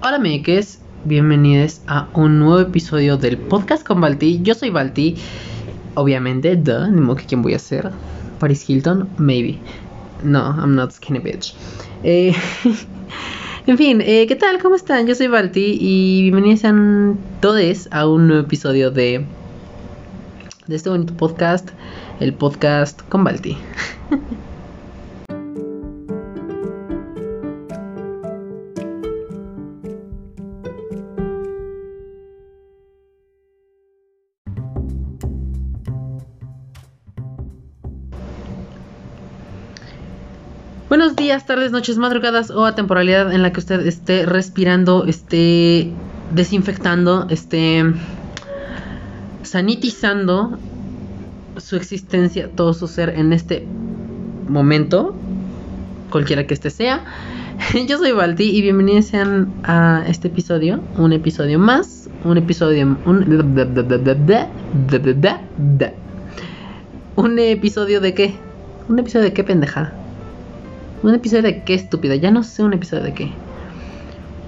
Hola 0.00 0.20
meques, 0.20 0.78
bienvenidos 1.04 1.80
a 1.88 2.08
un 2.14 2.38
nuevo 2.38 2.60
episodio 2.60 3.16
del 3.16 3.36
podcast 3.36 3.84
con 3.84 4.00
Balti. 4.00 4.40
Yo 4.44 4.54
soy 4.54 4.70
Balti, 4.70 5.16
obviamente, 5.94 6.54
duh, 6.54 6.86
ni 6.86 7.00
modo 7.00 7.16
que 7.16 7.26
quién 7.26 7.42
voy 7.42 7.54
a 7.54 7.58
ser. 7.58 7.90
Paris 8.38 8.70
Hilton, 8.70 9.08
maybe. 9.18 9.58
No, 10.22 10.54
I'm 10.56 10.76
not 10.76 10.92
skinny 10.92 11.18
bitch. 11.18 11.52
Eh, 12.04 12.32
en 13.66 13.76
fin, 13.76 14.00
eh, 14.00 14.26
¿qué 14.28 14.36
tal? 14.36 14.62
¿Cómo 14.62 14.76
están? 14.76 15.08
Yo 15.08 15.16
soy 15.16 15.26
Balti 15.26 15.76
y 15.80 16.22
bienvenidos 16.22 16.60
sean 16.60 17.18
todos 17.40 17.88
a 17.90 18.06
un 18.06 18.28
nuevo 18.28 18.44
episodio 18.44 18.92
de, 18.92 19.26
de 20.68 20.76
este 20.76 20.90
bonito 20.90 21.12
podcast, 21.14 21.70
el 22.20 22.34
podcast 22.34 23.02
con 23.08 23.24
Balti. 23.24 23.58
Días, 41.16 41.46
tardes, 41.46 41.72
noches, 41.72 41.96
madrugadas 41.96 42.50
o 42.50 42.66
a 42.66 42.74
temporalidad 42.74 43.32
en 43.32 43.42
la 43.42 43.50
que 43.52 43.60
usted 43.60 43.86
esté 43.86 44.26
respirando, 44.26 45.06
esté 45.06 45.90
desinfectando, 46.34 47.26
esté 47.30 47.82
sanitizando 49.42 50.58
su 51.56 51.76
existencia, 51.76 52.50
todo 52.54 52.74
su 52.74 52.88
ser 52.88 53.10
en 53.10 53.32
este 53.32 53.66
momento, 54.48 55.14
cualquiera 56.10 56.46
que 56.46 56.54
este 56.54 56.68
sea. 56.68 57.04
Yo 57.88 57.98
soy 57.98 58.12
Baldi 58.12 58.44
y 58.44 58.60
bienvenidos 58.60 59.06
sean 59.06 59.52
a 59.64 60.04
este 60.06 60.28
episodio, 60.28 60.80
un 60.96 61.12
episodio 61.12 61.58
más, 61.58 62.10
un 62.24 62.36
episodio, 62.36 62.98
un, 63.06 63.16
un 67.16 67.38
episodio 67.38 68.00
de 68.00 68.14
qué, 68.14 68.34
un 68.88 68.98
episodio 68.98 69.24
de 69.24 69.32
qué 69.32 69.44
pendeja. 69.44 69.97
Un 71.02 71.14
episodio 71.14 71.42
de 71.42 71.62
qué 71.62 71.74
estúpida, 71.74 72.16
ya 72.16 72.30
no 72.30 72.42
sé 72.42 72.64
un 72.64 72.72
episodio 72.72 73.04
de 73.04 73.14
qué. 73.14 73.30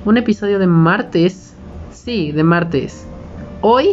Un 0.05 0.17
episodio 0.17 0.59
de 0.59 0.67
martes. 0.67 1.55
Sí, 1.93 2.33
de 2.33 2.43
martes. 2.43 3.07
Hoy, 3.61 3.89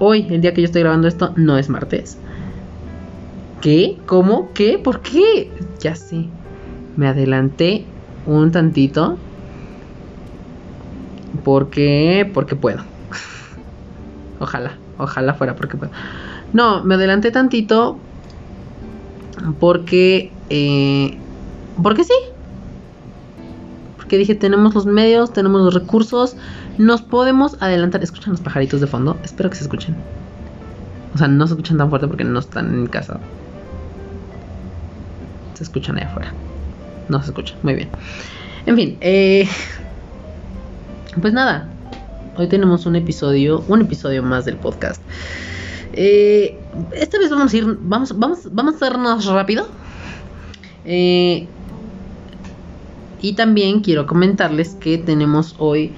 hoy, 0.00 0.26
el 0.28 0.42
día 0.42 0.52
que 0.52 0.60
yo 0.60 0.66
estoy 0.66 0.82
grabando 0.82 1.08
esto, 1.08 1.32
no 1.36 1.56
es 1.56 1.70
martes. 1.70 2.18
¿Qué? 3.62 3.96
¿Cómo? 4.04 4.52
¿Qué? 4.52 4.78
¿Por 4.78 5.00
qué? 5.00 5.50
Ya 5.80 5.94
sé. 5.94 6.26
Me 6.96 7.06
adelanté 7.06 7.86
un 8.26 8.50
tantito. 8.50 9.16
Porque, 11.42 12.30
porque 12.34 12.54
puedo. 12.54 12.82
ojalá, 14.40 14.76
ojalá 14.98 15.32
fuera 15.32 15.56
porque 15.56 15.78
puedo. 15.78 15.92
No, 16.52 16.84
me 16.84 16.96
adelanté 16.96 17.30
tantito 17.30 17.98
porque 19.58 20.32
eh, 20.50 21.18
porque 21.82 22.04
sí. 22.04 22.14
Porque 23.96 24.18
dije, 24.18 24.34
tenemos 24.34 24.74
los 24.74 24.86
medios, 24.86 25.32
tenemos 25.32 25.62
los 25.62 25.74
recursos, 25.74 26.36
nos 26.78 27.02
podemos 27.02 27.56
adelantar. 27.60 28.02
¿Escuchan 28.02 28.32
los 28.32 28.40
pajaritos 28.40 28.80
de 28.80 28.86
fondo? 28.86 29.16
Espero 29.24 29.50
que 29.50 29.56
se 29.56 29.64
escuchen. 29.64 29.96
O 31.14 31.18
sea, 31.18 31.28
no 31.28 31.46
se 31.46 31.54
escuchan 31.54 31.78
tan 31.78 31.88
fuerte 31.88 32.08
porque 32.08 32.24
no 32.24 32.38
están 32.38 32.74
en 32.74 32.86
casa. 32.86 33.18
Se 35.54 35.62
escuchan 35.62 35.96
allá 35.96 36.08
afuera. 36.08 36.32
No 37.08 37.20
se 37.20 37.26
escuchan, 37.26 37.56
muy 37.62 37.74
bien. 37.74 37.88
En 38.66 38.76
fin, 38.76 38.98
eh, 39.00 39.48
pues 41.20 41.32
nada. 41.32 41.68
Hoy 42.36 42.48
tenemos 42.48 42.86
un 42.86 42.96
episodio, 42.96 43.64
un 43.68 43.82
episodio 43.82 44.22
más 44.22 44.44
del 44.44 44.56
podcast. 44.56 45.00
Eh, 45.92 46.58
esta 46.92 47.18
vez 47.18 47.30
vamos 47.30 47.52
a 47.52 47.56
ir, 47.56 47.78
vamos, 47.80 48.18
vamos, 48.18 48.48
vamos 48.52 48.74
a 48.74 48.76
hacernos 48.76 49.26
rápido. 49.26 49.68
Eh, 50.84 51.46
y 53.24 53.32
también 53.32 53.80
quiero 53.80 54.06
comentarles 54.06 54.74
que 54.74 54.98
tenemos 54.98 55.54
hoy 55.56 55.90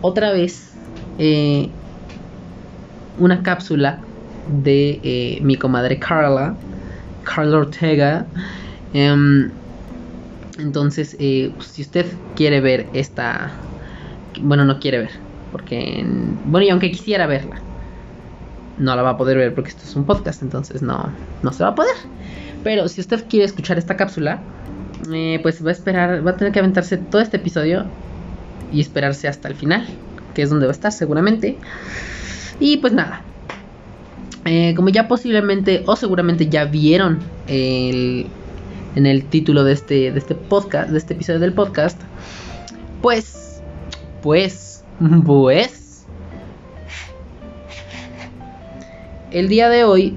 otra 0.00 0.32
vez 0.32 0.74
eh, 1.16 1.68
una 3.20 3.40
cápsula 3.44 4.00
de 4.64 4.98
eh, 5.04 5.38
mi 5.42 5.54
comadre 5.54 6.00
Carla, 6.00 6.56
Carla 7.22 7.58
Ortega. 7.58 8.26
Em, 8.92 9.52
entonces, 10.58 11.16
eh, 11.20 11.52
si 11.60 11.82
usted 11.82 12.04
quiere 12.34 12.60
ver 12.60 12.90
esta, 12.94 13.52
bueno, 14.40 14.64
no 14.64 14.80
quiere 14.80 14.98
ver, 14.98 15.12
porque, 15.52 16.04
bueno, 16.46 16.66
y 16.66 16.70
aunque 16.70 16.90
quisiera 16.90 17.28
verla, 17.28 17.62
no 18.80 18.96
la 18.96 19.02
va 19.02 19.10
a 19.10 19.16
poder 19.16 19.38
ver 19.38 19.54
porque 19.54 19.70
esto 19.70 19.84
es 19.84 19.94
un 19.94 20.04
podcast, 20.04 20.42
entonces 20.42 20.82
no, 20.82 21.14
no 21.44 21.52
se 21.52 21.62
va 21.62 21.70
a 21.70 21.74
poder. 21.76 21.94
Pero 22.64 22.88
si 22.88 23.00
usted 23.00 23.28
quiere 23.28 23.44
escuchar 23.46 23.78
esta 23.78 23.96
cápsula, 23.96 24.42
eh, 25.10 25.40
pues 25.42 25.64
va 25.64 25.70
a 25.70 25.72
esperar, 25.72 26.26
va 26.26 26.32
a 26.32 26.36
tener 26.36 26.52
que 26.52 26.58
aventarse 26.58 26.96
todo 26.96 27.20
este 27.20 27.38
episodio 27.38 27.86
y 28.72 28.80
esperarse 28.80 29.28
hasta 29.28 29.48
el 29.48 29.54
final, 29.54 29.86
que 30.34 30.42
es 30.42 30.50
donde 30.50 30.66
va 30.66 30.72
a 30.72 30.74
estar 30.74 30.92
seguramente. 30.92 31.56
Y 32.60 32.76
pues 32.78 32.92
nada, 32.92 33.22
eh, 34.44 34.74
como 34.74 34.88
ya 34.88 35.08
posiblemente 35.08 35.82
o 35.86 35.96
seguramente 35.96 36.48
ya 36.48 36.64
vieron 36.64 37.18
el, 37.48 38.26
en 38.94 39.06
el 39.06 39.24
título 39.24 39.64
de 39.64 39.72
este, 39.72 40.12
de 40.12 40.18
este 40.18 40.34
podcast, 40.34 40.90
de 40.90 40.98
este 40.98 41.14
episodio 41.14 41.40
del 41.40 41.52
podcast, 41.52 42.00
pues, 43.00 43.60
pues, 44.22 44.84
pues, 45.26 46.06
el 49.32 49.48
día 49.48 49.68
de 49.68 49.84
hoy 49.84 50.16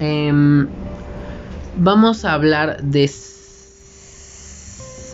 eh, 0.00 0.66
vamos 1.76 2.24
a 2.24 2.32
hablar 2.34 2.82
de... 2.82 3.10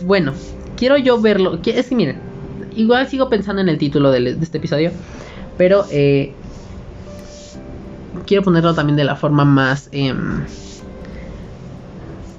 Bueno, 0.05 0.33
quiero 0.77 0.97
yo 0.97 1.19
verlo. 1.19 1.59
Es 1.65 1.87
que 1.87 1.95
miren, 1.95 2.19
igual 2.75 3.07
sigo 3.07 3.29
pensando 3.29 3.61
en 3.61 3.69
el 3.69 3.77
título 3.77 4.11
de, 4.11 4.37
este 4.41 4.57
episodio, 4.57 4.91
pero 5.57 5.85
eh, 5.91 6.33
quiero 8.25 8.43
ponerlo 8.43 8.73
también 8.73 8.97
de 8.97 9.03
la 9.03 9.15
forma 9.15 9.45
más... 9.45 9.89
Em, 9.91 10.45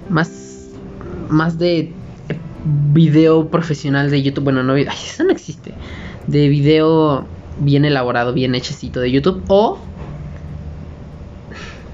más... 0.08 0.36
Más 1.28 1.58
de 1.58 1.92
video 2.64 3.48
profesional 3.48 4.10
de 4.10 4.22
YouTube. 4.22 4.44
Bueno, 4.44 4.62
no, 4.62 4.74
eso 4.76 5.24
no 5.24 5.30
existe. 5.30 5.74
De 6.26 6.48
video 6.48 7.24
bien 7.60 7.84
elaborado, 7.84 8.32
bien 8.32 8.54
hechecito 8.54 9.00
de 9.00 9.10
YouTube. 9.10 9.42
O 9.48 9.78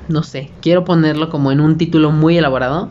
no 0.08 0.22
sé, 0.22 0.50
quiero 0.60 0.84
ponerlo 0.84 1.30
como 1.30 1.52
en 1.52 1.60
un 1.60 1.78
título 1.78 2.10
muy 2.10 2.38
elaborado. 2.38 2.90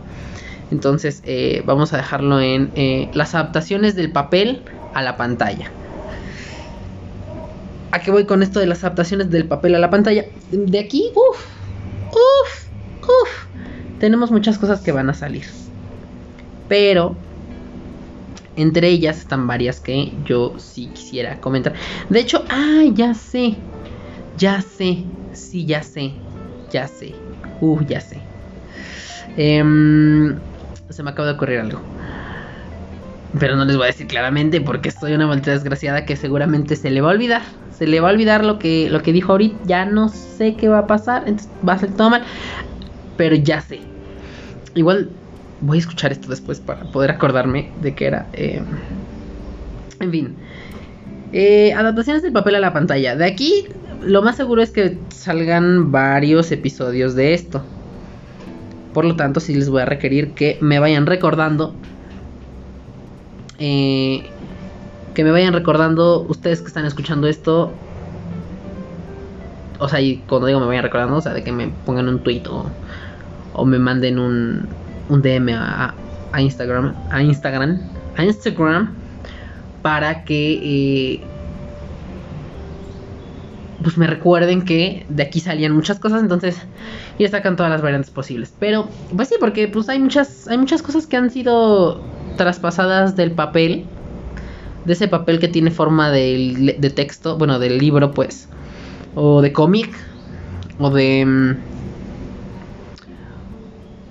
Entonces 0.71 1.21
eh, 1.25 1.63
vamos 1.65 1.93
a 1.93 1.97
dejarlo 1.97 2.41
en 2.41 2.71
eh, 2.75 3.09
las 3.13 3.35
adaptaciones 3.35 3.95
del 3.95 4.11
papel 4.11 4.63
a 4.93 5.01
la 5.01 5.15
pantalla. 5.17 5.71
¿A 7.91 7.99
qué 7.99 8.11
voy 8.11 8.25
con 8.25 8.43
esto 8.43 8.59
de 8.59 8.67
las 8.67 8.83
adaptaciones 8.83 9.29
del 9.29 9.47
papel 9.47 9.75
a 9.75 9.79
la 9.79 9.89
pantalla? 9.89 10.25
De 10.51 10.79
aquí, 10.79 11.11
uff, 11.15 11.45
uff, 12.11 13.03
uff. 13.03 13.45
Tenemos 13.99 14.31
muchas 14.31 14.57
cosas 14.57 14.81
que 14.81 14.91
van 14.91 15.09
a 15.09 15.13
salir. 15.13 15.45
Pero 16.67 17.15
entre 18.57 18.89
ellas 18.89 19.17
están 19.19 19.47
varias 19.47 19.79
que 19.79 20.11
yo 20.25 20.55
sí 20.57 20.87
quisiera 20.93 21.39
comentar. 21.39 21.73
De 22.09 22.19
hecho, 22.19 22.43
ah, 22.49 22.83
ya 22.93 23.13
sé. 23.13 23.55
Ya 24.37 24.61
sé. 24.61 25.05
Sí, 25.31 25.65
ya 25.65 25.83
sé 25.83 26.24
ya 26.71 26.87
sé. 26.87 27.13
Uh, 27.61 27.81
ya 27.85 28.01
sé. 28.01 28.17
Em, 29.37 30.35
se 30.89 31.03
me 31.03 31.09
acaba 31.09 31.27
de 31.27 31.33
ocurrir 31.33 31.59
algo. 31.59 31.79
Pero 33.39 33.55
no 33.55 33.65
les 33.65 33.75
voy 33.75 33.85
a 33.85 33.87
decir 33.87 34.07
claramente 34.07 34.61
porque 34.61 34.91
soy 34.91 35.13
una 35.13 35.27
maldita 35.27 35.51
desgraciada 35.51 36.05
que 36.05 36.15
seguramente 36.15 36.75
se 36.75 36.89
le 36.89 37.01
va 37.01 37.09
a 37.09 37.13
olvidar. 37.13 37.41
Se 37.77 37.85
le 37.85 37.99
va 37.99 38.09
a 38.09 38.13
olvidar 38.13 38.45
lo 38.45 38.59
que, 38.59 38.89
lo 38.89 39.01
que 39.01 39.11
dijo 39.11 39.33
ahorita. 39.33 39.57
Ya 39.65 39.85
no 39.85 40.07
sé 40.09 40.55
qué 40.55 40.69
va 40.69 40.79
a 40.79 40.87
pasar. 40.87 41.23
Entonces 41.27 41.49
va 41.67 41.73
a 41.73 41.79
ser 41.79 41.91
todo 41.91 42.09
mal. 42.09 42.23
Pero 43.17 43.35
ya 43.35 43.61
sé. 43.61 43.81
Igual 44.73 45.09
voy 45.61 45.77
a 45.77 45.81
escuchar 45.81 46.11
esto 46.11 46.29
después 46.29 46.59
para 46.59 46.83
poder 46.91 47.11
acordarme 47.11 47.71
de 47.81 47.93
qué 47.93 48.07
era. 48.07 48.27
Em, 48.33 48.65
en 49.99 50.11
fin. 50.11 50.35
Eh, 51.33 51.73
adaptaciones 51.73 52.23
del 52.23 52.31
papel 52.31 52.55
a 52.55 52.59
la 52.61 52.71
pantalla. 52.71 53.17
De 53.17 53.25
aquí 53.25 53.67
lo 54.01 54.21
más 54.21 54.35
seguro 54.35 54.61
es 54.61 54.71
que 54.71 54.97
salgan 55.09 55.91
varios 55.91 56.51
episodios 56.51 57.15
de 57.15 57.33
esto. 57.33 57.61
Por 58.93 59.05
lo 59.05 59.15
tanto, 59.15 59.39
sí 59.39 59.53
les 59.55 59.69
voy 59.69 59.81
a 59.81 59.85
requerir 59.85 60.31
que 60.31 60.57
me 60.61 60.79
vayan 60.79 61.05
recordando. 61.05 61.73
Eh, 63.59 64.23
que 65.13 65.23
me 65.23 65.31
vayan 65.31 65.53
recordando 65.53 66.25
ustedes 66.27 66.61
que 66.61 66.67
están 66.67 66.85
escuchando 66.85 67.27
esto. 67.27 67.71
O 69.79 69.89
sea, 69.89 69.99
y 69.99 70.17
cuando 70.27 70.47
digo 70.47 70.59
me 70.59 70.67
vayan 70.67 70.83
recordando, 70.83 71.17
o 71.17 71.21
sea, 71.21 71.33
de 71.33 71.43
que 71.43 71.51
me 71.51 71.67
pongan 71.85 72.07
un 72.07 72.19
tweet 72.19 72.43
o, 72.47 73.65
me 73.65 73.79
manden 73.79 74.19
un, 74.19 74.67
un 75.09 75.21
DM 75.21 75.53
a, 75.53 75.93
a 76.31 76.41
Instagram. 76.41 76.93
A 77.09 77.21
Instagram. 77.21 77.79
A 78.17 78.23
Instagram 78.23 78.93
para 79.81 80.23
que... 80.23 80.53
Eh, 80.63 81.34
pues 83.81 83.97
me 83.97 84.07
recuerden 84.07 84.63
que 84.63 85.05
de 85.09 85.23
aquí 85.23 85.39
salían 85.39 85.73
muchas 85.73 85.99
cosas, 85.99 86.21
entonces 86.21 86.57
ya 87.19 87.29
sacan 87.29 87.55
todas 87.55 87.71
las 87.71 87.81
variantes 87.81 88.11
posibles. 88.11 88.53
Pero, 88.59 88.87
pues 89.15 89.29
sí, 89.29 89.35
porque 89.39 89.67
pues 89.67 89.89
hay 89.89 89.99
muchas, 89.99 90.47
hay 90.47 90.57
muchas 90.57 90.81
cosas 90.81 91.07
que 91.07 91.17
han 91.17 91.29
sido 91.29 92.01
traspasadas 92.37 93.15
del 93.15 93.31
papel, 93.31 93.85
de 94.85 94.93
ese 94.93 95.07
papel 95.07 95.39
que 95.39 95.47
tiene 95.47 95.71
forma 95.71 96.11
de, 96.11 96.75
de 96.77 96.89
texto, 96.89 97.37
bueno, 97.37 97.59
del 97.59 97.77
libro, 97.77 98.11
pues, 98.11 98.47
o 99.15 99.41
de 99.41 99.51
cómic, 99.51 99.89
o 100.79 100.89
de... 100.89 101.25
Mm, 101.25 101.75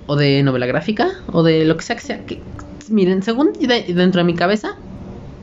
o 0.07 0.15
de 0.15 0.43
novela 0.43 0.67
gráfica, 0.67 1.09
o 1.31 1.41
de 1.41 1.65
lo 1.65 1.77
que 1.77 1.83
sea 1.83 1.95
que 1.95 2.01
sea. 2.03 2.21
Miren, 2.89 3.23
según 3.23 3.53
dentro 3.53 4.19
de 4.19 4.23
mi 4.23 4.35
cabeza, 4.35 4.75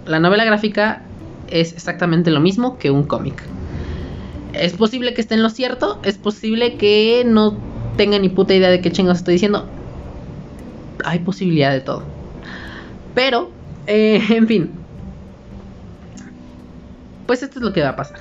la 0.07 0.21
novela 0.21 0.45
gráfica 0.45 1.03
es 1.49 1.73
exactamente 1.73 2.31
lo 2.31 2.39
mismo 2.39 2.79
que 2.79 2.91
un 2.91 3.03
cómic. 3.03 3.43
Es 4.53 4.75
posible 4.75 5.15
que 5.15 5.21
esté 5.21 5.35
en 5.35 5.43
lo 5.43 5.51
cierto, 5.51 5.99
es 6.05 6.19
posible 6.19 6.77
que 6.77 7.25
no 7.27 7.57
tenga 7.97 8.19
ni 8.19 8.29
puta 8.29 8.55
idea 8.55 8.71
de 8.71 8.81
qué 8.81 8.91
chingados 8.91 9.19
estoy 9.19 9.35
diciendo. 9.35 9.67
Hay 11.05 11.21
posibilidad 11.21 11.73
de 11.73 11.81
todo. 11.81 12.03
Pero, 13.15 13.51
eh, 13.87 14.23
en 14.31 14.47
fin. 14.47 14.71
Pues 17.27 17.43
esto 17.43 17.59
es 17.59 17.65
lo 17.65 17.73
que 17.73 17.83
va 17.83 17.91
a 17.91 17.97
pasar. 17.97 18.19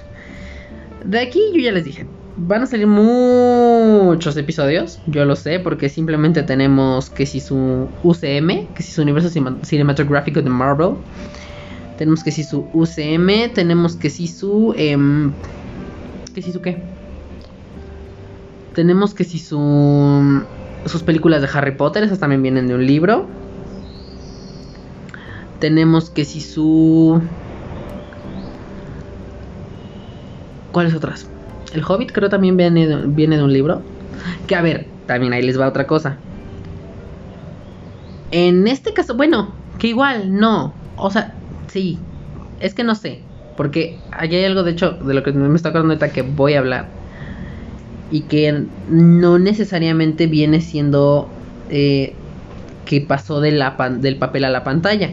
De 1.03 1.19
aquí 1.19 1.41
yo 1.53 1.59
ya 1.59 1.71
les 1.71 1.83
dije, 1.83 2.05
van 2.37 2.61
a 2.61 2.65
salir 2.65 2.87
muchos 2.87 4.37
episodios, 4.37 4.99
yo 5.07 5.25
lo 5.25 5.35
sé, 5.35 5.59
porque 5.59 5.89
simplemente 5.89 6.43
tenemos 6.43 7.09
que 7.09 7.25
si 7.25 7.39
su 7.39 7.89
UCM, 8.03 8.67
que 8.73 8.83
si 8.83 8.91
su 8.91 9.01
universo 9.01 9.29
cinematográfico 9.63 10.41
de 10.41 10.49
Marvel, 10.49 10.91
tenemos 11.97 12.23
que 12.23 12.31
si 12.31 12.43
su 12.43 12.67
UCM, 12.73 13.51
tenemos 13.53 13.95
que 13.95 14.09
si 14.09 14.27
su... 14.27 14.73
Eh, 14.77 14.97
que 16.31 16.41
si 16.41 16.51
su 16.51 16.61
qué? 16.61 16.81
Tenemos 18.73 19.13
que 19.13 19.23
si 19.23 19.39
su... 19.39 20.43
Sus 20.85 21.03
películas 21.03 21.41
de 21.41 21.49
Harry 21.53 21.75
Potter, 21.75 22.03
esas 22.03 22.19
también 22.19 22.41
vienen 22.41 22.67
de 22.67 22.75
un 22.75 22.85
libro. 22.85 23.27
Tenemos 25.59 26.09
que 26.09 26.25
si 26.25 26.41
su... 26.41 27.21
¿Cuáles 30.71 30.95
otras? 30.95 31.27
El 31.73 31.83
Hobbit 31.83 32.11
creo 32.11 32.29
también 32.29 32.57
viene 32.57 33.05
viene 33.07 33.37
de 33.37 33.43
un 33.43 33.53
libro. 33.53 33.81
Que 34.47 34.55
a 34.55 34.61
ver, 34.61 34.87
también 35.05 35.33
ahí 35.33 35.43
les 35.43 35.59
va 35.59 35.67
otra 35.67 35.85
cosa. 35.85 36.17
En 38.31 38.67
este 38.67 38.93
caso, 38.93 39.15
bueno, 39.15 39.53
que 39.77 39.87
igual, 39.87 40.33
no. 40.33 40.73
O 40.95 41.11
sea, 41.11 41.35
sí. 41.67 41.99
Es 42.59 42.73
que 42.73 42.83
no 42.83 42.95
sé. 42.95 43.21
Porque 43.57 43.99
allí 44.11 44.35
hay 44.37 44.45
algo, 44.45 44.63
de 44.63 44.71
hecho, 44.71 44.91
de 44.91 45.13
lo 45.13 45.23
que 45.23 45.31
me 45.31 45.55
está 45.55 45.69
acordando 45.69 45.93
ahorita 45.93 46.13
que 46.13 46.21
voy 46.21 46.53
a 46.53 46.59
hablar. 46.59 46.87
Y 48.11 48.21
que 48.21 48.65
no 48.89 49.39
necesariamente 49.39 50.27
viene 50.27 50.61
siendo 50.61 51.29
eh, 51.69 52.13
que 52.85 53.01
pasó 53.01 53.39
del 53.39 53.57
papel 54.19 54.43
a 54.43 54.49
la 54.49 54.63
pantalla. 54.63 55.11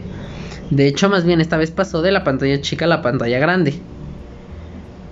De 0.70 0.86
hecho, 0.86 1.08
más 1.08 1.24
bien 1.24 1.40
esta 1.40 1.56
vez 1.56 1.70
pasó 1.70 2.02
de 2.02 2.12
la 2.12 2.24
pantalla 2.24 2.60
chica 2.60 2.84
a 2.84 2.88
la 2.88 3.02
pantalla 3.02 3.38
grande 3.38 3.80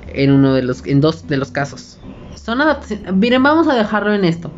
en 0.09 0.33
uno 0.33 0.55
de 0.55 0.63
los 0.63 0.85
en 0.87 1.01
dos 1.01 1.27
de 1.29 1.37
los 1.37 1.51
casos. 1.51 1.99
Son 2.35 2.61
adaptaciones, 2.61 3.15
miren, 3.15 3.43
vamos 3.43 3.69
a 3.69 3.75
dejarlo 3.75 4.15
en 4.15 4.25
esto. 4.25 4.51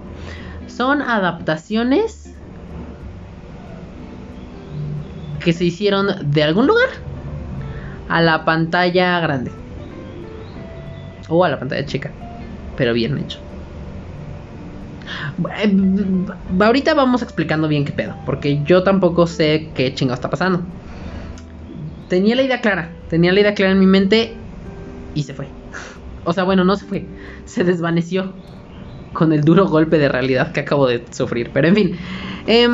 Son 0.67 1.03
adaptaciones 1.03 2.33
que 5.41 5.53
se 5.53 5.65
hicieron 5.65 6.31
de 6.31 6.43
algún 6.43 6.67
lugar 6.67 6.89
a 8.09 8.21
la 8.21 8.45
pantalla 8.45 9.21
grande 9.21 9.51
o 11.29 11.45
a 11.45 11.49
la 11.49 11.59
pantalla 11.59 11.85
chica, 11.85 12.11
pero 12.77 12.93
bien 12.93 13.19
hecho. 13.19 13.39
Eh, 15.59 15.77
ahorita 16.61 16.95
vamos 16.95 17.23
explicando 17.23 17.69
bien 17.69 17.85
qué 17.85 17.93
pedo, 17.93 18.17
porque 18.27 18.63
yo 18.65 18.83
tampoco 18.83 19.27
sé 19.27 19.71
qué 19.75 19.95
chingo 19.95 20.15
está 20.15 20.31
pasando. 20.31 20.63
Tenía 22.09 22.37
la 22.37 22.43
idea 22.43 22.61
clara, 22.61 22.91
tenía 23.09 23.33
la 23.33 23.41
idea 23.41 23.55
clara 23.55 23.73
en 23.73 23.79
mi 23.79 23.87
mente 23.87 24.35
y 25.15 25.23
se 25.23 25.35
fue. 25.35 25.49
O 26.25 26.33
sea, 26.33 26.45
bueno, 26.45 26.65
no 26.65 26.77
se 26.77 26.85
fue, 26.85 27.07
se 27.45 27.65
desvaneció 27.65 28.33
con 29.13 29.33
el 29.33 29.43
duro 29.43 29.67
golpe 29.67 29.99
de 29.99 30.09
realidad 30.09 30.53
que 30.53 30.61
acabo 30.61 30.87
de 30.87 31.05
sufrir. 31.11 31.51
Pero 31.53 31.69
en 31.69 31.75
fin, 31.75 31.99
eh, 32.47 32.69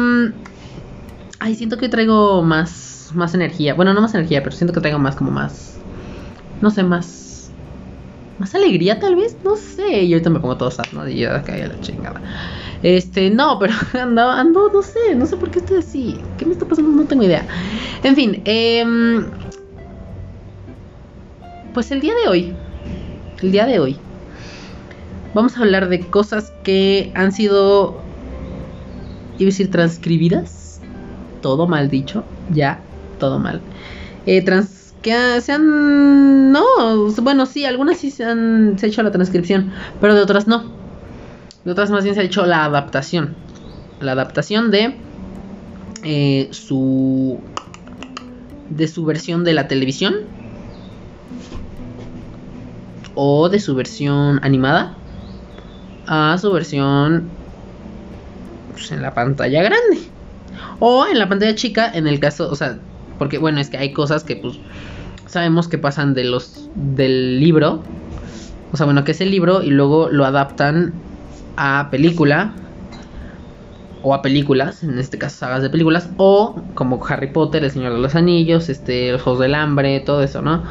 ay, 1.38 1.54
siento 1.54 1.76
que 1.78 1.88
traigo 1.88 2.42
más, 2.42 2.93
más 3.14 3.34
energía. 3.34 3.74
Bueno, 3.74 3.94
no 3.94 4.00
más 4.00 4.14
energía, 4.14 4.42
pero 4.42 4.56
siento 4.56 4.72
que 4.72 4.80
traigo 4.80 4.98
más, 4.98 5.16
como 5.16 5.30
más, 5.30 5.76
no 6.60 6.70
sé, 6.70 6.82
más, 6.82 7.50
más 8.38 8.54
alegría 8.54 8.98
tal 9.00 9.16
vez, 9.16 9.36
no 9.44 9.56
sé. 9.56 10.02
Y 10.02 10.12
ahorita 10.12 10.30
me 10.30 10.40
pongo 10.40 10.56
todo 10.56 10.70
sad, 10.70 10.84
¿no? 10.92 11.08
Y 11.08 11.20
ya 11.20 11.42
cae 11.42 11.66
la 11.66 11.78
chingada. 11.80 12.22
Este, 12.82 13.30
no, 13.30 13.58
pero 13.60 13.74
ando, 13.94 14.22
ando, 14.30 14.70
no 14.72 14.82
sé, 14.82 15.14
no 15.16 15.26
sé 15.26 15.36
por 15.36 15.50
qué 15.50 15.60
estoy 15.60 15.78
así. 15.78 16.16
¿Qué 16.38 16.46
me 16.46 16.52
está 16.52 16.66
pasando? 16.66 16.90
No 16.90 17.06
tengo 17.06 17.22
idea. 17.22 17.46
En 18.02 18.14
fin, 18.14 18.42
eh, 18.44 18.84
pues 21.74 21.90
el 21.90 22.00
día 22.00 22.14
de 22.22 22.28
hoy, 22.28 22.56
el 23.42 23.52
día 23.52 23.66
de 23.66 23.80
hoy, 23.80 23.98
vamos 25.34 25.56
a 25.56 25.60
hablar 25.60 25.88
de 25.88 26.00
cosas 26.08 26.52
que 26.62 27.12
han 27.14 27.32
sido, 27.32 28.00
iba 29.38 29.48
a 29.48 29.50
decir, 29.50 29.70
transcribidas. 29.70 30.80
Todo 31.42 31.66
mal 31.66 31.90
dicho, 31.90 32.24
ya, 32.48 32.80
todo 33.18 33.38
mal. 33.38 33.60
Eh, 34.26 34.42
trans, 34.42 34.94
que 35.02 35.40
se 35.40 35.52
han, 35.52 36.50
no, 36.50 36.64
bueno, 37.22 37.46
sí, 37.46 37.64
algunas 37.64 37.98
sí 37.98 38.10
se 38.10 38.24
han 38.24 38.78
se 38.78 38.86
ha 38.86 38.88
hecho 38.88 39.02
la 39.02 39.10
transcripción, 39.10 39.72
pero 40.00 40.14
de 40.14 40.22
otras 40.22 40.46
no. 40.46 40.72
De 41.64 41.72
otras 41.72 41.90
más 41.90 42.04
bien 42.04 42.14
se 42.14 42.22
ha 42.22 42.24
hecho 42.24 42.46
la 42.46 42.64
adaptación. 42.64 43.34
La 44.00 44.12
adaptación 44.12 44.70
de 44.70 44.96
eh, 46.02 46.48
su 46.52 47.40
de 48.70 48.88
su 48.88 49.04
versión 49.04 49.44
de 49.44 49.52
la 49.52 49.68
televisión 49.68 50.14
o 53.14 53.48
de 53.48 53.60
su 53.60 53.74
versión 53.74 54.40
animada 54.42 54.96
a 56.06 56.36
su 56.38 56.52
versión 56.52 57.28
pues, 58.72 58.90
en 58.90 59.02
la 59.02 59.14
pantalla 59.14 59.62
grande 59.62 59.98
o 60.80 61.06
en 61.06 61.18
la 61.18 61.28
pantalla 61.28 61.54
chica 61.54 61.90
en 61.92 62.06
el 62.06 62.20
caso, 62.20 62.50
o 62.50 62.54
sea, 62.56 62.78
porque 63.18 63.38
bueno, 63.38 63.60
es 63.60 63.70
que 63.70 63.76
hay 63.76 63.92
cosas 63.92 64.24
que 64.24 64.36
pues 64.36 64.58
sabemos 65.26 65.68
que 65.68 65.78
pasan 65.78 66.14
de 66.14 66.24
los 66.24 66.68
del 66.74 67.40
libro, 67.40 67.82
o 68.72 68.76
sea, 68.76 68.86
bueno, 68.86 69.04
que 69.04 69.12
es 69.12 69.20
el 69.20 69.30
libro 69.30 69.62
y 69.62 69.70
luego 69.70 70.08
lo 70.10 70.24
adaptan 70.24 70.92
a 71.56 71.88
película 71.90 72.52
o 74.02 74.12
a 74.14 74.20
películas, 74.20 74.82
en 74.82 74.98
este 74.98 75.16
caso 75.16 75.38
sagas 75.38 75.62
de 75.62 75.70
películas, 75.70 76.10
o 76.18 76.60
como 76.74 77.04
Harry 77.06 77.28
Potter, 77.28 77.64
El 77.64 77.70
Señor 77.70 77.94
de 77.94 78.00
los 78.00 78.14
Anillos, 78.14 78.68
este, 78.68 79.12
Los 79.12 79.22
Juegos 79.22 79.40
del 79.40 79.54
Hambre, 79.54 80.00
todo 80.00 80.22
eso, 80.22 80.42
¿no? 80.42 80.62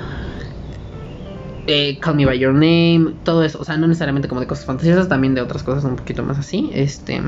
Eh, 1.65 1.97
Call 1.99 2.15
Me 2.15 2.25
By 2.25 2.37
Your 2.37 2.53
Name, 2.53 3.13
todo 3.23 3.43
eso, 3.43 3.59
o 3.59 3.63
sea, 3.63 3.77
no 3.77 3.87
necesariamente 3.87 4.27
como 4.27 4.41
de 4.41 4.47
cosas 4.47 4.65
fantasiosas, 4.65 5.07
también 5.07 5.33
de 5.33 5.41
otras 5.41 5.63
cosas 5.63 5.83
un 5.85 5.95
poquito 5.95 6.21
más 6.21 6.37
así, 6.37 6.69
este, 6.73 7.21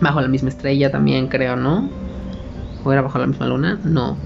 Bajo 0.00 0.20
la 0.20 0.28
misma 0.28 0.48
estrella 0.48 0.90
también 0.90 1.26
creo, 1.26 1.56
¿no? 1.56 1.88
¿O 2.88 2.92
era 2.92 3.02
Bajo 3.02 3.18
la 3.18 3.26
misma 3.26 3.46
luna? 3.46 3.78
No, 3.84 4.16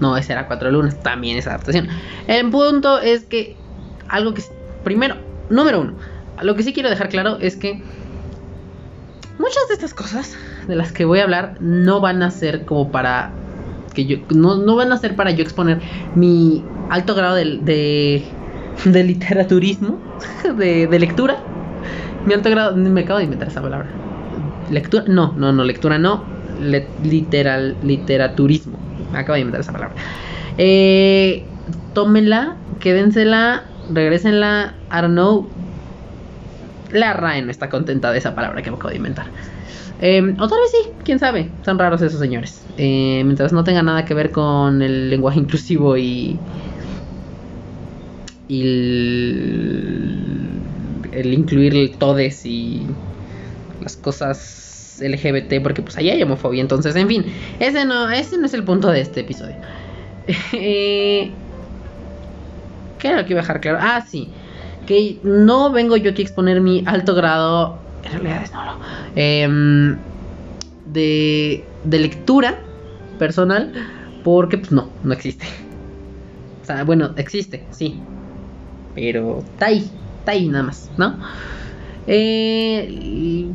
no, 0.00 0.16
ese 0.16 0.32
era 0.32 0.46
Cuatro 0.46 0.70
Lunas, 0.70 0.98
también 1.02 1.36
esa 1.36 1.50
adaptación. 1.50 1.88
El 2.26 2.48
punto 2.48 3.00
es 3.00 3.24
que, 3.26 3.54
algo 4.08 4.32
que, 4.32 4.42
primero, 4.82 5.16
número 5.50 5.82
uno, 5.82 5.92
lo 6.40 6.54
que 6.54 6.62
sí 6.62 6.72
quiero 6.72 6.88
dejar 6.88 7.10
claro 7.10 7.36
es 7.38 7.56
que 7.56 7.82
muchas 9.38 9.68
de 9.68 9.74
estas 9.74 9.92
cosas 9.92 10.34
de 10.66 10.74
las 10.74 10.90
que 10.92 11.04
voy 11.04 11.18
a 11.18 11.24
hablar 11.24 11.56
no 11.60 12.00
van 12.00 12.22
a 12.22 12.30
ser 12.30 12.64
como 12.64 12.90
para 12.90 13.30
que 13.92 14.06
yo 14.06 14.16
no, 14.34 14.56
no 14.56 14.74
van 14.74 14.90
a 14.90 14.96
ser 14.96 15.14
para 15.14 15.30
yo 15.32 15.42
exponer 15.42 15.82
mi 16.14 16.64
alto 16.88 17.14
grado 17.14 17.34
de, 17.34 17.58
de, 17.60 18.24
de 18.86 19.04
literaturismo, 19.04 19.98
de, 20.56 20.86
de, 20.86 20.98
lectura. 20.98 21.36
Mi 22.24 22.32
alto 22.32 22.48
grado, 22.48 22.74
me 22.74 23.02
acabo 23.02 23.18
de 23.18 23.24
inventar 23.24 23.48
esa 23.48 23.60
palabra. 23.60 23.90
Lectura, 24.70 25.04
no, 25.06 25.34
no, 25.36 25.52
no, 25.52 25.62
lectura 25.62 25.98
no, 25.98 26.37
literal, 26.58 27.76
literaturismo. 27.82 28.78
Me 29.12 29.18
acabo 29.18 29.34
de 29.34 29.40
inventar 29.40 29.60
esa 29.60 29.72
palabra. 29.72 29.94
Eh, 30.58 31.44
tómenla, 31.94 32.56
quédensela, 32.80 33.64
don't 33.88 35.12
know. 35.12 35.48
La 36.92 37.12
RAE 37.12 37.42
no 37.42 37.50
está 37.50 37.68
contenta 37.68 38.10
de 38.12 38.18
esa 38.18 38.34
palabra 38.34 38.62
que 38.62 38.70
me 38.70 38.76
acabo 38.76 38.90
de 38.90 38.96
inventar. 38.96 39.26
Eh, 40.00 40.34
o 40.38 40.48
tal 40.48 40.60
vez 40.60 40.70
sí, 40.70 40.90
quién 41.04 41.18
sabe. 41.18 41.50
Son 41.64 41.78
raros 41.78 42.00
esos 42.02 42.20
señores. 42.20 42.62
Eh, 42.76 43.22
mientras 43.24 43.52
no 43.52 43.64
tenga 43.64 43.82
nada 43.82 44.04
que 44.04 44.14
ver 44.14 44.30
con 44.30 44.80
el 44.80 45.10
lenguaje 45.10 45.40
inclusivo 45.40 45.96
y, 45.96 46.38
y 48.46 48.62
el, 51.12 51.34
incluir 51.34 51.74
el 51.74 51.96
todes 51.98 52.46
y 52.46 52.86
las 53.82 53.96
cosas 53.96 54.67
LGBT, 55.00 55.62
porque 55.62 55.82
pues 55.82 55.96
allá 55.96 56.12
hay 56.12 56.22
homofobia. 56.22 56.60
Entonces, 56.60 56.94
en 56.96 57.08
fin, 57.08 57.24
ese 57.60 57.84
no, 57.84 58.10
ese 58.10 58.38
no 58.38 58.46
es 58.46 58.54
el 58.54 58.64
punto 58.64 58.90
de 58.90 59.00
este 59.00 59.20
episodio. 59.20 59.56
Eh, 60.52 61.30
¿Qué 62.98 63.08
era 63.08 63.18
lo 63.18 63.24
que 63.24 63.32
iba 63.32 63.40
a 63.40 63.42
dejar 63.42 63.60
claro? 63.60 63.78
Ah, 63.80 64.04
sí. 64.06 64.28
Que 64.86 65.18
no 65.22 65.70
vengo 65.72 65.96
yo 65.96 66.10
aquí 66.10 66.20
a 66.22 66.24
exponer 66.24 66.60
mi 66.60 66.82
alto 66.84 67.14
grado. 67.14 67.78
En 68.04 68.12
realidad 68.12 68.42
es 68.42 68.52
no, 68.52 68.64
no. 68.64 68.78
Em, 69.16 69.96
de, 70.92 71.64
de 71.84 71.98
lectura 71.98 72.58
personal. 73.18 73.72
Porque, 74.24 74.58
pues 74.58 74.72
no, 74.72 74.90
no 75.02 75.12
existe. 75.14 75.46
O 76.62 76.66
sea, 76.66 76.84
bueno, 76.84 77.14
existe, 77.16 77.64
sí. 77.70 77.98
Pero 78.94 79.38
está 79.38 79.66
ahí, 79.66 79.90
está 80.18 80.32
ahí 80.32 80.48
nada 80.48 80.64
más, 80.64 80.90
¿no? 80.98 81.16
Eh, 82.06 83.46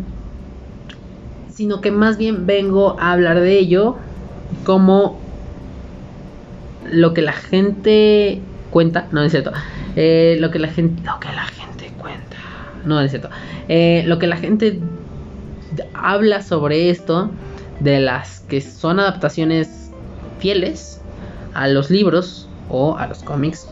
sino 1.56 1.82
que 1.82 1.92
más 1.92 2.18
bien 2.18 2.46
vengo 2.46 3.00
a 3.00 3.12
hablar 3.12 3.40
de 3.40 3.58
ello 3.58 3.98
como 4.64 5.20
lo 6.92 7.14
que 7.14 7.22
la 7.22 7.34
gente 7.34 8.42
cuenta, 8.72 9.08
no 9.12 9.22
es 9.24 9.32
cierto, 9.32 9.52
eh, 9.96 10.38
lo 10.40 10.52
que 10.52 10.60
la 10.60 10.68
gente, 10.68 11.04
lo 11.04 11.20
que 11.20 11.28
la 11.30 11.46
gente 11.46 11.92
cuenta, 12.00 12.38
no 12.86 13.00
es 13.00 13.12
cierto, 13.12 13.30
eh, 13.68 14.04
lo 14.08 14.20
que 14.20 14.28
la 14.28 14.38
gente 14.38 14.80
habla 15.94 16.42
sobre 16.42 16.90
esto, 16.90 17.30
de 17.80 18.00
las 18.00 18.40
que 18.42 18.62
son 18.62 19.00
adaptaciones 19.00 19.92
fieles 20.40 21.02
a 21.54 21.68
los 21.68 21.90
libros 21.90 22.48
o 22.70 22.98
a 22.98 23.08
los 23.08 23.24
cómics, 23.24 23.68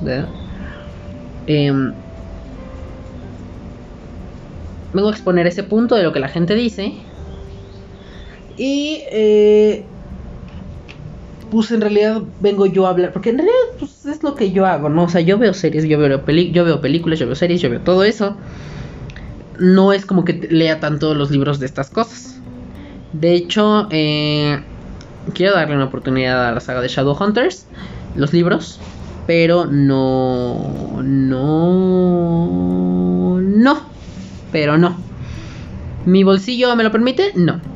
em, 1.48 1.94
vengo 4.94 5.10
a 5.10 5.12
exponer 5.12 5.48
ese 5.48 5.64
punto 5.64 5.96
de 5.96 6.04
lo 6.04 6.14
que 6.14 6.20
la 6.20 6.28
gente 6.28 6.56
dice 6.56 6.94
y 8.62 9.01
eh, 9.12 9.84
pues 11.50 11.72
en 11.72 11.82
realidad 11.82 12.22
vengo 12.41 12.68
yo 12.68 12.86
a 12.86 12.91
hablar, 12.91 13.12
porque 13.12 13.32
en 13.32 13.38
realidad 13.38 13.58
pues, 13.80 14.06
es 14.06 14.22
lo 14.22 14.36
que 14.36 14.51
yo 14.51 14.68
hago, 14.68 14.88
¿no? 14.88 15.06
O 15.06 15.10
sea, 15.10 15.22
yo 15.22 15.39
veo 15.39 15.56
series, 15.56 15.86
yo 15.86 15.98
veo, 15.98 16.24
yo 16.51 16.63
veo 16.63 16.80
películas, 16.80 17.18
yo 17.18 17.25
veo 17.25 17.34
series, 17.34 17.60
yo 17.60 17.72
veo 17.72 17.82
todo 17.82 18.03
eso. 18.03 18.38
No 19.58 19.94
es 19.94 20.06
como 20.06 20.25
que 20.25 20.34
lea 20.51 20.80
tanto 20.80 21.15
los 21.15 21.32
libros 21.32 21.58
de 21.60 21.65
estas 21.65 21.89
cosas. 21.89 22.39
De 23.13 23.34
hecho, 23.34 23.88
eh, 23.89 24.60
quiero 25.34 25.56
darle 25.56 25.74
una 25.74 25.86
oportunidad 25.86 26.50
a 26.50 26.51
la 26.51 26.60
saga 26.60 26.82
de 26.82 26.88
Shadowhunters, 26.88 27.65
los 28.15 28.32
libros, 28.32 28.80
pero 29.25 29.65
no, 29.65 31.01
no, 31.01 32.51
no, 33.41 33.82
pero 34.51 34.77
no. 34.77 34.98
¿Mi 36.06 36.24
bolsillo 36.24 36.75
me 36.75 36.84
lo 36.84 36.91
permite? 36.91 37.32
No. 37.34 37.71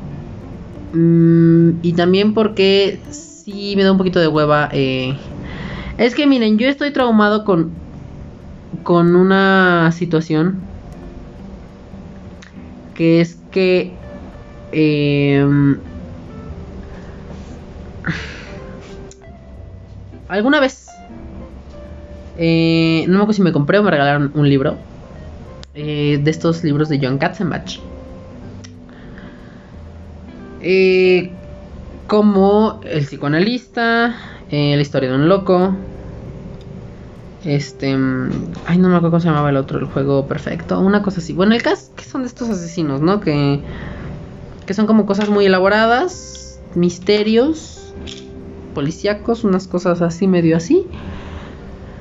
Mm, 0.96 1.80
y 1.82 1.92
también 1.92 2.32
porque 2.32 2.98
sí 3.10 3.74
me 3.76 3.84
da 3.84 3.92
un 3.92 3.98
poquito 3.98 4.18
de 4.18 4.28
hueva. 4.28 4.70
Eh. 4.72 5.14
Es 5.98 6.14
que 6.14 6.26
miren, 6.26 6.56
yo 6.56 6.68
estoy 6.68 6.90
traumado 6.90 7.44
con, 7.44 7.70
con 8.82 9.14
una 9.14 9.92
situación 9.92 10.58
que 12.94 13.20
es 13.20 13.36
que 13.50 13.92
em, 14.72 15.76
alguna 20.28 20.60
vez 20.60 20.86
eh, 22.38 23.04
no 23.06 23.18
me 23.18 23.18
acuerdo 23.18 23.32
si 23.34 23.42
me 23.42 23.52
compré 23.52 23.78
o 23.78 23.82
me 23.82 23.90
regalaron 23.90 24.32
un 24.34 24.48
libro 24.48 24.78
eh, 25.74 26.18
de 26.22 26.30
estos 26.30 26.64
libros 26.64 26.88
de 26.88 26.98
John 27.02 27.18
Katzenbach 27.18 27.78
eh, 30.68 31.30
como 32.08 32.80
El 32.82 33.04
psicoanalista, 33.04 34.16
eh, 34.50 34.74
La 34.74 34.82
historia 34.82 35.10
de 35.10 35.14
un 35.14 35.28
loco. 35.28 35.76
Este. 37.44 37.92
Ay, 38.66 38.78
no 38.78 38.88
me 38.88 38.96
acuerdo 38.96 39.10
cómo 39.10 39.20
se 39.20 39.28
llamaba 39.28 39.50
el 39.50 39.56
otro, 39.56 39.78
el 39.78 39.84
juego 39.84 40.26
perfecto. 40.26 40.80
Una 40.80 41.02
cosa 41.02 41.20
así. 41.20 41.32
Bueno, 41.32 41.54
el 41.54 41.62
caso 41.62 41.92
que 41.94 42.02
son 42.02 42.22
de 42.22 42.28
estos 42.28 42.50
asesinos, 42.50 43.00
¿no? 43.00 43.20
Que. 43.20 43.60
Que 44.66 44.74
son 44.74 44.86
como 44.86 45.06
cosas 45.06 45.28
muy 45.28 45.46
elaboradas. 45.46 46.60
Misterios. 46.74 47.94
Policíacos, 48.74 49.44
unas 49.44 49.68
cosas 49.68 50.02
así, 50.02 50.26
medio 50.26 50.56
así. 50.56 50.84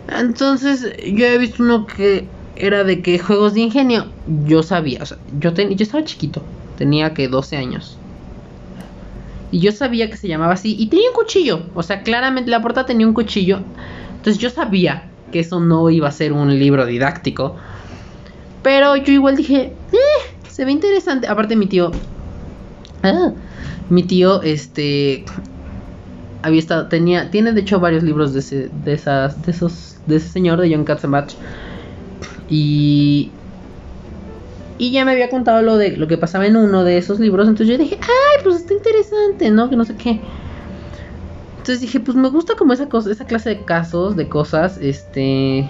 Entonces, 0.07 0.91
yo 1.05 1.25
he 1.25 1.37
visto 1.37 1.61
uno 1.61 1.85
que 1.85 2.27
era 2.55 2.83
de 2.83 3.03
que 3.03 3.19
juegos 3.19 3.53
de 3.53 3.61
ingenio. 3.61 4.07
Yo 4.47 4.63
sabía, 4.63 5.03
o 5.03 5.05
sea, 5.05 5.17
yo, 5.39 5.51
yo 5.51 5.83
estaba 5.83 6.03
chiquito. 6.03 6.41
Tenía 6.77 7.13
que 7.13 7.27
12 7.27 7.57
años. 7.57 7.99
Y 9.51 9.59
yo 9.59 9.71
sabía 9.71 10.09
que 10.09 10.17
se 10.17 10.27
llamaba 10.27 10.53
así. 10.53 10.75
Y 10.77 10.87
tenía 10.87 11.09
un 11.09 11.15
cuchillo. 11.15 11.63
O 11.75 11.83
sea, 11.83 12.03
claramente 12.03 12.49
la 12.49 12.61
portada 12.61 12.85
tenía 12.85 13.07
un 13.07 13.13
cuchillo. 13.13 13.59
Entonces 14.17 14.37
yo 14.41 14.49
sabía 14.49 15.09
que 15.31 15.39
eso 15.39 15.59
no 15.59 15.89
iba 15.89 16.07
a 16.07 16.11
ser 16.11 16.33
un 16.33 16.57
libro 16.57 16.85
didáctico. 16.85 17.55
Pero 18.63 18.95
yo 18.95 19.13
igual 19.13 19.35
dije, 19.35 19.73
eh, 19.91 19.97
se 20.49 20.65
ve 20.65 20.71
interesante. 20.71 21.27
Aparte 21.27 21.55
mi 21.55 21.67
tío... 21.67 21.91
Ah, 23.03 23.31
mi 23.89 24.03
tío, 24.03 24.41
este... 24.41 25.25
Había 26.41 26.59
estado, 26.59 26.87
tenía, 26.87 27.31
tiene 27.31 27.53
de 27.53 27.61
hecho 27.61 27.79
varios 27.79 28.03
libros 28.03 28.33
de 28.33 28.39
ese, 28.39 28.69
de 28.83 28.93
esas, 28.93 29.43
de 29.45 29.51
esos, 29.51 29.97
de 30.05 30.17
ese 30.17 30.29
señor 30.29 30.61
de 30.61 30.71
John 30.73 30.85
Katzenbach. 30.85 31.33
Y 32.49 33.31
y 34.77 34.91
ya 34.91 35.05
me 35.05 35.11
había 35.11 35.29
contado 35.29 35.61
lo 35.61 35.77
de 35.77 35.95
lo 35.95 36.07
que 36.07 36.17
pasaba 36.17 36.45
en 36.45 36.57
uno 36.57 36.83
de 36.83 36.97
esos 36.97 37.19
libros. 37.19 37.47
Entonces 37.47 37.77
yo 37.77 37.81
dije, 37.81 37.97
ay, 38.01 38.43
pues 38.43 38.57
está 38.57 38.73
interesante, 38.73 39.49
¿no? 39.49 39.69
Que 39.69 39.75
no 39.75 39.85
sé 39.85 39.95
qué. 39.95 40.19
Entonces 41.57 41.81
dije, 41.81 41.99
pues 41.99 42.15
me 42.17 42.29
gusta 42.29 42.55
como 42.55 42.73
esa 42.73 42.87
cosa, 42.89 43.11
esa 43.11 43.25
clase 43.25 43.49
de 43.49 43.61
casos, 43.63 44.15
de 44.15 44.27
cosas, 44.27 44.77
este. 44.81 45.67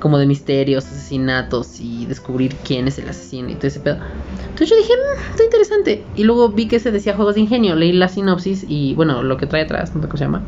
Como 0.00 0.18
de 0.18 0.26
misterios, 0.26 0.86
asesinatos 0.86 1.80
y 1.80 2.06
descubrir 2.06 2.54
quién 2.56 2.86
es 2.86 2.98
el 2.98 3.08
asesino 3.08 3.50
y 3.50 3.54
todo 3.56 3.66
ese 3.66 3.80
pedo. 3.80 3.96
Entonces 4.42 4.70
yo 4.70 4.76
dije, 4.76 4.92
mmm, 4.92 5.30
está 5.30 5.44
interesante. 5.44 6.04
Y 6.14 6.24
luego 6.24 6.50
vi 6.50 6.68
que 6.68 6.78
se 6.78 6.92
decía 6.92 7.16
juegos 7.16 7.34
de 7.34 7.40
ingenio. 7.40 7.74
Leí 7.74 7.92
la 7.92 8.08
sinopsis 8.08 8.64
y 8.68 8.94
bueno, 8.94 9.22
lo 9.22 9.36
que 9.38 9.46
trae 9.46 9.62
atrás, 9.62 9.94
no 9.96 10.02
sé 10.02 10.08
cómo 10.08 10.18
se 10.18 10.24
llama. 10.24 10.42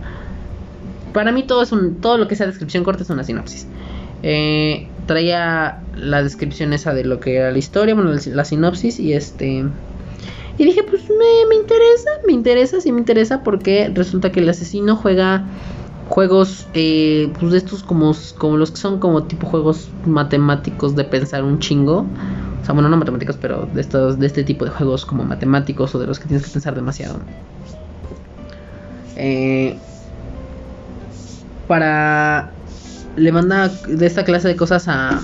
Para 1.12 1.32
mí 1.32 1.42
todo 1.42 1.62
es 1.62 1.72
un. 1.72 1.96
todo 2.00 2.18
lo 2.18 2.28
que 2.28 2.36
sea 2.36 2.46
descripción 2.46 2.84
corta 2.84 3.02
es 3.02 3.10
una 3.10 3.24
sinopsis. 3.24 3.66
Eh, 4.22 4.89
traía 5.10 5.82
la 5.96 6.22
descripción 6.22 6.72
esa 6.72 6.94
de 6.94 7.02
lo 7.04 7.18
que 7.18 7.34
era 7.34 7.50
la 7.50 7.58
historia, 7.58 7.96
bueno, 7.96 8.12
la 8.26 8.44
sinopsis 8.44 9.00
y 9.00 9.12
este... 9.12 9.64
Y 10.56 10.64
dije, 10.64 10.84
pues 10.84 11.02
me, 11.08 11.48
me 11.48 11.56
interesa, 11.56 12.10
me 12.28 12.32
interesa, 12.32 12.80
sí 12.80 12.92
me 12.92 13.00
interesa 13.00 13.42
porque 13.42 13.90
resulta 13.92 14.30
que 14.30 14.38
el 14.38 14.48
asesino 14.48 14.94
juega 14.94 15.46
juegos 16.08 16.68
eh, 16.74 17.32
pues 17.40 17.50
de 17.50 17.58
estos 17.58 17.82
como, 17.82 18.14
como 18.38 18.56
los 18.56 18.70
que 18.70 18.76
son 18.76 19.00
como 19.00 19.24
tipo 19.24 19.48
juegos 19.48 19.88
matemáticos 20.06 20.94
de 20.94 21.02
pensar 21.02 21.42
un 21.42 21.58
chingo. 21.58 22.06
O 22.62 22.64
sea, 22.64 22.72
bueno, 22.72 22.88
no 22.88 22.96
matemáticos, 22.96 23.36
pero 23.40 23.66
de 23.66 23.80
estos, 23.80 24.16
de 24.20 24.28
este 24.28 24.44
tipo 24.44 24.64
de 24.64 24.70
juegos 24.70 25.04
como 25.04 25.24
matemáticos 25.24 25.92
o 25.92 25.98
de 25.98 26.06
los 26.06 26.20
que 26.20 26.28
tienes 26.28 26.46
que 26.46 26.52
pensar 26.52 26.76
demasiado. 26.76 27.18
Eh, 29.16 29.76
para 31.66 32.52
le 33.16 33.32
manda 33.32 33.68
de 33.68 34.06
esta 34.06 34.24
clase 34.24 34.48
de 34.48 34.56
cosas 34.56 34.88
a, 34.88 35.20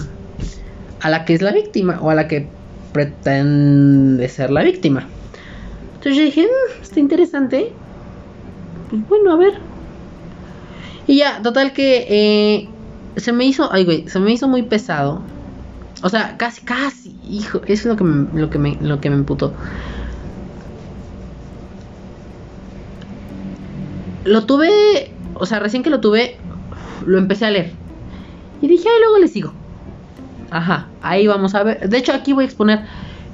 a 1.00 1.10
la 1.10 1.24
que 1.24 1.34
es 1.34 1.42
la 1.42 1.52
víctima 1.52 1.98
o 2.00 2.10
a 2.10 2.14
la 2.14 2.28
que 2.28 2.48
pretende 2.92 4.28
ser 4.28 4.50
la 4.50 4.62
víctima. 4.62 5.06
Entonces 5.94 6.16
yo 6.16 6.22
dije, 6.22 6.42
mm, 6.42 6.82
está 6.82 7.00
interesante. 7.00 7.72
Pues 8.90 9.08
bueno, 9.08 9.32
a 9.32 9.36
ver. 9.36 9.54
Y 11.06 11.18
ya, 11.18 11.42
total 11.42 11.72
que 11.72 12.06
eh, 12.08 12.68
se 13.16 13.32
me 13.32 13.44
hizo, 13.44 13.72
ay 13.72 13.84
güey, 13.84 14.08
se 14.08 14.18
me 14.18 14.32
hizo 14.32 14.48
muy 14.48 14.62
pesado. 14.62 15.20
O 16.02 16.08
sea, 16.08 16.36
casi, 16.36 16.62
casi, 16.62 17.16
hijo, 17.28 17.60
eso 17.66 17.72
es 17.72 17.86
lo 17.86 17.96
que 17.96 18.04
lo 18.38 18.50
que 18.50 18.58
me, 18.58 18.76
lo 18.80 19.00
que 19.00 19.10
me 19.10 19.16
emputó. 19.16 19.52
Lo 24.24 24.44
tuve, 24.44 25.12
o 25.34 25.46
sea, 25.46 25.58
recién 25.60 25.82
que 25.82 25.90
lo 25.90 26.00
tuve, 26.00 26.36
lo 27.04 27.18
empecé 27.18 27.46
a 27.46 27.50
leer. 27.50 27.72
Y 28.60 28.68
dije, 28.68 28.88
ay, 28.88 29.00
luego 29.00 29.18
le 29.18 29.28
sigo. 29.28 29.52
Ajá, 30.50 30.88
ahí 31.02 31.26
vamos 31.26 31.54
a 31.54 31.62
ver. 31.62 31.88
De 31.88 31.98
hecho, 31.98 32.12
aquí 32.12 32.32
voy 32.32 32.44
a 32.44 32.46
exponer 32.46 32.80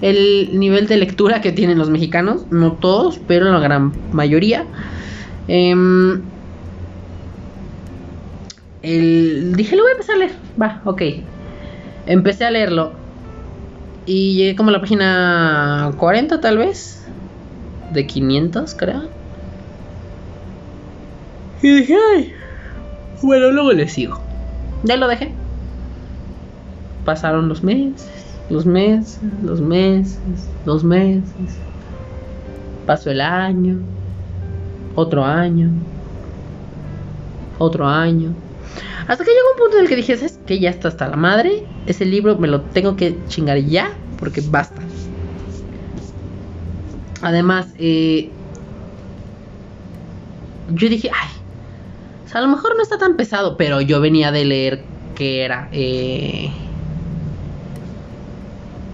el 0.00 0.59
nivel 0.59 0.88
de 0.88 0.97
lectura 0.97 1.40
que 1.40 1.52
tienen 1.52 1.78
los 1.78 1.90
mexicanos. 1.90 2.47
No 2.50 2.73
todos, 2.73 3.21
pero 3.26 3.50
la 3.50 3.61
gran 3.61 3.92
mayoría. 4.12 4.64
Em, 5.49 6.23
dije, 8.83 9.76
lo 9.76 9.83
voy 9.83 9.90
a 9.90 9.92
empezar 9.92 10.16
a 10.16 10.19
leer. 10.19 10.33
Va, 10.61 10.83
ok. 10.85 11.02
Empecé 12.07 12.45
a 12.45 12.50
leerlo. 12.50 12.92
Y 14.04 14.35
llegué 14.35 14.57
como 14.57 14.71
a 14.71 14.73
la 14.73 14.81
página 14.81 15.92
40 15.99 16.40
tal 16.40 16.59
vez. 16.59 17.07
De 17.92 18.07
500, 18.07 18.75
creo. 18.75 19.02
Y 21.62 21.76
dije, 21.76 21.95
ay. 22.16 22.35
Bueno, 23.23 23.52
luego 23.52 23.73
le 23.73 23.88
sigo. 23.88 24.19
Ya 24.83 24.97
lo 24.97 25.07
dejé. 25.07 25.33
Pasaron 27.05 27.49
los 27.49 27.62
meses, 27.62 28.09
los 28.50 28.67
meses, 28.67 29.21
los 29.43 29.61
meses, 29.61 30.19
los 30.67 30.83
meses. 30.83 31.57
Pasó 32.87 33.11
el 33.11 33.21
año, 33.21 33.79
otro 34.97 35.25
año, 35.25 35.71
otro 37.59 37.87
año. 37.87 38.35
Hasta 39.07 39.25
que 39.25 39.31
llegó 39.31 39.52
un 39.52 39.59
punto 39.59 39.76
en 39.76 39.83
el 39.85 39.88
que 39.88 39.97
dije, 39.97 40.17
¿sabes 40.17 40.41
qué? 40.47 40.59
Ya 40.59 40.71
está 40.71 40.88
hasta 40.88 41.09
la 41.09 41.17
madre. 41.17 41.64
Ese 41.87 42.05
libro 42.05 42.37
me 42.38 42.49
lo 42.49 42.61
tengo 42.61 42.97
que 42.97 43.17
chingar 43.29 43.59
ya 43.59 43.91
porque 44.19 44.41
basta. 44.41 44.81
Además, 47.21 47.69
eh, 47.79 48.31
yo 50.73 50.88
dije, 50.88 51.11
ay, 51.12 51.32
a 52.33 52.41
lo 52.41 52.49
mejor 52.49 52.77
no 52.77 52.83
está 52.83 52.99
tan 52.99 53.17
pesado, 53.17 53.57
pero 53.57 53.81
yo 53.81 54.01
venía 54.01 54.33
de 54.33 54.45
leer 54.45 54.83
que 55.15 55.43
era... 55.45 55.69
Eh, 55.73 56.51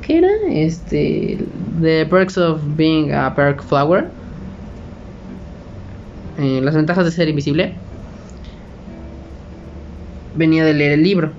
¿Qué 0.02 0.18
era? 0.18 0.30
Este... 0.50 1.38
The 1.80 2.06
Perks 2.06 2.36
of 2.38 2.60
Being 2.76 3.12
a 3.12 3.34
Perk 3.34 3.62
Flower. 3.62 4.08
Eh, 6.38 6.60
las 6.62 6.74
ventajas 6.74 7.04
de 7.04 7.12
ser 7.12 7.28
invisible. 7.28 7.74
Venía 10.34 10.64
de 10.64 10.74
leer 10.74 10.92
el 10.92 11.02
libro. 11.02 11.30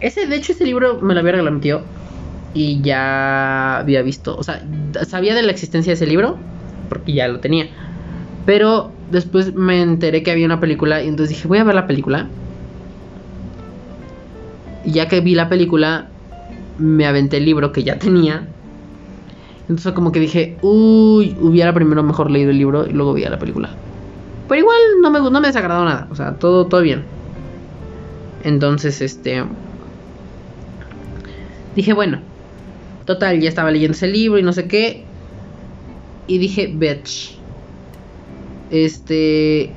Ese, 0.00 0.26
de 0.26 0.36
hecho, 0.36 0.52
ese 0.52 0.64
libro 0.64 1.00
me 1.00 1.14
lo 1.14 1.20
había 1.20 1.32
regalado 1.32 1.54
mi 1.54 1.62
tío. 1.62 1.82
Y 2.52 2.82
ya 2.82 3.78
había 3.78 4.02
visto. 4.02 4.36
O 4.36 4.42
sea, 4.42 4.62
sabía 5.06 5.34
de 5.34 5.42
la 5.42 5.52
existencia 5.52 5.90
de 5.90 5.94
ese 5.94 6.06
libro. 6.06 6.36
Porque 6.90 7.14
ya 7.14 7.28
lo 7.28 7.40
tenía. 7.40 7.68
Pero 8.44 8.93
después 9.10 9.54
me 9.54 9.82
enteré 9.82 10.22
que 10.22 10.30
había 10.30 10.46
una 10.46 10.60
película. 10.60 11.02
Y 11.02 11.08
entonces 11.08 11.36
dije, 11.36 11.48
voy 11.48 11.58
a 11.58 11.64
ver 11.64 11.74
la 11.74 11.86
película. 11.86 12.28
Y 14.84 14.92
ya 14.92 15.08
que 15.08 15.20
vi 15.20 15.34
la 15.34 15.48
película, 15.48 16.08
me 16.78 17.06
aventé 17.06 17.38
el 17.38 17.44
libro 17.44 17.72
que 17.72 17.84
ya 17.84 17.98
tenía. 17.98 18.48
Entonces 19.62 19.92
como 19.92 20.12
que 20.12 20.20
dije, 20.20 20.58
uy, 20.62 21.36
hubiera 21.40 21.72
primero 21.72 22.02
mejor 22.02 22.30
leído 22.30 22.50
el 22.50 22.58
libro 22.58 22.86
y 22.86 22.92
luego 22.92 23.14
vi 23.14 23.24
la 23.24 23.38
película. 23.38 23.70
Pero 24.48 24.60
igual 24.60 24.76
no 25.00 25.10
me, 25.10 25.20
no 25.20 25.40
me 25.40 25.46
desagradó 25.46 25.84
nada. 25.84 26.06
O 26.10 26.14
sea, 26.14 26.34
todo, 26.34 26.66
todo 26.66 26.82
bien. 26.82 27.04
Entonces, 28.42 29.00
este... 29.00 29.44
Dije, 31.74 31.92
bueno. 31.94 32.20
Total, 33.06 33.40
ya 33.40 33.48
estaba 33.48 33.70
leyendo 33.70 33.94
ese 33.94 34.06
libro 34.06 34.38
y 34.38 34.42
no 34.42 34.52
sé 34.52 34.68
qué. 34.68 35.04
Y 36.26 36.38
dije, 36.38 36.70
bitch. 36.74 37.38
Este... 38.74 39.70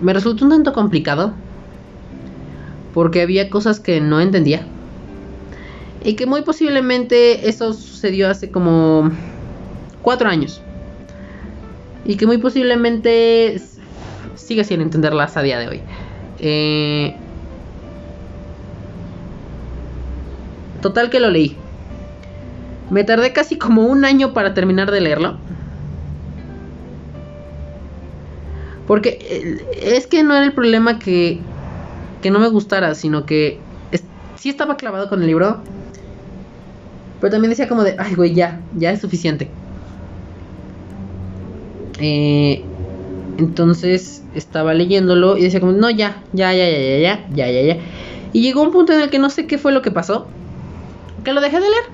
Me 0.00 0.14
resultó 0.14 0.46
un 0.46 0.50
tanto 0.50 0.72
complicado. 0.72 1.34
Porque 2.94 3.20
había 3.20 3.50
cosas 3.50 3.80
que 3.80 4.00
no 4.00 4.20
entendía. 4.20 4.66
Y 6.02 6.14
que 6.14 6.26
muy 6.26 6.42
posiblemente 6.42 7.48
eso 7.48 7.74
sucedió 7.74 8.30
hace 8.30 8.50
como 8.50 9.10
cuatro 10.00 10.28
años. 10.30 10.62
Y 12.06 12.16
que 12.16 12.26
muy 12.26 12.38
posiblemente 12.38 13.60
siga 14.36 14.64
sin 14.64 14.80
entenderlas 14.80 15.36
a 15.36 15.42
día 15.42 15.58
de 15.58 15.68
hoy. 15.68 15.80
Eh, 16.38 17.14
total 20.80 21.10
que 21.10 21.20
lo 21.20 21.30
leí. 21.30 21.56
Me 22.90 23.04
tardé 23.04 23.32
casi 23.32 23.58
como 23.58 23.82
un 23.82 24.04
año 24.04 24.32
para 24.32 24.54
terminar 24.54 24.90
de 24.90 25.00
leerlo. 25.02 25.38
Porque 28.94 29.18
eh, 29.28 29.96
es 29.96 30.06
que 30.06 30.22
no 30.22 30.36
era 30.36 30.44
el 30.44 30.52
problema 30.52 31.00
que, 31.00 31.40
no 32.30 32.38
me 32.38 32.46
gustara, 32.46 32.94
sino 32.94 33.26
que 33.26 33.58
sí 34.36 34.48
estaba 34.48 34.76
clavado 34.76 35.08
con 35.08 35.20
el 35.20 35.26
libro. 35.26 35.64
Pero 37.20 37.32
también 37.32 37.50
decía 37.50 37.66
como 37.66 37.82
de, 37.82 37.96
ay, 37.98 38.14
güey, 38.14 38.34
ya, 38.34 38.60
ya 38.78 38.92
es 38.92 39.00
suficiente. 39.00 39.50
Eh, 41.98 42.62
entonces 43.36 44.22
estaba 44.32 44.74
leyéndolo 44.74 45.36
y 45.36 45.42
decía 45.42 45.58
como, 45.58 45.72
no, 45.72 45.90
ya, 45.90 46.22
ya, 46.32 46.52
ya, 46.52 46.70
ya, 46.70 46.78
ya, 46.78 46.98
ya, 47.00 47.26
ya, 47.34 47.50
ya, 47.50 47.62
ya. 47.62 47.76
Y 48.32 48.42
llegó 48.42 48.62
un 48.62 48.70
punto 48.70 48.92
en 48.92 49.00
el 49.00 49.10
que 49.10 49.18
no 49.18 49.28
sé 49.28 49.48
qué 49.48 49.58
fue 49.58 49.72
lo 49.72 49.82
que 49.82 49.90
pasó. 49.90 50.28
Que 51.24 51.32
lo 51.32 51.40
dejé 51.40 51.56
de 51.56 51.68
leer. 51.68 51.84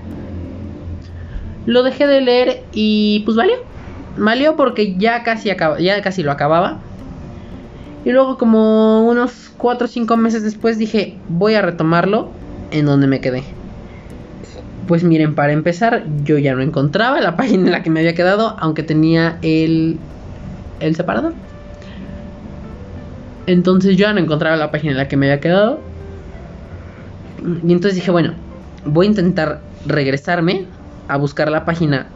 Lo 1.65 1.83
dejé 1.83 2.07
de 2.07 2.21
leer 2.21 2.63
y 2.75 3.21
pues 3.21 3.39
valió. 3.39 3.55
Valió 4.19 4.55
porque 4.55 4.97
ya 4.99 5.23
casi, 5.23 5.49
acaba, 5.49 5.81
ya 5.81 6.03
casi 6.03 6.23
lo 6.23 6.31
acababa. 6.31 6.83
Y 8.05 8.13
luego 8.13 8.39
como 8.39 9.07
unos 9.07 9.51
4 9.59 9.85
o 9.85 9.89
5 9.89 10.17
meses 10.17 10.43
después 10.43 10.79
dije, 10.79 11.19
voy 11.29 11.55
a 11.55 11.63
retomarlo 11.63 12.31
en 12.71 12.87
donde 12.87 13.07
me 13.07 13.21
quedé. 13.21 13.43
Pues 14.87 15.05
miren, 15.05 15.35
para 15.35 15.53
empezar, 15.53 16.05
yo 16.25 16.39
ya 16.39 16.55
no 16.55 16.63
encontraba 16.63 17.21
la 17.21 17.37
página 17.37 17.67
en 17.67 17.73
la 17.73 17.83
que 17.83 17.91
me 17.91 18.01
había 18.01 18.15
quedado, 18.15 18.57
aunque 18.59 18.83
tenía 18.83 19.39
el, 19.43 19.99
el 20.81 20.97
separador. 20.97 21.35
Entonces 23.47 23.97
yo 23.97 24.07
ya 24.07 24.13
no 24.13 24.21
encontraba 24.21 24.57
la 24.57 24.71
página 24.71 24.93
en 24.93 24.99
la 24.99 25.09
que 25.09 25.17
me 25.17 25.27
había 25.27 25.41
quedado. 25.41 25.81
Y 27.43 27.73
entonces 27.73 27.95
dije, 27.97 28.11
bueno, 28.11 28.35
voy 28.85 29.07
a 29.07 29.11
intentar 29.11 29.61
regresarme 29.87 30.67
a 31.09 31.17
buscar 31.17 31.51
la 31.51 31.65
página. 31.65 32.07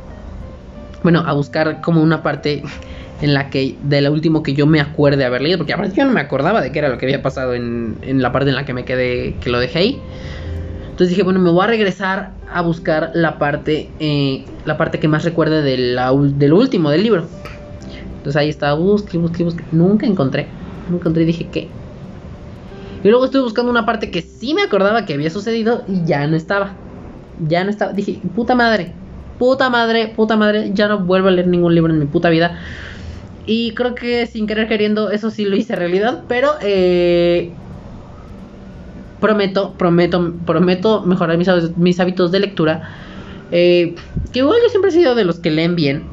Bueno, 1.02 1.22
a 1.26 1.32
buscar 1.32 1.80
como 1.80 2.02
una 2.02 2.22
parte 2.22 2.62
en 3.20 3.34
la 3.34 3.50
que, 3.50 3.76
de 3.82 4.00
la 4.00 4.10
último 4.10 4.42
que 4.42 4.54
yo 4.54 4.66
me 4.66 4.80
acuerde 4.80 5.24
haber 5.24 5.42
leído, 5.42 5.58
porque 5.58 5.72
aparte 5.72 5.96
yo 5.96 6.04
no 6.04 6.12
me 6.12 6.20
acordaba 6.20 6.60
de 6.60 6.72
qué 6.72 6.80
era 6.80 6.88
lo 6.88 6.98
que 6.98 7.06
había 7.06 7.22
pasado 7.22 7.54
en, 7.54 7.96
en 8.02 8.22
la 8.22 8.32
parte 8.32 8.50
en 8.50 8.56
la 8.56 8.64
que 8.64 8.74
me 8.74 8.84
quedé, 8.84 9.36
que 9.40 9.50
lo 9.50 9.58
dejé 9.58 9.78
ahí. 9.78 10.00
Entonces 10.94 11.08
dije, 11.08 11.24
bueno, 11.24 11.40
me 11.40 11.50
voy 11.50 11.64
a 11.64 11.66
regresar 11.66 12.30
a 12.52 12.60
buscar 12.60 13.10
la 13.14 13.36
parte, 13.38 13.90
eh, 13.98 14.44
la 14.64 14.76
parte 14.76 15.00
que 15.00 15.08
más 15.08 15.24
recuerde 15.24 15.60
de 15.60 15.96
del 16.36 16.52
último 16.52 16.88
del 16.88 17.02
libro. 17.02 17.26
Entonces 18.18 18.36
ahí 18.40 18.48
estaba, 18.48 18.74
busque, 18.74 19.18
busque, 19.18 19.42
busque. 19.42 19.64
Nunca 19.72 20.06
encontré. 20.06 20.46
Nunca 20.88 21.02
encontré 21.02 21.24
y 21.24 21.26
dije, 21.26 21.48
¿qué? 21.50 21.68
Y 23.02 23.08
luego 23.08 23.24
estuve 23.24 23.42
buscando 23.42 23.72
una 23.72 23.84
parte 23.84 24.12
que 24.12 24.22
sí 24.22 24.54
me 24.54 24.62
acordaba 24.62 25.04
que 25.04 25.14
había 25.14 25.30
sucedido 25.30 25.82
y 25.88 26.04
ya 26.04 26.28
no 26.28 26.36
estaba. 26.36 26.74
Ya 27.48 27.64
no 27.64 27.70
estaba. 27.70 27.92
Dije, 27.92 28.20
puta 28.36 28.54
madre, 28.54 28.92
puta 29.38 29.70
madre, 29.70 30.12
puta 30.14 30.36
madre, 30.36 30.70
ya 30.74 30.86
no 30.86 31.00
vuelvo 31.00 31.26
a 31.26 31.32
leer 31.32 31.48
ningún 31.48 31.74
libro 31.74 31.92
en 31.92 31.98
mi 31.98 32.06
puta 32.06 32.30
vida. 32.30 32.56
Y 33.46 33.72
creo 33.74 33.94
que 33.94 34.26
sin 34.26 34.46
querer 34.46 34.68
queriendo, 34.68 35.10
eso 35.10 35.30
sí 35.30 35.44
lo 35.44 35.56
hice 35.56 35.76
realidad. 35.76 36.24
Pero 36.28 36.52
eh, 36.62 37.50
prometo, 39.20 39.72
prometo, 39.72 40.34
prometo 40.44 41.02
mejorar 41.02 41.38
mis, 41.38 42.00
hábitos 42.00 42.30
de 42.30 42.40
lectura. 42.40 42.90
Eh, 43.52 43.94
que 44.32 44.40
igual 44.40 44.58
yo 44.62 44.68
siempre 44.68 44.90
he 44.90 44.92
sido 44.92 45.14
de 45.14 45.24
los 45.24 45.38
que 45.38 45.50
leen 45.50 45.76
bien. 45.76 46.04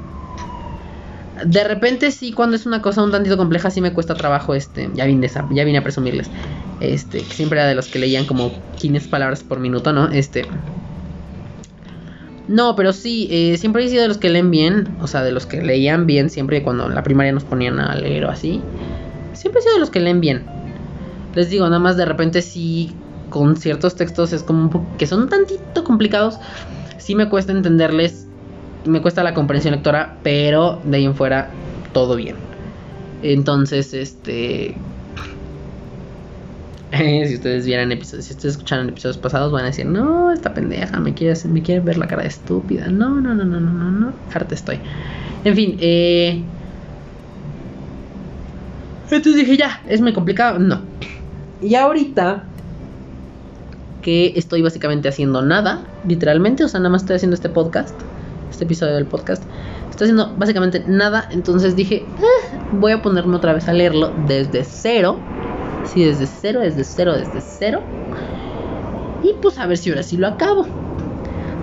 De 1.46 1.63
repente 1.63 2.12
sí, 2.12 2.32
cuando 2.34 2.56
es 2.56 2.65
una 2.65 2.82
cosa 2.82 3.04
un 3.04 3.12
tantito 3.12 3.36
compleja, 3.36 3.70
sí 3.72 3.82
me 3.82 3.94
cuesta 3.94 4.15
trabajo, 4.15 4.54
este, 4.54 4.89
ya 4.94 5.06
vine, 5.06 5.28
ya 5.52 5.63
vine 5.63 5.78
a 5.80 5.84
presumirles, 5.84 6.30
este, 6.80 7.20
siempre 7.22 7.60
era 7.60 7.67
de 7.67 7.74
los 7.74 7.88
que 7.88 7.98
leían 7.98 8.26
como 8.26 8.52
15 8.80 9.10
palabras 9.10 9.41
por 9.44 9.60
minuto, 9.60 9.91
¿no? 9.91 10.10
Este, 10.12 10.46
no, 12.52 12.76
pero 12.76 12.92
sí, 12.92 13.28
eh, 13.32 13.58
siempre 13.58 13.86
he 13.86 13.90
sido 13.90 14.02
de 14.02 14.10
los 14.10 14.18
que 14.18 14.30
leen 14.30 14.52
bien, 14.52 14.90
o 15.00 15.08
sea, 15.08 15.24
de 15.24 15.32
los 15.32 15.46
que 15.46 15.62
leían 15.62 16.06
bien, 16.06 16.30
siempre 16.30 16.64
cuando 16.64 16.86
en 16.86 16.96
la 16.96 17.02
primaria 17.02 17.32
nos 17.32 17.46
ponían 17.46 17.80
a 17.80 17.96
leer 17.96 18.26
o 18.26 18.30
así, 18.30 18.62
siempre 19.34 19.60
he 19.60 19.64
sido 19.64 19.76
de 19.76 19.80
los 19.80 19.90
que 19.90 20.02
leen 20.02 20.20
bien. 20.20 20.46
Les 21.34 21.50
digo, 21.50 21.66
nada 21.66 21.80
más 21.80 21.96
de 21.96 22.06
repente 22.06 22.42
sí, 22.42 22.94
con 23.30 23.56
ciertos 23.56 23.96
textos 23.96 24.34
es 24.34 24.44
como 24.44 24.86
que 24.98 25.08
son 25.08 25.22
un 25.22 25.30
tantito 25.30 25.86
complicados. 25.86 26.40
Sí 26.98 27.16
me 27.16 27.30
cuesta 27.30 27.54
entenderles, 27.54 28.28
me 28.86 29.02
cuesta 29.02 29.24
la 29.24 29.34
comprensión 29.34 29.74
lectora, 29.74 30.18
pero 30.22 30.82
de 30.84 30.98
ahí 30.98 31.06
en 31.06 31.16
fuera 31.16 31.52
todo 31.94 32.18
bien. 32.18 32.36
Entonces, 33.24 33.94
este... 33.94 34.76
si 37.27 37.36
ustedes 37.36 37.65
vieran 37.65 37.91
episodios, 37.91 38.25
si 38.25 38.34
ustedes 38.34 38.56
escucharan 38.56 38.89
episodios 38.89 39.17
pasados, 39.17 39.51
van 39.51 39.63
a 39.63 39.67
decir, 39.67 39.86
no, 39.86 40.32
esta 40.32 40.54
pendeja 40.54 40.99
me 40.99 41.13
quiere, 41.13 41.39
me 41.47 41.62
quiere 41.62 41.82
ver 41.82 41.97
la 41.97 42.08
cara 42.08 42.23
de 42.23 42.27
estúpida. 42.27 42.88
No, 42.88 43.21
no, 43.21 43.34
no, 43.34 43.45
no, 43.45 43.60
no, 43.60 43.71
no, 43.71 43.91
no. 43.91 44.13
Harta 44.34 44.56
estoy. 44.56 44.80
En 45.43 45.56
fin, 45.56 45.77
eh... 45.80 46.43
Entonces 49.10 49.36
dije, 49.36 49.58
ya, 49.58 49.82
es 49.88 50.01
muy 50.01 50.13
complicado. 50.13 50.60
No. 50.60 50.82
Y 51.62 51.75
ahorita 51.75 52.45
que 54.01 54.34
estoy 54.36 54.62
básicamente 54.62 55.08
haciendo 55.08 55.41
nada, 55.41 55.84
literalmente, 56.08 56.63
o 56.63 56.67
sea, 56.67 56.80
nada 56.80 56.89
más 56.89 57.04
estoy 57.04 57.17
haciendo 57.17 57.36
este 57.36 57.49
podcast, 57.49 57.95
este 58.49 58.63
episodio 58.63 58.95
del 58.95 59.06
podcast. 59.06 59.43
Estoy 59.89 60.06
haciendo 60.06 60.34
básicamente 60.38 60.84
nada, 60.88 61.27
entonces 61.32 61.75
dije, 61.75 61.97
eh, 61.97 62.60
voy 62.71 62.93
a 62.93 63.01
ponerme 63.01 63.36
otra 63.36 63.54
vez 63.54 63.67
a 63.67 63.73
leerlo 63.73 64.13
desde 64.27 64.63
cero. 64.63 65.19
Sí, 65.86 66.04
desde 66.04 66.28
cero, 66.28 66.62
desde 66.62 66.84
cero, 66.84 67.13
desde 67.13 67.41
cero. 67.41 67.82
Y 69.24 69.34
pues 69.41 69.58
a 69.58 69.67
ver 69.67 69.78
si 69.78 69.89
ahora 69.89 70.04
sí 70.04 70.17
lo 70.17 70.28
acabo. 70.28 70.65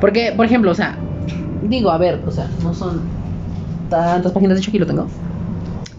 Porque, 0.01 0.33
por 0.37 0.47
ejemplo, 0.47 0.71
o 0.71 0.75
sea, 0.75 0.99
digo, 1.63 1.91
a 1.91 1.99
ver, 1.99 2.21
o 2.27 2.31
sea, 2.31 2.49
no 2.63 2.73
son 2.75 3.01
tantas 3.91 4.33
páginas, 4.33 4.57
de 4.57 4.61
hecho 4.61 4.71
aquí 4.71 4.79
lo 4.79 4.87
tengo. 4.87 5.09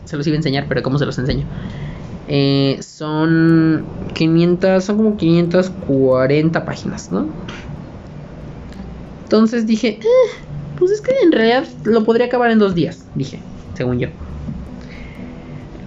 Se 0.05 0.17
los 0.17 0.25
iba 0.27 0.35
a 0.35 0.37
enseñar, 0.37 0.65
pero 0.67 0.81
¿cómo 0.81 0.97
se 0.97 1.05
los 1.05 1.17
enseño? 1.17 1.45
Eh, 2.27 2.79
son 2.81 3.85
500, 4.13 4.83
son 4.83 4.97
como 4.97 5.17
540 5.17 6.65
páginas, 6.65 7.11
¿no? 7.11 7.27
Entonces 9.23 9.67
dije, 9.67 9.99
eh, 9.99 10.03
pues 10.77 10.91
es 10.91 11.01
que 11.01 11.11
en 11.23 11.31
realidad 11.31 11.65
lo 11.83 12.03
podría 12.03 12.27
acabar 12.27 12.51
en 12.51 12.59
dos 12.59 12.73
días, 12.73 13.05
dije, 13.15 13.39
según 13.75 13.99
yo. 13.99 14.07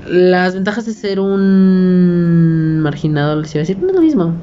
Las 0.06 0.54
ventajas 0.54 0.86
de 0.86 0.92
ser 0.92 1.20
un 1.20 2.80
marginado, 2.80 3.40
les 3.40 3.54
iba 3.54 3.60
a 3.60 3.66
decir, 3.66 3.78
no 3.78 3.88
es 3.88 3.94
lo 3.94 4.00
mismo. 4.00 4.34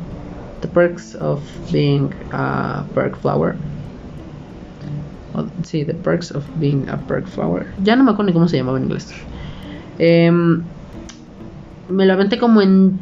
The 0.62 0.68
perks 0.68 1.16
of 1.16 1.42
being 1.72 2.10
a 2.32 2.84
perk 2.94 3.18
flower. 3.18 3.56
sí, 5.64 5.86
the 5.86 5.94
perks 5.94 6.32
of 6.32 6.44
being 6.60 6.88
a 6.90 6.98
perk 6.98 7.28
flower. 7.28 7.66
Ya 7.84 7.96
no 7.96 8.04
me 8.04 8.12
acuerdo 8.12 8.28
ni 8.28 8.34
cómo 8.34 8.48
se 8.48 8.58
llamaba 8.58 8.78
en 8.78 8.86
inglés. 8.86 9.14
Em, 9.98 10.64
me 11.90 12.06
lo 12.06 12.14
aventé 12.14 12.38
como 12.38 12.62
en 12.62 13.00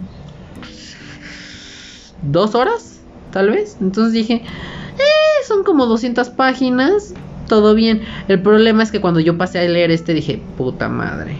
dos 2.32 2.56
horas, 2.56 3.00
tal 3.32 3.50
vez. 3.50 3.78
Entonces 3.82 4.14
dije, 4.14 4.36
eh, 4.36 5.46
son 5.48 5.64
como 5.64 5.86
200 5.86 6.30
páginas, 6.30 7.14
todo 7.48 7.74
bien. 7.74 8.02
El 8.28 8.42
problema 8.42 8.84
es 8.84 8.92
que 8.92 9.02
cuando 9.02 9.20
yo 9.20 9.38
pasé 9.38 9.60
a 9.60 9.64
leer 9.64 9.92
este 9.92 10.14
dije, 10.14 10.42
puta 10.58 10.90
madre. 10.90 11.38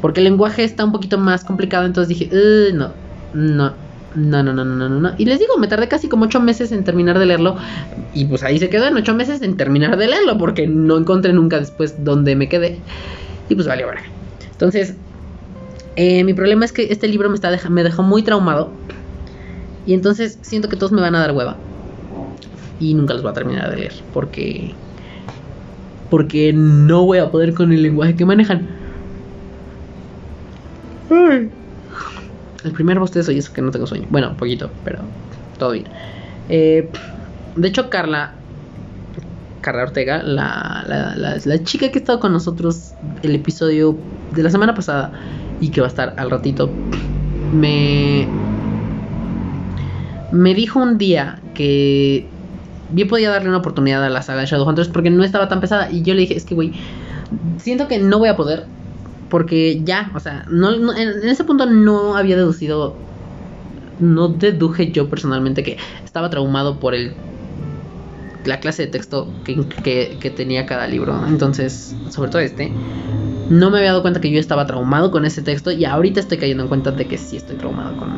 Porque 0.00 0.20
el 0.20 0.24
lenguaje 0.24 0.64
está 0.64 0.84
un 0.84 0.92
poquito 0.92 1.18
más 1.18 1.44
complicado, 1.44 1.84
entonces 1.84 2.08
dije, 2.08 2.30
no, 2.72 2.92
no, 3.34 3.72
no, 4.14 4.42
no, 4.42 4.52
no, 4.52 4.64
no, 4.64 4.88
no, 4.88 4.88
no. 4.88 5.12
Y 5.18 5.24
les 5.24 5.38
digo, 5.38 5.58
me 5.58 5.68
tardé 5.68 5.88
casi 5.88 6.08
como 6.08 6.24
8 6.24 6.40
meses 6.40 6.72
en 6.72 6.84
terminar 6.84 7.18
de 7.18 7.26
leerlo. 7.26 7.56
Y 8.14 8.24
pues 8.24 8.42
ahí 8.42 8.58
se 8.58 8.68
quedó 8.68 8.86
en 8.86 8.96
8 8.96 9.14
meses 9.14 9.42
en 9.42 9.56
terminar 9.56 9.96
de 9.96 10.06
leerlo, 10.06 10.38
porque 10.38 10.66
no 10.66 10.96
encontré 10.96 11.32
nunca 11.32 11.58
después 11.58 12.04
donde 12.04 12.36
me 12.36 12.48
quedé. 12.48 12.78
Y 13.48 13.54
pues 13.54 13.66
vale, 13.66 13.82
ahora. 13.84 14.02
Entonces, 14.52 14.94
eh, 15.96 16.24
mi 16.24 16.34
problema 16.34 16.64
es 16.64 16.72
que 16.72 16.88
este 16.90 17.08
libro 17.08 17.28
me, 17.28 17.34
está 17.34 17.50
me 17.68 17.82
dejó 17.82 18.02
muy 18.02 18.22
traumado. 18.22 18.70
Y 19.86 19.94
entonces 19.94 20.38
siento 20.42 20.68
que 20.68 20.76
todos 20.76 20.92
me 20.92 21.00
van 21.00 21.14
a 21.14 21.20
dar 21.20 21.32
hueva. 21.32 21.56
Y 22.80 22.94
nunca 22.94 23.14
los 23.14 23.22
voy 23.22 23.32
a 23.32 23.34
terminar 23.34 23.70
de 23.70 23.76
leer. 23.76 23.94
Porque. 24.14 24.74
Porque 26.08 26.52
no 26.54 27.04
voy 27.04 27.18
a 27.18 27.30
poder 27.30 27.52
con 27.52 27.72
el 27.72 27.82
lenguaje 27.82 28.16
que 28.16 28.24
manejan. 28.24 28.77
El 32.64 32.72
primer 32.72 32.98
bostezo 32.98 33.32
y 33.32 33.38
eso 33.38 33.52
que 33.52 33.62
no 33.62 33.70
tengo 33.70 33.86
sueño. 33.86 34.06
Bueno, 34.10 34.36
poquito, 34.36 34.70
pero 34.84 35.00
todo 35.58 35.72
bien. 35.72 35.86
Eh, 36.48 36.90
de 37.56 37.68
hecho, 37.68 37.90
Carla. 37.90 38.32
Carla 39.60 39.82
Ortega, 39.82 40.22
la, 40.22 40.84
la, 40.86 41.36
la, 41.44 41.64
chica 41.64 41.90
que 41.90 41.98
ha 41.98 42.00
estado 42.00 42.20
con 42.20 42.32
nosotros 42.32 42.92
el 43.22 43.34
episodio 43.34 43.98
de 44.32 44.44
la 44.44 44.50
semana 44.50 44.72
pasada 44.72 45.12
y 45.60 45.70
que 45.70 45.80
va 45.80 45.88
a 45.88 45.90
estar 45.90 46.14
al 46.16 46.30
ratito, 46.30 46.70
me, 47.52 48.28
me 50.30 50.54
dijo 50.54 50.78
un 50.78 50.96
día 50.96 51.40
que 51.54 52.26
bien 52.90 53.08
podía 53.08 53.30
darle 53.30 53.48
una 53.48 53.58
oportunidad 53.58 54.04
a 54.04 54.10
la 54.10 54.22
saga 54.22 54.42
de 54.42 54.46
Shadowhunters 54.46 54.88
porque 54.88 55.10
no 55.10 55.24
estaba 55.24 55.48
tan 55.48 55.60
pesada. 55.60 55.90
Y 55.90 56.02
yo 56.02 56.14
le 56.14 56.20
dije, 56.20 56.36
es 56.36 56.44
que, 56.44 56.54
güey, 56.54 56.72
siento 57.58 57.88
que 57.88 57.98
no 57.98 58.18
voy 58.18 58.28
a 58.28 58.36
poder 58.36 58.66
porque 59.30 59.82
ya, 59.84 60.10
o 60.14 60.20
sea, 60.20 60.46
en, 60.48 61.28
ese 61.28 61.44
punto 61.44 61.66
no 61.66 62.16
había 62.16 62.36
deducido, 62.36 62.96
no 64.00 64.28
deduje 64.28 64.92
yo 64.92 65.08
personalmente 65.08 65.62
que 65.62 65.76
estaba 66.04 66.30
traumado 66.30 66.78
por 66.78 66.94
el 66.94 67.14
la 68.44 68.60
clase 68.60 68.86
de 68.86 68.88
texto 68.88 69.28
que, 69.44 70.16
que, 70.20 70.30
tenía 70.30 70.64
cada 70.64 70.86
libro. 70.86 71.26
Entonces, 71.26 71.94
sobre 72.08 72.30
todo 72.30 72.40
este, 72.40 72.72
no 73.50 73.70
me 73.70 73.78
había 73.78 73.90
dado 73.90 74.02
cuenta 74.02 74.20
que 74.20 74.30
yo 74.30 74.40
estaba 74.40 74.66
traumado 74.66 75.10
con 75.10 75.26
ese 75.26 75.42
texto 75.42 75.70
y 75.70 75.84
ahorita 75.84 76.20
estoy 76.20 76.38
cayendo 76.38 76.62
en 76.62 76.68
cuenta 76.68 76.92
de 76.92 77.06
que 77.06 77.18
sí 77.18 77.36
estoy 77.36 77.56
traumado 77.56 77.96
con, 77.96 78.08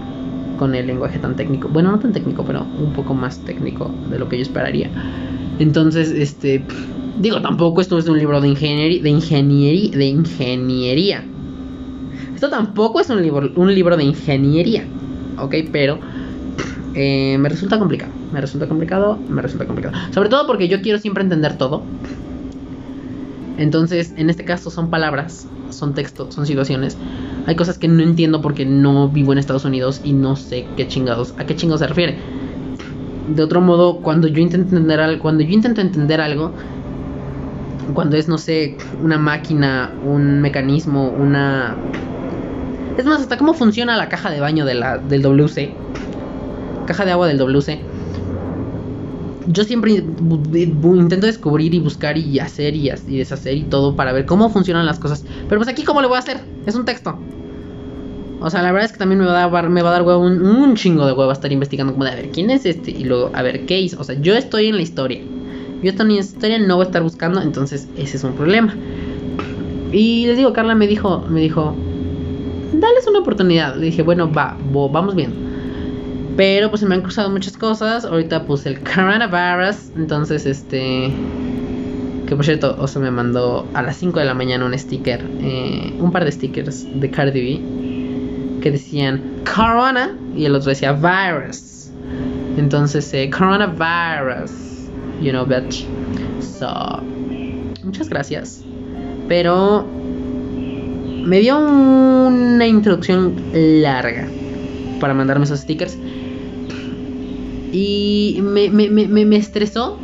con 0.56 0.74
el 0.74 0.86
lenguaje 0.86 1.18
tan 1.18 1.34
técnico. 1.34 1.68
Bueno, 1.68 1.90
no 1.90 1.98
tan 1.98 2.12
técnico, 2.12 2.44
pero 2.44 2.62
un 2.62 2.92
poco 2.92 3.14
más 3.14 3.38
técnico 3.40 3.90
de 4.08 4.18
lo 4.18 4.28
que 4.28 4.36
yo 4.36 4.42
esperaría. 4.42 4.90
Entonces, 5.58 6.10
este, 6.10 6.64
Digo, 7.20 7.42
tampoco 7.42 7.82
esto 7.82 7.98
es 7.98 8.08
un 8.08 8.18
libro 8.18 8.40
de 8.40 8.48
ingeniería, 8.48 9.02
de 9.02 9.10
ingeniería, 9.10 9.90
de 9.90 10.06
ingeniería. 10.06 11.22
Esto 12.34 12.48
tampoco 12.48 12.98
es 12.98 13.10
un 13.10 13.20
libro, 13.20 13.52
un 13.56 13.74
libro 13.74 13.98
de 13.98 14.04
ingeniería, 14.04 14.86
¿ok? 15.38 15.54
Pero 15.70 15.98
eh, 16.94 17.36
me 17.38 17.50
resulta 17.50 17.78
complicado, 17.78 18.10
me 18.32 18.40
resulta 18.40 18.66
complicado, 18.66 19.18
me 19.28 19.42
resulta 19.42 19.66
complicado. 19.66 19.94
Sobre 20.14 20.30
todo 20.30 20.46
porque 20.46 20.68
yo 20.68 20.80
quiero 20.80 20.98
siempre 20.98 21.22
entender 21.22 21.58
todo. 21.58 21.82
Entonces, 23.58 24.14
en 24.16 24.30
este 24.30 24.46
caso 24.46 24.70
son 24.70 24.88
palabras, 24.88 25.46
son 25.68 25.92
textos, 25.92 26.34
son 26.34 26.46
situaciones. 26.46 26.96
Hay 27.44 27.54
cosas 27.54 27.76
que 27.76 27.86
no 27.86 28.02
entiendo 28.02 28.40
porque 28.40 28.64
no 28.64 29.10
vivo 29.10 29.32
en 29.32 29.38
Estados 29.38 29.66
Unidos 29.66 30.00
y 30.02 30.14
no 30.14 30.36
sé 30.36 30.66
qué 30.78 30.88
chingados, 30.88 31.34
a 31.36 31.44
qué 31.44 31.54
chingados 31.54 31.80
se 31.80 31.86
refiere. 31.86 32.16
De 33.28 33.42
otro 33.42 33.60
modo, 33.60 33.98
cuando 33.98 34.26
yo 34.26 34.40
intento 34.40 34.70
entender 34.70 35.00
algo, 35.00 35.20
cuando 35.20 35.42
yo 35.42 35.50
intento 35.50 35.82
entender 35.82 36.22
algo, 36.22 36.54
cuando 37.94 38.16
es, 38.16 38.28
no 38.28 38.38
sé, 38.38 38.76
una 39.02 39.18
máquina, 39.18 39.92
un 40.04 40.40
mecanismo, 40.40 41.08
una... 41.08 41.76
Es 42.96 43.04
más, 43.04 43.20
hasta 43.20 43.38
cómo 43.38 43.54
funciona 43.54 43.96
la 43.96 44.08
caja 44.08 44.30
de 44.30 44.40
baño 44.40 44.64
de 44.64 44.74
la, 44.74 44.98
del 44.98 45.22
WC. 45.22 45.72
Caja 46.86 47.04
de 47.04 47.12
agua 47.12 47.28
del 47.28 47.38
WC. 47.38 47.80
Yo 49.46 49.64
siempre 49.64 49.92
intento 49.92 51.26
descubrir 51.26 51.74
y 51.74 51.78
buscar 51.78 52.18
y 52.18 52.38
hacer 52.38 52.74
y, 52.76 52.90
deshacer 52.90 53.56
y 53.56 53.62
todo 53.62 53.96
para 53.96 54.12
ver 54.12 54.26
cómo 54.26 54.50
funcionan 54.50 54.86
las 54.86 54.98
cosas. 54.98 55.24
Pero 55.48 55.60
pues 55.60 55.68
aquí, 55.68 55.82
¿cómo 55.82 56.02
le 56.02 56.08
voy 56.08 56.16
a 56.16 56.20
hacer? 56.20 56.40
Es 56.66 56.74
un 56.74 56.84
texto. 56.84 57.18
O 58.40 58.48
sea, 58.48 58.62
la 58.62 58.72
verdad 58.72 58.86
es 58.86 58.92
que 58.92 58.98
también 58.98 59.20
me 59.20 59.26
va 59.26 59.44
a 59.44 59.48
dar, 59.48 59.68
me 59.68 59.82
va 59.82 59.90
a 59.90 59.92
dar 59.92 60.02
huevo 60.02 60.20
un, 60.20 60.74
chingo 60.74 61.04
de 61.06 61.12
huevo 61.12 61.30
estar 61.30 61.52
investigando 61.52 61.92
como 61.92 62.04
de 62.04 62.10
a 62.12 62.14
ver 62.14 62.30
quién 62.30 62.50
es 62.50 62.64
este 62.64 62.90
y 62.90 63.04
luego 63.04 63.30
a 63.34 63.42
ver 63.42 63.66
qué 63.66 63.80
hizo. 63.80 64.00
O 64.00 64.04
sea, 64.04 64.18
yo 64.20 64.34
estoy 64.34 64.66
en 64.66 64.76
la 64.76 64.82
historia. 64.82 65.20
Yo 65.82 65.90
esta 65.90 66.04
historia 66.06 66.58
no 66.58 66.76
voy 66.76 66.84
a 66.84 66.86
estar 66.86 67.02
buscando, 67.02 67.40
entonces 67.40 67.88
ese 67.96 68.18
es 68.18 68.24
un 68.24 68.34
problema. 68.34 68.74
Y 69.92 70.26
les 70.26 70.36
digo, 70.36 70.52
Carla 70.52 70.74
me 70.74 70.86
dijo, 70.86 71.24
me 71.28 71.40
dijo, 71.40 71.74
dales 72.72 73.06
una 73.06 73.20
oportunidad. 73.20 73.76
Le 73.76 73.86
dije, 73.86 74.02
bueno, 74.02 74.30
va, 74.30 74.56
vamos 74.72 75.14
bien. 75.14 75.32
Pero 76.36 76.70
pues 76.70 76.80
se 76.80 76.86
me 76.86 76.94
han 76.94 77.02
cruzado 77.02 77.30
muchas 77.30 77.56
cosas. 77.56 78.04
Ahorita 78.04 78.44
puse 78.44 78.68
el 78.68 78.80
coronavirus. 78.94 79.90
Entonces, 79.96 80.46
este. 80.46 81.10
Que 82.26 82.36
por 82.36 82.44
cierto, 82.44 82.76
o 82.78 82.86
se 82.86 83.00
me 83.00 83.10
mandó 83.10 83.66
a 83.74 83.82
las 83.82 83.96
5 83.96 84.20
de 84.20 84.24
la 84.24 84.34
mañana 84.34 84.64
un 84.64 84.78
sticker. 84.78 85.24
Eh, 85.40 85.94
un 85.98 86.12
par 86.12 86.24
de 86.24 86.32
stickers 86.32 86.86
de 87.00 87.10
Cardi 87.10 87.40
B. 87.40 88.60
Que 88.62 88.70
decían 88.70 89.22
Corona. 89.54 90.16
Y 90.36 90.44
el 90.44 90.54
otro 90.54 90.68
decía 90.68 90.92
Virus. 90.92 91.90
Entonces, 92.56 93.12
eh, 93.14 93.30
Coronavirus 93.30 94.70
you 95.20 95.30
know, 95.30 95.46
bitch. 95.46 95.86
So, 96.40 97.02
muchas 97.84 98.08
gracias. 98.08 98.62
Pero 99.28 99.86
me 101.24 101.40
dio 101.40 101.58
una 101.58 102.66
introducción 102.66 103.36
larga 103.52 104.28
para 105.00 105.14
mandarme 105.14 105.44
esos 105.44 105.60
stickers. 105.60 105.96
Y 107.72 108.40
me, 108.42 108.70
me, 108.70 108.90
me, 108.90 109.24
me 109.24 109.36
estresó. 109.36 109.98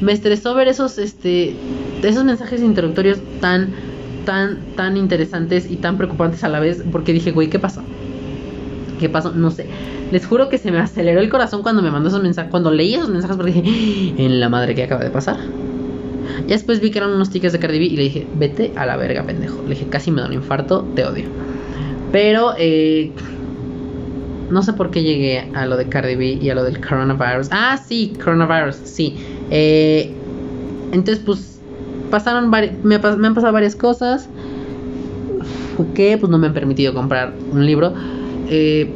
Me 0.00 0.12
estresó 0.12 0.54
ver 0.54 0.68
esos, 0.68 0.98
este, 0.98 1.54
esos 2.02 2.24
mensajes 2.24 2.60
introductorios 2.62 3.18
tan, 3.40 3.70
tan, 4.24 4.58
tan 4.76 4.96
interesantes 4.96 5.70
y 5.70 5.76
tan 5.76 5.96
preocupantes 5.96 6.44
a 6.44 6.48
la 6.48 6.60
vez. 6.60 6.82
Porque 6.92 7.12
dije, 7.12 7.32
güey, 7.32 7.48
¿qué 7.48 7.58
pasó? 7.58 7.82
¿Qué 8.98 9.08
pasó? 9.08 9.32
No 9.32 9.50
sé. 9.50 9.66
Les 10.10 10.26
juro 10.26 10.48
que 10.48 10.58
se 10.58 10.70
me 10.70 10.78
aceleró 10.78 11.20
el 11.20 11.28
corazón 11.28 11.62
cuando 11.62 11.82
me 11.82 11.90
mandó 11.90 12.08
esos 12.08 12.22
mensajes. 12.22 12.50
Cuando 12.50 12.70
leí 12.70 12.94
esos 12.94 13.08
mensajes, 13.08 13.36
porque 13.36 13.52
dije, 13.52 14.14
en 14.24 14.40
la 14.40 14.48
madre 14.48 14.74
que 14.74 14.84
acaba 14.84 15.02
de 15.02 15.10
pasar. 15.10 15.36
Ya 16.46 16.54
después 16.54 16.80
vi 16.80 16.90
que 16.90 16.98
eran 16.98 17.10
unos 17.10 17.30
tickets 17.30 17.52
de 17.52 17.58
Cardi 17.58 17.78
B 17.78 17.84
y 17.86 17.96
le 17.96 18.02
dije, 18.04 18.26
vete 18.34 18.72
a 18.76 18.86
la 18.86 18.96
verga, 18.96 19.24
pendejo. 19.24 19.62
Le 19.62 19.70
dije, 19.70 19.86
casi 19.86 20.10
me 20.10 20.20
da 20.20 20.28
un 20.28 20.34
infarto, 20.34 20.86
te 20.94 21.04
odio. 21.04 21.24
Pero, 22.12 22.54
eh, 22.58 23.10
no 24.50 24.62
sé 24.62 24.72
por 24.72 24.90
qué 24.90 25.02
llegué 25.02 25.50
a 25.54 25.66
lo 25.66 25.76
de 25.76 25.88
Cardi 25.88 26.14
B 26.14 26.38
y 26.40 26.50
a 26.50 26.54
lo 26.54 26.62
del 26.62 26.80
coronavirus. 26.80 27.48
Ah, 27.50 27.78
sí, 27.84 28.12
coronavirus, 28.22 28.76
sí. 28.76 29.16
Eh, 29.50 30.12
entonces, 30.92 31.22
pues, 31.24 31.60
pasaron 32.10 32.48
me, 32.48 32.70
me 32.82 32.96
han 32.96 33.34
pasado 33.34 33.52
varias 33.52 33.74
cosas 33.74 34.28
que 35.94 36.16
pues 36.18 36.30
no 36.30 36.38
me 36.38 36.46
han 36.46 36.54
permitido 36.54 36.94
comprar 36.94 37.34
un 37.52 37.66
libro. 37.66 37.92
Eh, 38.48 38.90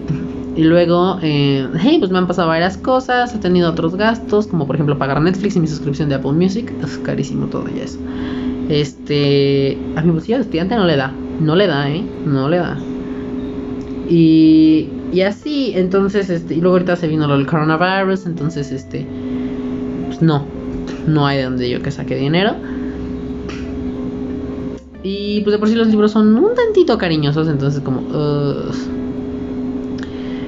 y 0.57 0.65
luego, 0.65 1.19
eh, 1.23 1.69
hey, 1.79 1.97
pues 2.01 2.11
me 2.11 2.19
han 2.19 2.27
pasado 2.27 2.49
varias 2.49 2.77
cosas, 2.77 3.35
he 3.35 3.39
tenido 3.39 3.71
otros 3.71 3.95
gastos, 3.95 4.47
como 4.47 4.67
por 4.67 4.77
ejemplo 4.77 4.99
pagar 4.99 5.21
Netflix 5.23 5.57
y 5.57 5.61
mi 5.61 5.69
suscripción 5.69 6.09
de 6.09 6.17
Apple 6.17 6.33
Music. 6.33 6.73
Es 6.83 6.99
carísimo 6.99 7.47
todo 7.47 7.67
ya 7.69 7.85
eso. 7.85 7.99
Este, 8.69 9.79
a 9.97 10.03
mi 10.03 10.11
bolsillo 10.11 10.39
de 10.39 10.43
estudiante 10.43 10.77
no 10.77 10.85
le 10.85 10.97
da, 10.97 11.13
no 11.41 11.57
le 11.57 11.67
da, 11.67 11.89
¿eh? 11.89 12.05
No 12.27 12.49
le 12.49 12.59
da. 12.59 12.79
Y, 14.09 14.89
y 15.13 15.21
así, 15.23 15.73
entonces, 15.77 16.31
este, 16.31 16.55
y 16.55 16.61
luego 16.61 16.75
ahorita 16.75 16.97
se 16.97 17.07
vino 17.09 17.27
del 17.29 17.47
coronavirus, 17.47 18.27
entonces, 18.27 18.73
este, 18.73 19.07
pues 20.09 20.21
no, 20.21 20.45
no 21.07 21.27
hay 21.27 21.39
de 21.39 21.45
donde 21.45 21.71
yo 21.71 21.81
que 21.81 21.91
saque 21.91 22.17
dinero. 22.17 22.55
Y 25.03 25.41
pues 25.41 25.53
de 25.53 25.59
por 25.59 25.69
sí 25.69 25.75
los 25.75 25.87
libros 25.87 26.11
son 26.11 26.37
un 26.37 26.55
tantito 26.55 26.99
cariñosos, 26.99 27.49
entonces 27.49 27.81
como... 27.81 28.01
Uh, 28.01 29.01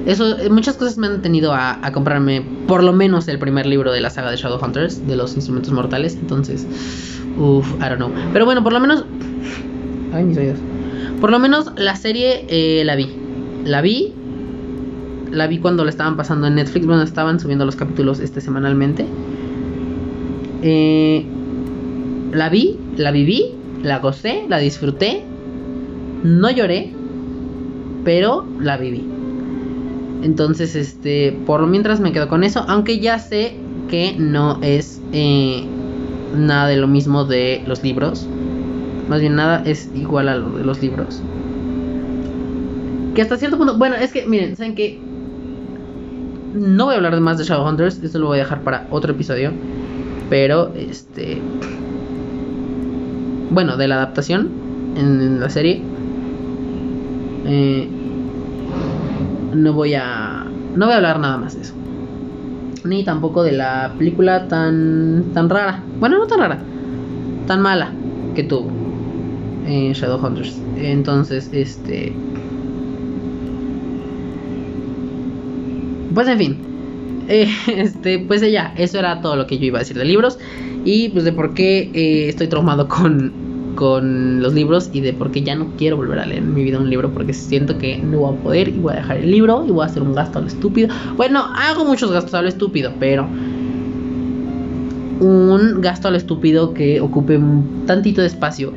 eso, 0.05 0.37
eh, 0.37 0.49
muchas 0.49 0.75
cosas 0.75 0.97
me 0.97 1.07
han 1.07 1.21
tenido 1.21 1.53
a, 1.53 1.79
comprarme 1.93 2.45
por 2.67 2.83
lo 2.83 2.91
menos 2.91 3.27
el 3.27 3.39
primer 3.39 3.65
libro 3.65 3.91
de 3.91 4.01
la 4.01 4.09
saga 4.09 4.31
de 4.31 4.37
Shadowhunters, 4.37 5.07
de 5.07 5.15
los 5.15 5.35
instrumentos 5.35 5.71
mortales. 5.71 6.17
Entonces, 6.19 6.67
uff, 7.37 7.67
I 7.75 7.89
don't 7.89 7.97
know. 7.97 8.11
Pero 8.33 8.45
bueno, 8.45 8.63
por 8.63 8.73
lo 8.73 8.79
menos. 8.79 9.05
Ay, 10.13 10.25
mis 10.25 10.37
oídos. 10.37 10.59
Por 11.21 11.31
lo 11.31 11.39
menos 11.39 11.71
la 11.77 11.95
serie 11.95 12.45
eh, 12.49 12.83
la 12.83 12.95
vi. 12.95 13.15
La 13.63 13.81
vi. 13.81 14.13
La 15.31 15.47
vi 15.47 15.59
cuando 15.59 15.83
la 15.85 15.89
estaban 15.89 16.17
pasando 16.17 16.47
en 16.47 16.55
Netflix. 16.55 16.85
Bueno, 16.85 17.01
estaban 17.01 17.39
subiendo 17.39 17.65
los 17.65 17.75
capítulos 17.75 18.19
este 18.19 18.41
semanalmente. 18.41 19.05
Eh, 20.63 21.25
la 22.33 22.49
vi, 22.49 22.77
la 22.97 23.11
viví, 23.11 23.55
la 23.83 23.99
gocé, 23.99 24.45
la 24.49 24.57
disfruté. 24.57 25.23
No 26.23 26.51
lloré, 26.51 26.93
pero 28.03 28.45
la 28.59 28.77
viví. 28.77 29.12
Entonces, 30.23 30.75
este, 30.75 31.37
por 31.45 31.61
lo 31.61 31.67
mientras 31.67 31.99
me 31.99 32.13
quedo 32.13 32.29
con 32.29 32.43
eso, 32.43 32.65
aunque 32.67 32.99
ya 32.99 33.19
sé 33.19 33.55
que 33.89 34.15
no 34.17 34.57
es 34.61 35.01
eh, 35.11 35.65
nada 36.35 36.67
de 36.67 36.77
lo 36.77 36.87
mismo 36.87 37.25
de 37.25 37.61
los 37.67 37.83
libros. 37.83 38.25
Más 39.09 39.19
bien 39.19 39.35
nada 39.35 39.61
es 39.65 39.89
igual 39.93 40.29
a 40.29 40.35
lo 40.35 40.57
de 40.57 40.63
los 40.63 40.81
libros. 40.81 41.21
Que 43.13 43.21
hasta 43.21 43.37
cierto 43.37 43.57
punto, 43.57 43.77
bueno, 43.77 43.95
es 43.95 44.13
que 44.13 44.25
miren, 44.25 44.55
saben 44.55 44.75
que 44.75 44.99
no 46.53 46.85
voy 46.85 46.93
a 46.93 46.97
hablar 46.97 47.19
más 47.19 47.37
de 47.37 47.43
Shadowhunters, 47.43 48.01
esto 48.01 48.19
lo 48.19 48.27
voy 48.27 48.39
a 48.39 48.43
dejar 48.43 48.61
para 48.61 48.87
otro 48.91 49.11
episodio, 49.11 49.51
pero 50.29 50.73
este 50.75 51.41
bueno, 53.51 53.77
de 53.77 53.87
la 53.87 53.95
adaptación 53.95 54.49
en, 54.95 55.39
la 55.39 55.49
serie 55.49 55.81
eh, 57.45 57.87
no 59.53 59.73
voy 59.73 59.93
a 59.93 60.45
no 60.75 60.85
voy 60.85 60.93
a 60.93 60.97
hablar 60.97 61.19
nada 61.19 61.37
más 61.37 61.55
de 61.55 61.61
eso. 61.61 61.73
Ni 62.83 63.03
tampoco 63.03 63.43
de 63.43 63.53
la 63.53 63.93
película 63.97 64.47
tan 64.47 65.25
tan 65.33 65.49
rara. 65.49 65.83
Bueno 65.99 66.17
no 66.17 66.27
tan 66.27 66.39
rara 66.39 66.59
tan 67.47 67.61
mala 67.61 67.91
que 68.35 68.43
tuvo 68.43 68.71
eh, 69.67 69.91
Shadowhunters 69.93 70.57
entonces 70.77 71.49
este 71.51 72.13
pues 76.13 76.27
en 76.27 76.37
fin 76.37 76.73
este 77.27 78.19
pues 78.19 78.41
ya 78.41 78.73
eso 78.77 78.99
era 78.99 79.21
todo 79.21 79.35
lo 79.35 79.47
que 79.47 79.57
yo 79.57 79.65
iba 79.65 79.79
a 79.79 79.81
decir 79.81 79.97
de 79.97 80.05
libros. 80.05 80.37
Y 80.85 81.09
pues 81.09 81.23
de 81.23 81.31
por 81.31 81.53
qué 81.53 81.89
eh, 81.93 82.27
estoy 82.27 82.47
traumado 82.47 82.87
con 82.89 83.31
con 83.75 84.41
los 84.41 84.53
libros 84.53 84.89
y 84.93 85.01
de 85.01 85.13
por 85.13 85.31
qué 85.31 85.41
ya 85.41 85.55
no 85.55 85.73
quiero 85.77 85.97
volver 85.97 86.19
a 86.19 86.25
leer 86.25 86.43
en 86.43 86.53
mi 86.53 86.63
vida 86.63 86.79
un 86.79 86.89
libro 86.89 87.11
porque 87.11 87.33
siento 87.33 87.77
que 87.77 87.97
no 87.97 88.19
voy 88.19 88.35
a 88.35 88.37
poder 88.41 88.67
y 88.69 88.79
voy 88.79 88.93
a 88.93 88.97
dejar 88.97 89.17
el 89.17 89.31
libro 89.31 89.65
y 89.67 89.71
voy 89.71 89.83
a 89.83 89.87
hacer 89.87 90.03
un 90.03 90.13
gasto 90.13 90.39
al 90.39 90.47
estúpido. 90.47 90.89
Bueno, 91.15 91.43
hago 91.55 91.85
muchos 91.85 92.11
gastos 92.11 92.33
al 92.33 92.47
estúpido, 92.47 92.93
pero 92.99 93.27
un 95.19 95.81
gasto 95.81 96.07
al 96.07 96.15
estúpido 96.15 96.73
que 96.73 96.99
ocupe 96.99 97.37
un 97.37 97.83
tantito 97.85 98.21
de 98.21 98.27
espacio 98.27 98.73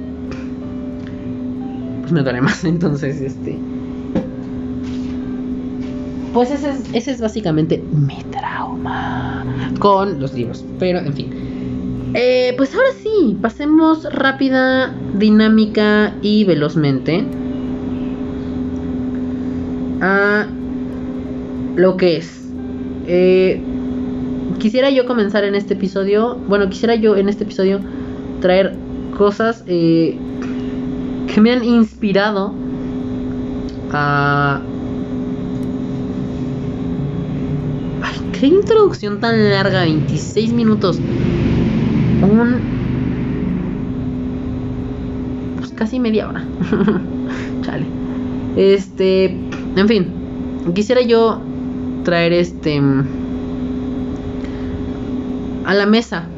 pues 2.07 2.13
me 2.13 2.23
duele 2.23 2.41
más, 2.41 2.65
entonces 2.65 3.21
este 3.21 3.59
pues 6.33 6.51
ese 6.51 6.71
es, 6.71 6.85
ese 6.93 7.13
es 7.13 7.21
básicamente 7.21 7.83
mi 7.93 8.23
trauma 8.31 9.43
con 9.79 10.21
los 10.21 10.35
libros, 10.35 10.65
pero 10.79 10.99
en 10.99 11.15
fin. 11.15 11.31
Eh, 12.15 12.55
pues 12.57 12.75
ahora 12.75 12.89
sí, 13.03 13.37
pasemos 13.41 14.05
rápida, 14.13 14.95
dinámica 15.15 16.15
y 16.23 16.45
velozmente 16.45 17.25
a 20.01 20.47
lo 21.75 21.97
que 21.97 22.19
es. 22.19 22.49
Eh, 23.07 23.61
quisiera 24.59 24.91
yo 24.91 25.07
comenzar 25.07 25.45
en 25.45 25.55
este 25.55 25.75
episodio, 25.75 26.37
bueno, 26.49 26.69
quisiera 26.71 26.95
yo 26.95 27.17
en 27.17 27.29
este 27.29 27.45
episodio 27.45 27.81
traer 28.41 28.75
cosas 29.17 29.65
eh, 29.67 30.17
que 31.33 31.41
me 31.41 31.53
han 31.53 31.65
inspirado 31.65 32.55
a... 33.93 34.61
Ay, 38.03 38.31
qué 38.39 38.47
introducción 38.47 39.21
tan 39.21 39.51
larga, 39.51 39.83
26 39.83 40.53
minutos 40.53 41.01
pues 45.57 45.71
casi 45.73 46.01
media 46.01 46.29
hora. 46.29 46.45
Chale. 47.63 47.87
Este, 48.57 49.25
en 49.77 49.89
fin, 49.89 50.07
quisiera 50.75 51.03
yo 51.03 51.41
traer 52.05 52.33
este 52.33 52.81
a 55.65 55.75
la 55.75 55.87
mesa 55.87 56.29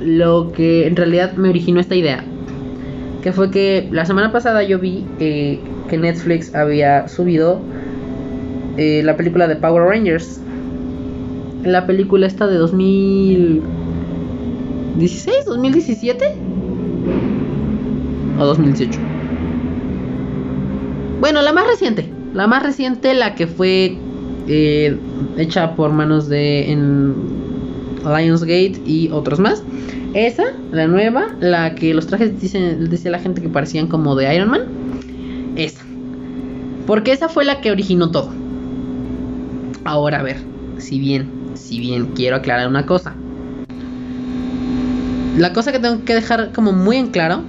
lo 0.00 0.52
que 0.52 0.86
en 0.86 0.96
realidad 0.96 1.34
me 1.34 1.48
originó 1.48 1.80
esta 1.80 1.94
idea. 1.94 2.24
Que 3.22 3.32
fue 3.32 3.50
que 3.50 3.88
la 3.90 4.06
semana 4.06 4.30
pasada 4.30 4.62
yo 4.62 4.78
vi 4.78 5.04
que 5.18 5.60
Netflix 5.90 6.54
había 6.54 7.08
subido 7.08 7.60
eh, 8.76 9.02
la 9.04 9.16
película 9.16 9.48
de 9.48 9.56
Power 9.56 9.82
Rangers. 9.82 10.40
La 11.64 11.86
película 11.86 12.26
esta 12.26 12.46
de 12.46 12.56
2000 12.56 13.62
¿16? 14.98 15.44
¿2017? 15.46 16.34
¿O 18.38 18.44
2018? 18.44 18.98
Bueno, 21.20 21.42
la 21.42 21.52
más 21.52 21.66
reciente. 21.66 22.10
La 22.32 22.46
más 22.46 22.62
reciente, 22.62 23.12
la 23.14 23.34
que 23.34 23.46
fue 23.46 23.98
eh, 24.48 24.96
hecha 25.36 25.74
por 25.76 25.92
manos 25.92 26.28
de 26.28 26.70
en 26.70 27.14
Lionsgate 28.04 28.80
y 28.86 29.10
otros 29.10 29.38
más. 29.38 29.62
Esa, 30.14 30.44
la 30.72 30.86
nueva, 30.86 31.28
la 31.40 31.74
que 31.74 31.92
los 31.92 32.06
trajes 32.06 32.40
dicen, 32.40 32.88
dice 32.88 33.10
la 33.10 33.18
gente 33.18 33.42
que 33.42 33.48
parecían 33.50 33.88
como 33.88 34.14
de 34.16 34.34
Iron 34.34 34.50
Man. 34.50 34.62
Esa. 35.56 35.84
Porque 36.86 37.12
esa 37.12 37.28
fue 37.28 37.44
la 37.44 37.60
que 37.60 37.70
originó 37.70 38.10
todo. 38.10 38.32
Ahora 39.84 40.20
a 40.20 40.22
ver, 40.22 40.38
si 40.78 40.98
bien, 40.98 41.28
si 41.54 41.80
bien 41.80 42.12
quiero 42.14 42.36
aclarar 42.36 42.68
una 42.68 42.86
cosa 42.86 43.14
la 45.36 45.52
cosa 45.52 45.70
que 45.70 45.78
tengo 45.78 46.04
que 46.04 46.14
dejar 46.14 46.52
como 46.52 46.72
muy 46.72 46.96
en 46.96 47.08
claro 47.08 47.42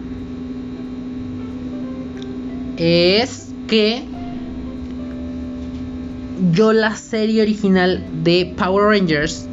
es 2.77 3.49
que 3.67 4.03
yo 6.53 6.73
la 6.73 6.95
serie 6.95 7.41
original 7.41 8.03
de 8.23 8.53
Power 8.57 8.85
Rangers, 8.85 9.47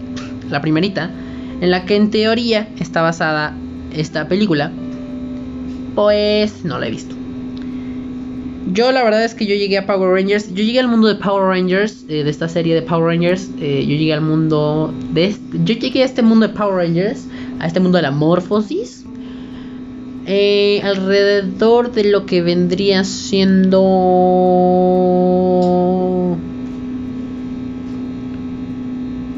la 0.51 0.61
primerita, 0.61 1.11
en 1.61 1.70
la 1.70 1.87
que 1.87 1.97
en 1.97 2.11
teoría 2.11 2.68
está 2.79 3.01
basada 3.03 3.55
esta 3.94 4.29
película, 4.29 4.70
pues 5.94 6.64
no 6.64 6.79
la 6.79 6.88
he 6.88 6.90
visto. 6.90 7.14
Yo 8.73 8.90
la 8.92 9.05
verdad 9.05 9.25
es 9.25 9.35
que 9.35 9.47
yo 9.47 9.55
llegué 9.55 9.79
a 9.79 9.87
Power 9.87 10.11
Rangers, 10.11 10.49
yo 10.49 10.64
llegué 10.64 10.81
al 10.81 10.88
mundo 10.88 11.07
de 11.07 11.14
Power 11.14 11.44
Rangers, 11.44 12.05
eh, 12.09 12.25
de 12.25 12.31
esta 12.31 12.49
serie 12.49 12.75
de 12.75 12.83
Power 12.83 13.07
Rangers, 13.07 13.49
eh, 13.61 13.85
yo 13.87 13.94
llegué 13.94 14.12
al 14.12 14.23
mundo 14.23 14.92
de... 15.12 15.35
yo 15.64 15.75
llegué 15.75 16.03
a 16.03 16.07
este 16.07 16.23
mundo 16.23 16.49
de 16.49 16.55
Power 16.55 16.77
Rangers 16.77 17.27
a 17.60 17.66
este 17.66 17.80
mundo 17.80 17.96
de 17.98 18.02
la 18.02 18.10
morfosis. 18.10 19.04
Eh, 20.26 20.80
alrededor 20.82 21.92
de 21.92 22.04
lo 22.04 22.24
que 22.26 22.42
vendría 22.42 23.04
siendo... 23.04 23.80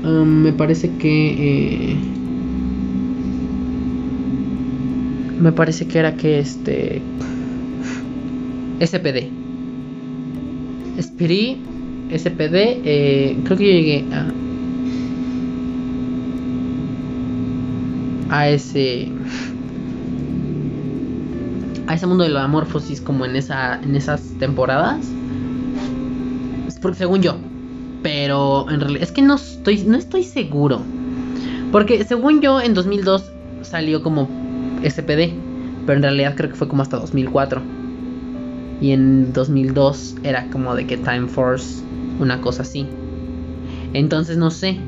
Um, 0.04 0.42
me 0.42 0.52
parece 0.52 0.90
que... 0.96 1.90
Eh, 1.90 1.96
me 5.40 5.52
parece 5.52 5.86
que 5.86 5.98
era 5.98 6.16
que 6.16 6.38
este... 6.38 7.02
SPD. 8.80 9.30
Spirit, 10.98 11.58
SPD, 12.10 12.80
eh, 12.84 13.36
creo 13.44 13.58
que 13.58 13.64
yo 13.64 13.72
llegué 13.72 14.04
a... 14.12 14.32
a 18.36 18.48
ese 18.48 19.08
a 21.86 21.94
ese 21.94 22.06
mundo 22.06 22.24
de 22.24 22.30
la 22.30 22.46
morfosis 22.46 23.00
como 23.00 23.24
en 23.24 23.34
esa 23.34 23.80
en 23.82 23.96
esas 23.96 24.22
temporadas. 24.38 25.06
Porque 26.82 26.98
según 26.98 27.22
yo 27.22 27.36
pero 28.02 28.70
en 28.70 28.80
realidad 28.80 29.02
es 29.02 29.12
que 29.12 29.22
no 29.22 29.36
estoy 29.36 29.78
no 29.84 29.96
estoy 29.96 30.22
seguro. 30.22 30.82
Porque 31.72 32.04
según 32.04 32.40
yo 32.42 32.60
en 32.60 32.74
2002 32.74 33.24
salió 33.62 34.02
como 34.02 34.28
SPD 34.82 35.32
pero 35.86 35.96
en 35.96 36.02
realidad 36.02 36.34
creo 36.36 36.50
que 36.50 36.56
fue 36.56 36.68
como 36.68 36.82
hasta 36.82 36.98
2004 36.98 37.62
y 38.80 38.90
en 38.90 39.32
2002 39.32 40.16
era 40.22 40.50
como 40.50 40.74
de 40.74 40.86
que 40.86 40.98
Time 40.98 41.28
Force 41.28 41.82
una 42.18 42.40
cosa 42.40 42.62
así. 42.62 42.86
Entonces 43.94 44.36
no 44.36 44.50
sé 44.50 44.78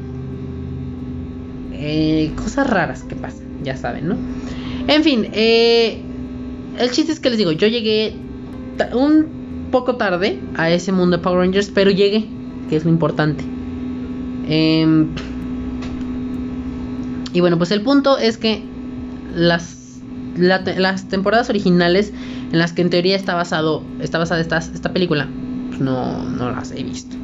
eh, 1.79 2.33
cosas 2.37 2.69
raras 2.69 3.03
que 3.05 3.15
pasan, 3.15 3.47
ya 3.63 3.77
saben, 3.77 4.09
¿no? 4.09 4.17
En 4.89 5.05
fin, 5.05 5.29
eh, 5.33 6.03
el 6.79 6.91
chiste 6.91 7.13
es 7.13 7.21
que 7.21 7.31
les 7.31 7.39
digo, 7.39 7.53
yo 7.53 7.69
llegué 7.69 8.15
un 8.93 9.69
poco 9.71 9.97
tarde 9.97 10.41
a 10.57 10.71
ese 10.71 10.93
mundo 10.93 11.19
de 11.19 11.23
Power 11.23 11.41
Rangers, 11.41 11.71
pero 11.73 11.91
llegué, 11.91 12.27
que 12.69 12.77
es 12.77 12.85
lo 12.85 12.91
importante. 12.91 13.45
Em, 14.49 15.09
y 17.33 17.41
bueno, 17.41 17.59
pues 17.59 17.71
el 17.71 17.83
punto 17.83 18.19
es 18.19 18.39
que 18.39 18.63
las, 19.35 20.01
las 20.37 21.09
temporadas 21.09 21.51
originales 21.51 22.13
en 22.53 22.59
las 22.59 22.73
que 22.73 22.83
en 22.83 22.91
teoría 22.91 23.17
está 23.17 23.35
basado 23.35 23.85
está 24.01 24.19
basada 24.19 24.41
esta, 24.41 24.59
esta 24.59 24.93
película, 24.93 25.29
pues 25.69 25.81
no, 25.81 26.25
no 26.25 26.51
las 26.51 26.73
he 26.73 26.83
visto. 26.83 27.15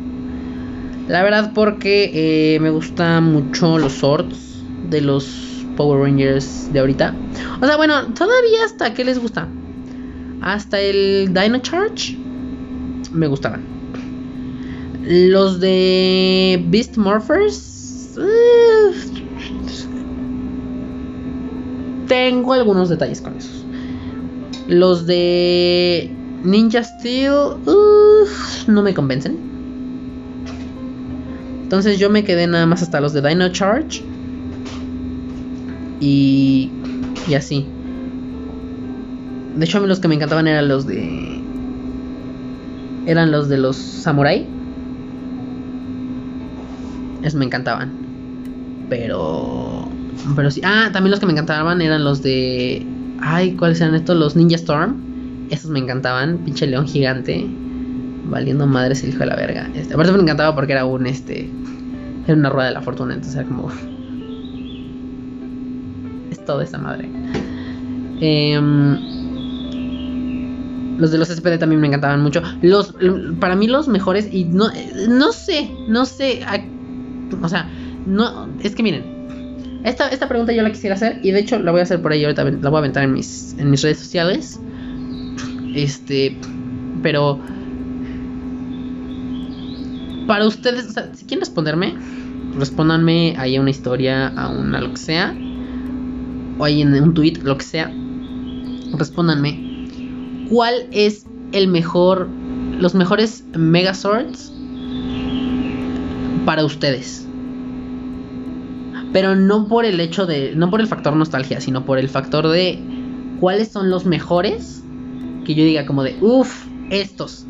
La 1.08 1.22
verdad 1.22 1.52
porque 1.54 2.10
eh, 2.54 2.60
me 2.60 2.70
gustan 2.70 3.32
mucho 3.32 3.78
los 3.78 3.92
swords 3.92 4.62
de 4.88 5.02
los 5.02 5.64
Power 5.76 6.00
Rangers 6.00 6.72
de 6.72 6.80
ahorita. 6.80 7.14
O 7.60 7.66
sea, 7.66 7.76
bueno, 7.76 8.06
todavía 8.14 8.64
hasta 8.64 8.94
que 8.94 9.04
les 9.04 9.18
gusta. 9.18 9.48
Hasta 10.40 10.80
el 10.80 11.32
Dino 11.34 11.58
Charge 11.58 12.16
me 13.12 13.26
gustaban. 13.26 13.62
Los 15.06 15.60
de 15.60 16.64
Beast 16.68 16.96
Morphers. 16.96 18.16
Eh, 18.18 19.14
tengo 22.08 22.52
algunos 22.52 22.88
detalles 22.88 23.20
con 23.20 23.36
esos. 23.36 23.64
Los 24.68 25.06
de 25.06 26.10
Ninja 26.42 26.82
Steel 26.82 27.34
no 28.68 28.82
me 28.82 28.94
convencen. 28.94 29.53
Entonces 31.74 31.98
yo 31.98 32.08
me 32.08 32.22
quedé 32.22 32.46
nada 32.46 32.66
más 32.66 32.82
hasta 32.82 33.00
los 33.00 33.12
de 33.14 33.20
Dino 33.20 33.48
Charge. 33.48 34.04
Y, 35.98 36.70
y 37.26 37.34
así. 37.34 37.66
De 39.56 39.64
hecho 39.64 39.78
a 39.78 39.80
mí 39.80 39.88
los 39.88 39.98
que 39.98 40.06
me 40.06 40.14
encantaban 40.14 40.46
eran 40.46 40.68
los 40.68 40.86
de... 40.86 41.42
Eran 43.06 43.32
los 43.32 43.48
de 43.48 43.58
los 43.58 43.74
samurai. 43.74 44.46
Esos 47.24 47.40
me 47.40 47.44
encantaban. 47.44 47.90
Pero... 48.88 49.88
Pero 50.36 50.52
sí. 50.52 50.60
Ah, 50.62 50.90
también 50.92 51.10
los 51.10 51.18
que 51.18 51.26
me 51.26 51.32
encantaban 51.32 51.82
eran 51.82 52.04
los 52.04 52.22
de. 52.22 52.86
Ay, 53.20 53.56
¿cuáles 53.56 53.80
eran 53.80 53.96
estos? 53.96 54.16
Los 54.16 54.36
Ninja 54.36 54.54
Storm. 54.54 55.48
Esos 55.50 55.72
me 55.72 55.80
encantaban. 55.80 56.38
Pinche 56.44 56.68
león 56.68 56.86
gigante. 56.86 57.44
Valiendo 58.24 58.66
madres 58.66 59.02
el 59.02 59.10
hijo 59.10 59.20
de 59.20 59.26
la 59.26 59.36
verga. 59.36 59.68
Este, 59.74 59.94
aparte 59.94 60.12
me 60.12 60.22
encantaba 60.22 60.54
porque 60.54 60.72
era 60.72 60.84
un 60.84 61.06
este. 61.06 61.50
Era 62.26 62.34
una 62.34 62.50
rueda 62.50 62.68
de 62.68 62.74
la 62.74 62.82
fortuna. 62.82 63.14
Entonces 63.14 63.38
era 63.38 63.48
como. 63.48 63.70
Es 66.30 66.44
toda 66.44 66.64
esa 66.64 66.78
madre. 66.78 67.08
Em, 68.20 68.98
los 70.98 71.10
de 71.10 71.18
los 71.18 71.28
SPD 71.28 71.58
también 71.58 71.80
me 71.80 71.88
encantaban 71.88 72.22
mucho. 72.22 72.42
Los, 72.62 72.94
para 73.40 73.56
mí 73.56 73.66
los 73.66 73.88
mejores 73.88 74.28
y 74.32 74.44
no, 74.44 74.68
no 75.08 75.32
sé, 75.32 75.70
no 75.88 76.06
sé, 76.06 76.40
o 77.42 77.48
sea, 77.48 77.68
no, 78.06 78.48
es 78.62 78.74
que 78.74 78.82
miren, 78.82 79.82
esta, 79.84 80.08
esta 80.08 80.28
pregunta 80.28 80.52
yo 80.52 80.62
la 80.62 80.70
quisiera 80.70 80.94
hacer 80.94 81.20
y 81.22 81.32
de 81.32 81.40
hecho 81.40 81.58
la 81.58 81.70
voy 81.70 81.80
a 81.80 81.82
hacer 81.82 82.00
por 82.00 82.12
ahí 82.12 82.24
ahorita, 82.24 82.44
la 82.44 82.70
voy 82.70 82.76
a 82.76 82.78
aventar 82.78 83.04
en 83.04 83.12
mis, 83.12 83.54
en 83.58 83.70
mis 83.70 83.82
redes 83.82 83.98
sociales. 83.98 84.60
Este, 85.74 86.38
pero 87.02 87.40
para 90.26 90.46
ustedes, 90.46 90.88
o 90.88 90.92
sea, 90.92 91.14
si 91.14 91.24
quieren 91.24 91.40
responderme, 91.40 91.94
respóndanme 92.58 93.34
ahí 93.38 93.56
a 93.56 93.60
una 93.60 93.70
historia, 93.70 94.28
a 94.28 94.48
una 94.48 94.80
lo 94.80 94.90
que 94.90 94.96
sea, 94.96 95.36
o 96.58 96.64
ahí 96.64 96.82
en 96.82 96.94
un 96.94 97.14
tweet, 97.14 97.38
lo 97.42 97.56
que 97.58 97.64
sea. 97.64 97.92
Respóndanme, 98.96 99.88
¿cuál 100.50 100.86
es 100.92 101.26
el 101.52 101.68
mejor, 101.68 102.28
los 102.78 102.94
mejores 102.94 103.44
Megazords 103.56 104.52
para 106.44 106.64
ustedes? 106.64 107.26
Pero 109.12 109.36
no 109.36 109.68
por 109.68 109.84
el 109.84 110.00
hecho 110.00 110.26
de. 110.26 110.56
No 110.56 110.70
por 110.70 110.80
el 110.80 110.88
factor 110.88 111.14
nostalgia, 111.14 111.60
sino 111.60 111.84
por 111.84 111.98
el 111.98 112.08
factor 112.08 112.48
de. 112.48 112.80
¿Cuáles 113.38 113.70
son 113.70 113.88
los 113.88 114.06
mejores? 114.06 114.82
Que 115.44 115.54
yo 115.54 115.64
diga 115.64 115.86
como 115.86 116.02
de. 116.02 116.16
Uff, 116.20 116.66
estos. 116.90 117.46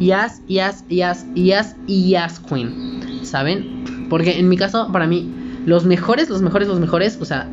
Yas 0.00 0.42
Yas, 0.48 0.84
Yas, 0.88 1.26
Yas 1.34 1.76
y 1.86 2.10
Yas 2.10 2.40
Queen. 2.40 3.20
¿Saben? 3.22 4.08
Porque 4.08 4.38
en 4.38 4.48
mi 4.48 4.56
caso, 4.56 4.90
para 4.90 5.06
mí, 5.06 5.30
los 5.66 5.84
mejores, 5.84 6.28
los 6.30 6.42
mejores, 6.42 6.66
los 6.66 6.80
mejores. 6.80 7.18
O 7.20 7.24
sea, 7.24 7.48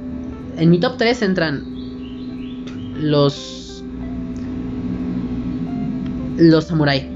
en 0.58 0.70
mi 0.70 0.80
top 0.80 0.98
3 0.98 1.22
entran. 1.22 1.64
Los. 3.00 3.84
Los 6.38 6.66
samurai. 6.66 7.08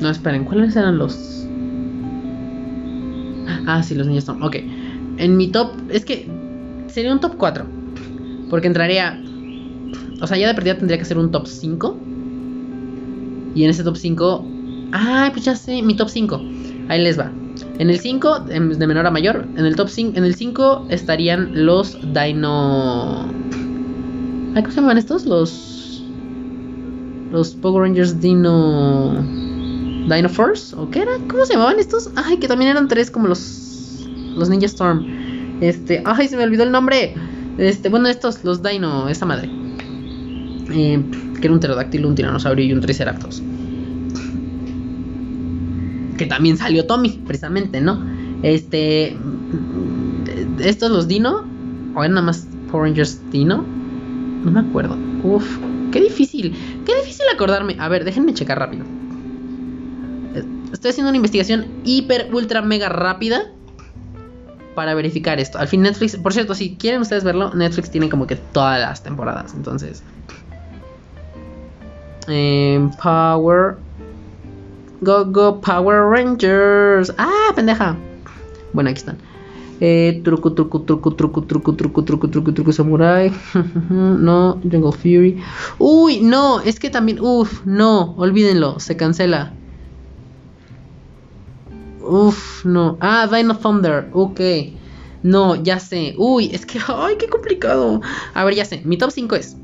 No, 0.00 0.10
esperen, 0.10 0.44
¿cuáles 0.44 0.74
eran 0.76 0.98
los 0.98 1.46
Ah, 3.66 3.82
sí, 3.82 3.94
los 3.94 4.06
niños 4.06 4.24
Storm. 4.24 4.42
Ok. 4.42 4.56
En 5.18 5.36
mi 5.36 5.48
top. 5.48 5.72
Es 5.88 6.04
que. 6.04 6.28
Sería 6.88 7.12
un 7.12 7.20
top 7.20 7.36
4. 7.36 7.64
Porque 8.50 8.66
entraría. 8.66 9.20
O 10.20 10.26
sea, 10.26 10.36
ya 10.36 10.48
de 10.48 10.54
perdida 10.54 10.76
tendría 10.76 10.98
que 10.98 11.04
ser 11.04 11.18
un 11.18 11.30
top 11.30 11.46
5. 11.46 11.96
Y 13.54 13.64
en 13.64 13.70
ese 13.70 13.84
top 13.84 13.96
5. 13.96 14.44
Ah, 14.92 15.30
pues 15.32 15.44
ya 15.44 15.56
sé. 15.56 15.82
Mi 15.82 15.96
top 15.96 16.08
5. 16.08 16.40
Ahí 16.88 17.02
les 17.02 17.18
va. 17.18 17.30
En 17.78 17.90
el 17.90 17.98
5, 17.98 18.40
de 18.40 18.86
menor 18.86 19.06
a 19.06 19.10
mayor. 19.10 19.46
En 19.56 19.64
el 19.64 19.76
top 19.76 19.88
5. 19.88 20.16
En 20.16 20.24
el 20.24 20.34
5 20.34 20.86
estarían 20.90 21.64
los 21.64 21.98
Dino. 22.12 23.28
¿Cómo 24.54 24.70
se 24.70 24.80
llaman 24.80 24.98
estos? 24.98 25.26
Los. 25.26 26.02
Los 27.30 27.54
Power 27.54 27.82
Rangers 27.82 28.20
Dino. 28.20 29.12
Dino 30.08 30.28
Force, 30.28 30.74
¿o 30.76 30.90
qué 30.90 31.02
era? 31.02 31.12
¿Cómo 31.28 31.44
se 31.46 31.54
llamaban 31.54 31.78
estos? 31.78 32.10
Ay, 32.16 32.38
que 32.38 32.48
también 32.48 32.72
eran 32.72 32.88
tres 32.88 33.10
como 33.10 33.28
los 33.28 33.62
los 34.36 34.48
Ninja 34.48 34.66
Storm. 34.66 35.06
Este, 35.60 36.02
ay, 36.04 36.28
se 36.28 36.36
me 36.36 36.44
olvidó 36.44 36.64
el 36.64 36.72
nombre. 36.72 37.14
Este, 37.58 37.88
bueno, 37.88 38.08
estos, 38.08 38.44
los 38.44 38.62
Dino, 38.62 39.08
esa 39.08 39.26
madre. 39.26 39.50
Eh, 40.70 41.02
que 41.40 41.46
era 41.46 41.52
un 41.52 41.60
pterodáctilo, 41.60 42.08
un 42.08 42.14
tiranosaurio 42.14 42.64
y 42.64 42.72
un 42.72 42.80
triceratops. 42.80 43.42
Que 46.16 46.26
también 46.26 46.56
salió 46.56 46.86
Tommy, 46.86 47.20
precisamente, 47.26 47.80
¿no? 47.80 48.04
Este, 48.42 49.16
estos 50.58 50.90
los 50.90 51.08
Dino 51.08 51.44
o 51.94 52.00
eran 52.02 52.14
nada 52.14 52.26
más 52.26 52.46
Power 52.70 52.92
Dino. 53.30 53.64
No 54.44 54.50
me 54.50 54.60
acuerdo. 54.60 54.96
Uf, 55.22 55.58
qué 55.92 56.00
difícil, 56.00 56.54
qué 56.84 56.96
difícil 56.96 57.26
acordarme. 57.32 57.76
A 57.78 57.88
ver, 57.88 58.04
déjenme 58.04 58.34
checar 58.34 58.58
rápido. 58.58 58.84
Estoy 60.72 60.90
haciendo 60.90 61.10
una 61.10 61.16
investigación 61.16 61.66
hiper, 61.84 62.30
ultra, 62.32 62.62
mega 62.62 62.88
rápida 62.88 63.52
para 64.74 64.94
verificar 64.94 65.38
esto. 65.38 65.58
Al 65.58 65.68
fin 65.68 65.82
Netflix, 65.82 66.16
por 66.16 66.32
cierto, 66.32 66.54
si 66.54 66.76
quieren 66.76 67.02
ustedes 67.02 67.24
verlo, 67.24 67.52
Netflix 67.54 67.90
tiene 67.90 68.08
como 68.08 68.26
que 68.26 68.36
todas 68.36 68.80
las 68.80 69.02
temporadas. 69.02 69.54
Entonces... 69.54 70.02
Eh, 72.32 72.80
Power... 73.00 73.76
Go, 75.02 75.24
go, 75.24 75.60
Power 75.60 76.08
Rangers. 76.08 77.12
Ah, 77.18 77.52
pendeja. 77.54 77.96
Bueno, 78.72 78.90
aquí 78.90 78.98
están. 78.98 79.18
Eh, 79.80 80.20
truco, 80.22 80.52
truco, 80.52 80.82
truco, 80.82 81.12
truco, 81.12 81.42
truco, 81.42 81.74
truco, 81.74 82.04
truco, 82.04 82.28
truco, 82.30 82.54
truco, 82.54 82.72
samurai. 82.72 83.32
no, 83.90 84.60
Jungle 84.62 84.92
Fury. 84.92 85.42
Uy, 85.78 86.20
no, 86.20 86.60
es 86.60 86.78
que 86.78 86.88
también, 86.88 87.18
uff, 87.20 87.66
no, 87.66 88.14
olvídenlo, 88.16 88.78
se 88.78 88.96
cancela. 88.96 89.54
Uf, 92.00 92.64
no. 92.64 92.96
Ah, 93.00 93.26
Dino 93.26 93.56
Thunder. 93.56 94.08
Ok. 94.12 94.40
No, 95.22 95.56
ya 95.56 95.78
sé. 95.78 96.14
Uy, 96.18 96.50
es 96.52 96.66
que. 96.66 96.78
¡Ay, 96.88 97.16
qué 97.18 97.28
complicado! 97.28 98.00
A 98.34 98.44
ver, 98.44 98.54
ya 98.54 98.64
sé. 98.64 98.82
Mi 98.84 98.96
top 98.96 99.10
5 99.10 99.36
es. 99.36 99.56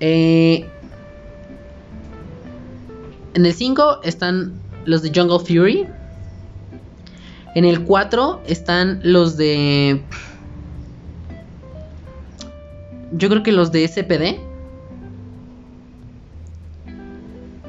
Eh, 0.00 0.68
en 3.34 3.46
el 3.46 3.52
5 3.52 4.00
están 4.02 4.60
los 4.84 5.02
de 5.02 5.12
Jungle 5.14 5.40
Fury. 5.40 5.86
En 7.54 7.64
el 7.64 7.84
4 7.84 8.42
están 8.46 9.00
los 9.02 9.36
de. 9.36 10.02
Yo 13.12 13.28
creo 13.28 13.42
que 13.42 13.52
los 13.52 13.70
de 13.70 13.86
SPD. 13.86 14.40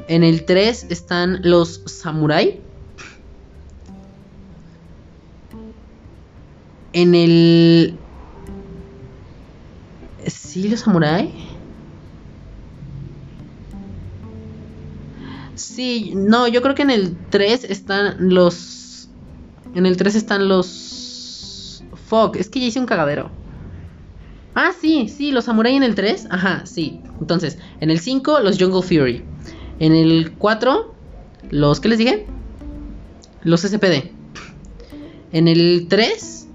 En 0.08 0.24
el 0.24 0.46
3 0.46 0.88
están 0.90 1.40
los 1.44 1.82
Samurai. 1.86 2.62
En 6.94 7.14
el. 7.14 7.98
¿Sí, 10.28 10.70
los 10.70 10.80
samurai? 10.80 11.55
Sí, 15.56 16.14
no, 16.16 16.48
yo 16.48 16.62
creo 16.62 16.76
que 16.76 16.84
en 16.84 16.92
el 16.92 17.18
3 17.30 17.64
están 17.66 18.34
los. 18.34 19.10
En 19.74 19.86
el 19.86 19.98
3 19.98 20.16
están 20.16 20.48
los. 20.48 21.84
Fuck, 22.08 22.36
es 22.36 22.50
que 22.50 22.60
ya 22.60 22.68
hice 22.68 22.80
un 22.80 22.86
cagadero. 22.86 23.32
Ah, 24.54 24.72
sí, 24.80 25.10
sí, 25.10 25.32
los 25.32 25.46
samurai 25.46 25.76
en 25.76 25.84
el 25.84 25.96
3. 25.96 26.28
Ajá, 26.30 26.66
sí. 26.66 27.02
Entonces, 27.20 27.58
en 27.80 27.90
el 27.90 28.00
5, 28.00 28.40
los 28.40 28.58
Jungle 28.58 28.82
Fury. 28.82 29.24
En 29.80 29.94
el 29.94 30.34
4, 30.34 30.94
los. 31.50 31.80
¿Qué 31.80 31.90
les 31.90 31.98
dije? 31.98 32.26
Los 33.44 33.62
SPD. 33.62 34.12
En 35.32 35.48
el 35.48 35.88
3, 35.90 36.48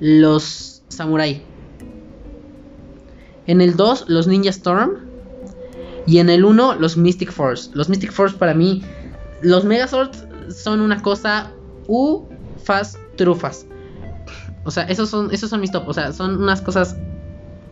los 0.00 0.82
Samurai. 0.88 1.42
En 3.46 3.60
el 3.60 3.76
2, 3.76 4.04
los 4.08 4.26
Ninja 4.28 4.50
Storm. 4.50 5.09
Y 6.06 6.18
en 6.18 6.30
el 6.30 6.44
1, 6.44 6.76
los 6.76 6.96
Mystic 6.96 7.30
Force. 7.30 7.70
Los 7.74 7.88
Mystic 7.88 8.12
Force 8.12 8.36
para 8.36 8.54
mí, 8.54 8.82
los 9.42 9.64
Megazords 9.64 10.24
son 10.54 10.80
una 10.80 11.00
cosa 11.02 11.52
u 11.86 12.26
trufas. 13.16 13.66
O 14.64 14.70
sea, 14.70 14.84
esos 14.84 15.08
son, 15.08 15.32
esos 15.32 15.50
son 15.50 15.60
mis 15.60 15.70
top. 15.70 15.88
O 15.88 15.94
sea, 15.94 16.12
son 16.12 16.42
unas 16.42 16.60
cosas 16.60 16.96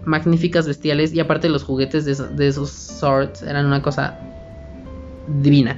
magníficas, 0.05 0.66
bestiales. 0.66 1.12
Y 1.12 1.20
aparte 1.20 1.49
los 1.49 1.62
juguetes 1.62 2.05
de, 2.05 2.47
esos 2.49 2.70
swords 2.70 3.43
eran 3.43 3.66
una 3.66 3.83
cosa 3.83 4.18
divina. 5.43 5.76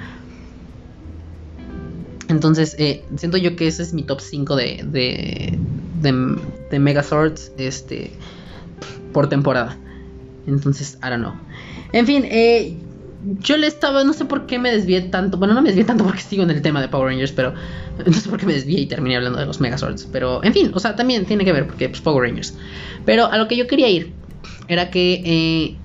Entonces, 2.29 2.77
eh, 2.79 3.05
siento 3.17 3.39
yo 3.39 3.57
que 3.57 3.67
ese 3.67 3.83
es 3.83 3.93
mi 3.93 4.05
top 4.05 4.21
5 4.21 4.55
de, 4.55 4.85
de, 4.87 5.59
de, 6.01 6.39
de 6.71 6.79
Megazords 6.79 7.53
este, 7.57 8.13
por 9.13 9.29
temporada. 9.29 9.77
Entonces, 10.47 10.97
I 11.03 11.11
don't 11.11 11.23
know. 11.23 11.35
En 11.93 12.07
fin, 12.07 12.25
eh, 12.25 12.77
yo 13.41 13.57
le 13.57 13.67
estaba, 13.67 14.05
no 14.05 14.13
sé 14.13 14.25
por 14.25 14.47
qué 14.47 14.59
me 14.59 14.71
desvié 14.73 15.03
tanto. 15.03 15.37
Bueno, 15.37 15.55
no 15.55 15.63
me 15.63 15.69
desvié 15.69 15.85
tanto 15.85 16.05
porque 16.05 16.21
sigo 16.29 16.43
en 16.43 16.51
el 16.51 16.63
tema 16.63 16.81
de 16.81 16.89
Power 16.89 17.09
Rangers, 17.09 17.33
pero 17.33 17.55
no 18.05 18.13
sé 18.13 18.29
por 18.29 18.39
qué 18.39 18.47
me 18.47 18.55
desvié 18.55 18.81
y 18.81 18.87
terminé 18.87 19.17
hablando 19.17 19.39
de 19.39 19.47
los 19.47 19.61
Megazords. 19.61 20.09
Pero, 20.13 20.43
en 20.45 20.53
fin, 20.53 20.71
o 20.75 20.81
sea, 20.81 20.97
también 20.97 21.27
tiene 21.27 21.45
que 21.45 21.53
ver 21.53 21.67
porque 21.67 21.89
pues, 21.89 22.01
Power 22.01 22.29
Rangers. 22.29 22.55
Pero 23.05 23.27
a 23.27 23.37
lo 23.39 23.49
que 23.49 23.57
yo 23.57 23.67
quería 23.67 23.89
ir 23.89 24.15
era 24.69 24.91
que 24.91 25.23
eh, 25.25 25.77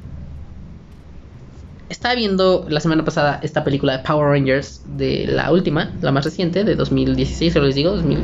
estaba 1.89 2.15
viendo 2.15 2.65
la 2.69 2.79
semana 2.79 3.03
pasada 3.03 3.39
esta 3.43 3.63
película 3.63 3.97
de 3.97 4.03
Power 4.03 4.27
Rangers, 4.27 4.81
de 4.85 5.27
la 5.27 5.51
última, 5.51 5.91
la 6.01 6.11
más 6.11 6.25
reciente, 6.25 6.63
de 6.63 6.75
2016, 6.75 7.53
se 7.53 7.59
les 7.59 7.75
digo, 7.75 7.91
2000, 7.91 8.19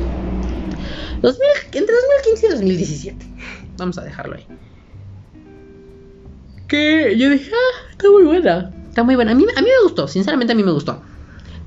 2000, 1.21 1.41
entre 1.73 1.95
2015 1.95 2.45
y 2.45 2.49
2017. 2.49 3.25
Vamos 3.77 3.97
a 3.97 4.03
dejarlo 4.03 4.35
ahí. 4.35 4.45
Que 6.71 7.17
yo 7.17 7.29
dije, 7.29 7.51
ah, 7.53 7.89
está 7.91 8.09
muy 8.09 8.23
buena. 8.23 8.71
Está 8.87 9.03
muy 9.03 9.15
buena. 9.15 9.33
A 9.33 9.35
mí, 9.35 9.43
a 9.57 9.61
mí 9.61 9.67
me 9.67 9.83
gustó, 9.83 10.07
sinceramente 10.07 10.53
a 10.53 10.55
mí 10.55 10.63
me 10.63 10.71
gustó. 10.71 11.01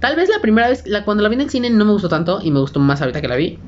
Tal 0.00 0.16
vez 0.16 0.30
la 0.30 0.40
primera 0.40 0.70
vez, 0.70 0.86
la, 0.86 1.04
cuando 1.04 1.22
la 1.22 1.28
vi 1.28 1.34
en 1.34 1.42
el 1.42 1.50
cine 1.50 1.68
no 1.68 1.84
me 1.84 1.92
gustó 1.92 2.08
tanto 2.08 2.40
y 2.42 2.50
me 2.50 2.58
gustó 2.58 2.80
más 2.80 3.02
ahorita 3.02 3.20
que 3.20 3.28
la 3.28 3.36
vi. 3.36 3.58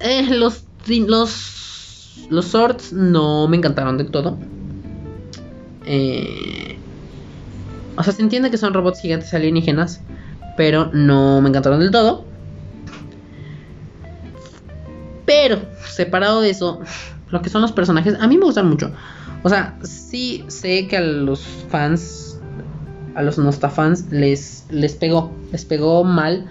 Eh, 0.00 0.26
los, 0.30 0.64
los, 0.88 2.26
los 2.28 2.44
swords 2.46 2.92
no 2.92 3.46
me 3.46 3.58
encantaron 3.58 3.96
del 3.96 4.10
todo. 4.10 4.36
Eh, 5.84 6.78
o 7.96 8.02
sea, 8.02 8.12
se 8.12 8.22
entiende 8.22 8.50
que 8.50 8.58
son 8.58 8.74
robots 8.74 9.02
gigantes 9.02 9.32
alienígenas, 9.34 10.00
pero 10.56 10.90
no 10.92 11.40
me 11.42 11.50
encantaron 11.50 11.78
del 11.78 11.92
todo. 11.92 12.24
Pero, 15.26 15.60
separado 15.84 16.40
de 16.40 16.50
eso, 16.50 16.80
lo 17.30 17.42
que 17.42 17.50
son 17.50 17.62
los 17.62 17.72
personajes, 17.72 18.14
a 18.20 18.26
mí 18.26 18.36
me 18.38 18.44
gustan 18.44 18.68
mucho. 18.68 18.92
O 19.42 19.48
sea, 19.48 19.78
sí 19.82 20.44
sé 20.48 20.86
que 20.88 20.96
a 20.96 21.00
los 21.00 21.40
fans, 21.68 22.40
a 23.14 23.22
los 23.22 23.38
nostafans, 23.38 24.10
les, 24.10 24.64
les 24.70 24.94
pegó, 24.94 25.32
les 25.52 25.64
pegó 25.64 26.04
mal 26.04 26.46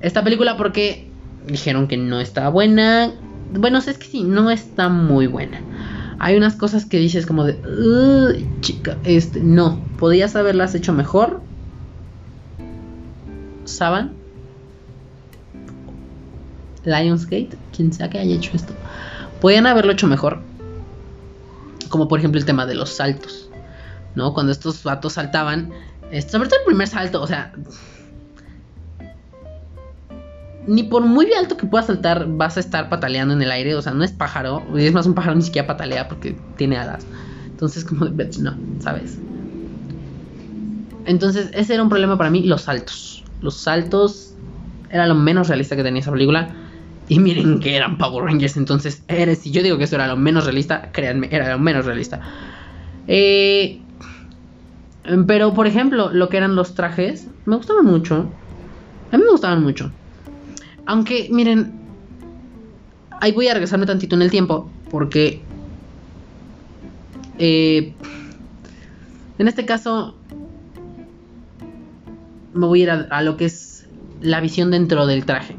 esta 0.00 0.22
película 0.22 0.56
porque 0.56 1.08
dijeron 1.46 1.88
que 1.88 1.96
no 1.96 2.20
está 2.20 2.48
buena. 2.48 3.12
Bueno, 3.52 3.78
es 3.78 3.98
que 3.98 4.06
sí, 4.06 4.22
no 4.22 4.50
está 4.50 4.88
muy 4.88 5.26
buena. 5.26 5.60
Hay 6.18 6.36
unas 6.36 6.56
cosas 6.56 6.86
que 6.86 6.98
dices 6.98 7.26
como 7.26 7.44
de, 7.44 7.58
chica, 8.60 8.96
este, 9.04 9.40
no, 9.40 9.80
podías 9.98 10.34
haberlas 10.34 10.74
hecho 10.74 10.92
mejor. 10.92 11.40
¿Saban? 13.64 14.12
Lionsgate, 16.84 17.50
quien 17.74 17.92
sea 17.92 18.08
que 18.08 18.18
haya 18.18 18.36
hecho 18.36 18.52
esto. 18.54 18.72
Podían 19.40 19.66
haberlo 19.66 19.92
hecho 19.92 20.06
mejor. 20.06 20.40
Como 21.88 22.08
por 22.08 22.18
ejemplo 22.18 22.38
el 22.38 22.46
tema 22.46 22.66
de 22.66 22.74
los 22.74 22.90
saltos. 22.90 23.50
¿No? 24.14 24.34
Cuando 24.34 24.52
estos 24.52 24.82
vatos 24.82 25.14
saltaban. 25.14 25.70
Sobre 26.28 26.48
todo 26.48 26.60
el 26.60 26.66
primer 26.66 26.88
salto. 26.88 27.22
O 27.22 27.26
sea. 27.26 27.52
Ni 30.66 30.82
por 30.82 31.02
muy 31.02 31.32
alto 31.32 31.56
que 31.56 31.66
puedas 31.66 31.86
saltar 31.86 32.26
vas 32.28 32.56
a 32.56 32.60
estar 32.60 32.88
pataleando 32.88 33.34
en 33.34 33.42
el 33.42 33.50
aire. 33.50 33.74
O 33.74 33.82
sea, 33.82 33.92
no 33.92 34.04
es 34.04 34.12
pájaro. 34.12 34.62
Es 34.76 34.92
más, 34.92 35.06
un 35.06 35.14
pájaro 35.14 35.36
ni 35.36 35.42
siquiera 35.42 35.66
patalea 35.66 36.08
porque 36.08 36.36
tiene 36.56 36.76
alas. 36.76 37.06
Entonces, 37.46 37.84
como 37.84 38.06
de 38.06 38.30
no, 38.40 38.54
¿sabes? 38.80 39.18
Entonces, 41.06 41.50
ese 41.54 41.74
era 41.74 41.82
un 41.82 41.88
problema 41.88 42.18
para 42.18 42.30
mí, 42.30 42.42
los 42.42 42.62
saltos. 42.62 43.24
Los 43.40 43.54
saltos 43.54 44.34
era 44.90 45.06
lo 45.06 45.14
menos 45.14 45.48
realista 45.48 45.76
que 45.76 45.82
tenía 45.82 46.00
esa 46.00 46.12
película. 46.12 46.48
Y 47.08 47.20
miren 47.20 47.60
que 47.60 47.76
eran 47.76 47.98
Power 47.98 48.24
Rangers. 48.24 48.56
Entonces, 48.56 49.02
si 49.40 49.50
yo 49.50 49.62
digo 49.62 49.78
que 49.78 49.84
eso 49.84 49.94
era 49.94 50.08
lo 50.08 50.16
menos 50.16 50.44
realista, 50.44 50.90
créanme, 50.92 51.28
era 51.30 51.52
lo 51.52 51.58
menos 51.58 51.84
realista. 51.84 52.20
Eh, 53.06 53.80
pero, 55.26 55.54
por 55.54 55.66
ejemplo, 55.68 56.10
lo 56.12 56.28
que 56.28 56.36
eran 56.36 56.56
los 56.56 56.74
trajes, 56.74 57.28
me 57.44 57.56
gustaban 57.56 57.84
mucho. 57.84 58.28
A 59.12 59.16
mí 59.16 59.22
me 59.22 59.30
gustaban 59.30 59.62
mucho. 59.62 59.92
Aunque, 60.86 61.28
miren, 61.30 61.74
ahí 63.20 63.30
voy 63.30 63.46
a 63.48 63.54
regresarme 63.54 63.86
tantito 63.86 64.16
en 64.16 64.22
el 64.22 64.30
tiempo. 64.30 64.68
Porque... 64.90 65.42
Eh, 67.38 67.94
en 69.38 69.48
este 69.48 69.64
caso... 69.64 70.16
Me 72.52 72.66
voy 72.66 72.80
a 72.80 72.82
ir 72.82 72.90
a 72.90 73.22
lo 73.22 73.36
que 73.36 73.44
es 73.44 73.86
la 74.22 74.40
visión 74.40 74.70
dentro 74.70 75.06
del 75.06 75.26
traje 75.26 75.56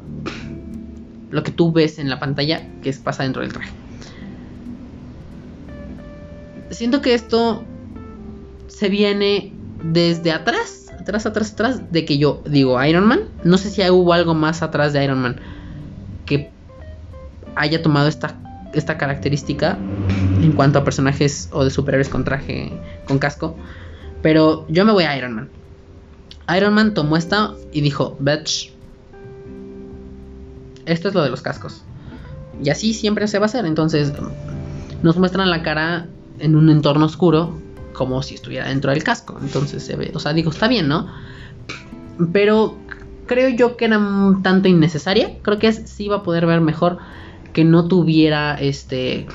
lo 1.29 1.43
que 1.43 1.51
tú 1.51 1.71
ves 1.71 1.99
en 1.99 2.09
la 2.09 2.19
pantalla 2.19 2.67
que 2.81 2.91
pasa 2.93 3.23
dentro 3.23 3.41
del 3.41 3.53
traje. 3.53 3.71
Siento 6.69 7.01
que 7.01 7.13
esto 7.13 7.63
se 8.67 8.89
viene 8.89 9.53
desde 9.83 10.31
atrás, 10.31 10.87
atrás, 10.99 11.25
atrás, 11.25 11.53
atrás, 11.53 11.91
de 11.91 12.05
que 12.05 12.17
yo 12.17 12.43
digo 12.45 12.83
Iron 12.83 13.07
Man. 13.07 13.21
No 13.43 13.57
sé 13.57 13.69
si 13.69 13.87
hubo 13.89 14.13
algo 14.13 14.33
más 14.33 14.61
atrás 14.61 14.93
de 14.93 15.03
Iron 15.03 15.19
Man 15.21 15.39
que 16.25 16.51
haya 17.55 17.81
tomado 17.81 18.07
esta, 18.07 18.35
esta 18.73 18.97
característica 18.97 19.77
en 20.41 20.51
cuanto 20.51 20.79
a 20.79 20.83
personajes 20.83 21.49
o 21.51 21.63
de 21.63 21.69
superhéroes 21.69 22.09
con 22.09 22.23
traje, 22.23 22.71
con 23.07 23.17
casco. 23.17 23.55
Pero 24.21 24.65
yo 24.67 24.85
me 24.85 24.91
voy 24.91 25.05
a 25.05 25.17
Iron 25.17 25.33
Man. 25.33 25.49
Iron 26.55 26.73
Man 26.73 26.93
tomó 26.93 27.17
esta 27.17 27.53
y 27.71 27.81
dijo, 27.81 28.15
Bitch, 28.19 28.73
esto 30.87 31.09
es 31.09 31.13
lo 31.13 31.23
de 31.23 31.29
los 31.29 31.41
cascos. 31.41 31.83
Y 32.63 32.69
así 32.69 32.93
siempre 32.93 33.27
se 33.27 33.39
va 33.39 33.45
a 33.45 33.47
hacer. 33.47 33.65
Entonces 33.65 34.13
nos 35.03 35.17
muestran 35.17 35.49
la 35.49 35.61
cara 35.61 36.07
en 36.39 36.55
un 36.55 36.69
entorno 36.69 37.05
oscuro 37.05 37.55
como 37.93 38.21
si 38.21 38.35
estuviera 38.35 38.67
dentro 38.67 38.91
del 38.91 39.03
casco. 39.03 39.37
Entonces 39.41 39.83
se 39.83 39.95
ve, 39.95 40.11
o 40.13 40.19
sea, 40.19 40.33
digo, 40.33 40.51
está 40.51 40.67
bien, 40.67 40.87
¿no? 40.87 41.07
Pero 42.31 42.75
creo 43.25 43.49
yo 43.49 43.77
que 43.77 43.85
era 43.85 43.99
un 43.99 44.41
tanto 44.41 44.67
innecesaria. 44.67 45.37
Creo 45.41 45.59
que 45.59 45.71
sí 45.71 46.05
iba 46.05 46.17
a 46.17 46.23
poder 46.23 46.45
ver 46.45 46.61
mejor 46.61 46.97
que 47.53 47.63
no 47.63 47.87
tuviera 47.87 48.55
este... 48.55 49.27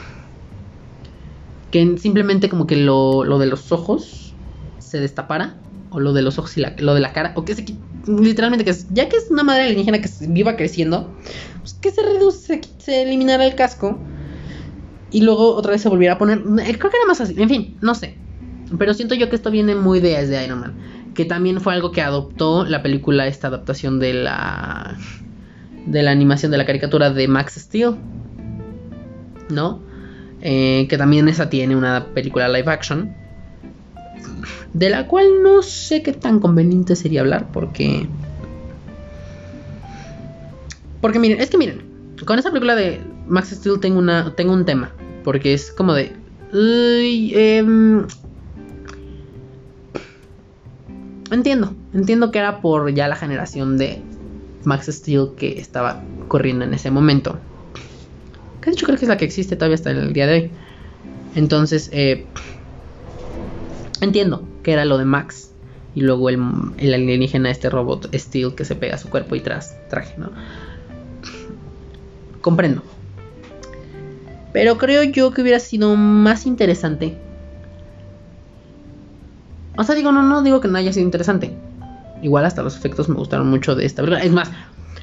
Que 1.71 1.97
simplemente 1.99 2.49
como 2.49 2.67
que 2.67 2.77
lo, 2.77 3.25
lo 3.25 3.39
de 3.39 3.47
los 3.47 3.73
ojos 3.73 4.35
se 4.79 5.01
destapara. 5.01 5.57
O 5.93 6.01
lo 6.01 6.13
de 6.13 6.23
los 6.23 6.39
ojos 6.39 6.57
y 6.57 6.61
la, 6.61 6.75
lo 6.79 6.95
de 6.95 7.01
la 7.01 7.13
cara. 7.13 7.33
O 7.37 7.45
que 7.45 7.55
se 7.55 7.65
literalmente 8.07 8.65
que 8.65 8.75
ya 8.91 9.09
que 9.09 9.17
es 9.17 9.31
una 9.31 9.43
madre 9.43 9.63
alienígena 9.63 10.01
que 10.01 10.09
viva 10.29 10.57
creciendo, 10.57 11.15
pues 11.61 11.75
que 11.75 11.91
se 11.91 12.03
reduce, 12.03 12.61
se 12.79 13.03
eliminara 13.03 13.47
el 13.47 13.55
casco 13.55 13.99
y 15.11 15.23
luego 15.23 15.55
otra 15.55 15.73
vez 15.73 15.83
se 15.83 15.89
volviera 15.89 16.15
a 16.15 16.19
poner. 16.19 16.39
Eh, 16.39 16.79
creo 16.79 16.91
que 16.91 16.97
era 16.97 17.07
más 17.07 17.21
así, 17.21 17.35
en 17.37 17.49
fin, 17.49 17.77
no 17.81 17.95
sé. 17.95 18.17
Pero 18.79 18.95
siento 18.95 19.15
yo 19.15 19.29
que 19.29 19.37
esto 19.37 19.51
viene 19.51 19.75
muy 19.75 20.01
de, 20.01 20.45
Iron 20.45 20.61
Man, 20.61 20.75
que 21.15 21.25
también 21.25 21.61
fue 21.61 21.75
algo 21.75 21.93
que 21.93 22.01
adoptó 22.01 22.65
la 22.65 22.83
película, 22.83 23.27
esta 23.27 23.49
adaptación 23.49 23.99
de 23.99 24.15
la 24.15 24.97
de 25.87 26.03
la 26.03 26.13
animación 26.13 26.53
de 26.53 26.59
la 26.59 26.65
caricatura 26.65 27.11
de 27.11 27.29
Max 27.29 27.55
Steel, 27.55 27.97
¿no? 29.51 29.83
Eh, 30.41 30.87
que 30.89 30.97
también 30.97 31.29
esa 31.29 31.51
tiene 31.51 31.77
una 31.77 32.07
película 32.15 32.49
live 32.49 32.71
action 32.71 33.22
de 34.73 34.91
la 34.91 35.07
cual 35.07 35.43
no 35.43 35.63
sé 35.63 36.03
qué 36.03 36.13
tan 36.13 36.41
conveniente 36.41 36.97
sería 36.97 37.21
hablar 37.21 37.49
porque... 37.53 38.07
Porque 41.01 41.19
miren, 41.19 41.41
es 41.41 41.51
que 41.51 41.59
miren, 41.59 41.83
con 42.25 42.39
esta 42.39 42.51
película 42.51 42.77
de 42.77 43.01
Max 43.27 43.51
Steel 43.51 43.81
tengo, 43.81 43.99
una, 43.99 44.35
tengo 44.35 44.53
un 44.53 44.65
tema, 44.65 44.93
porque 45.25 45.55
es 45.55 45.73
como 45.73 45.95
de... 45.95 46.13
Em, 46.55 48.07
entiendo, 51.31 51.75
entiendo 51.93 52.31
que 52.31 52.39
era 52.39 52.61
por 52.61 52.93
ya 52.93 53.09
la 53.09 53.17
generación 53.17 53.79
de 53.79 54.03
Max 54.65 54.87
Steel 54.87 55.31
que 55.37 55.59
estaba 55.59 56.03
corriendo 56.29 56.65
en 56.65 56.75
ese 56.75 56.91
momento. 56.91 57.39
Que 58.61 58.71
de 58.71 58.75
hecho 58.75 58.87
creo 58.87 58.99
que 58.99 59.05
es 59.05 59.09
la 59.09 59.17
que 59.17 59.25
existe 59.25 59.57
todavía 59.57 59.75
hasta 59.75 59.91
el 59.91 60.13
día 60.13 60.27
de 60.27 60.35
hoy. 60.35 60.51
Entonces, 61.35 61.89
eh, 61.93 62.27
entiendo 64.01 64.47
que 64.63 64.73
era 64.73 64.85
lo 64.85 64.99
de 64.99 65.05
Max. 65.05 65.51
Y 65.95 66.01
luego 66.01 66.31
el, 66.31 66.41
el 66.79 66.95
alienígena, 66.95 67.51
este 67.51 67.69
robot 67.69 68.15
Steel 68.15 68.55
que 68.55 68.65
se 68.65 68.75
pega 68.75 68.95
a 68.95 68.99
su 68.99 69.11
cuerpo 69.11 69.37
y 69.37 69.41
traje, 69.41 70.15
¿no? 70.17 70.31
comprendo. 72.43 72.83
Pero 74.53 74.77
creo 74.77 75.03
yo 75.05 75.33
que 75.33 75.41
hubiera 75.41 75.59
sido 75.59 75.97
más 75.97 76.45
interesante. 76.45 77.17
O 79.79 79.85
sea, 79.85 79.95
digo, 79.95 80.13
no, 80.13 80.23
no 80.23 80.43
digo 80.43 80.61
que 80.61 80.69
no 80.69 80.77
haya 80.77 80.93
sido 80.93 81.07
interesante. 81.07 81.57
Igual 82.21 82.45
hasta 82.45 82.63
los 82.63 82.77
efectos 82.77 83.09
me 83.09 83.15
gustaron 83.15 83.49
mucho 83.49 83.75
de 83.75 83.87
esta 83.87 84.03
película. 84.03 84.23
Es 84.23 84.33
más, 84.33 84.51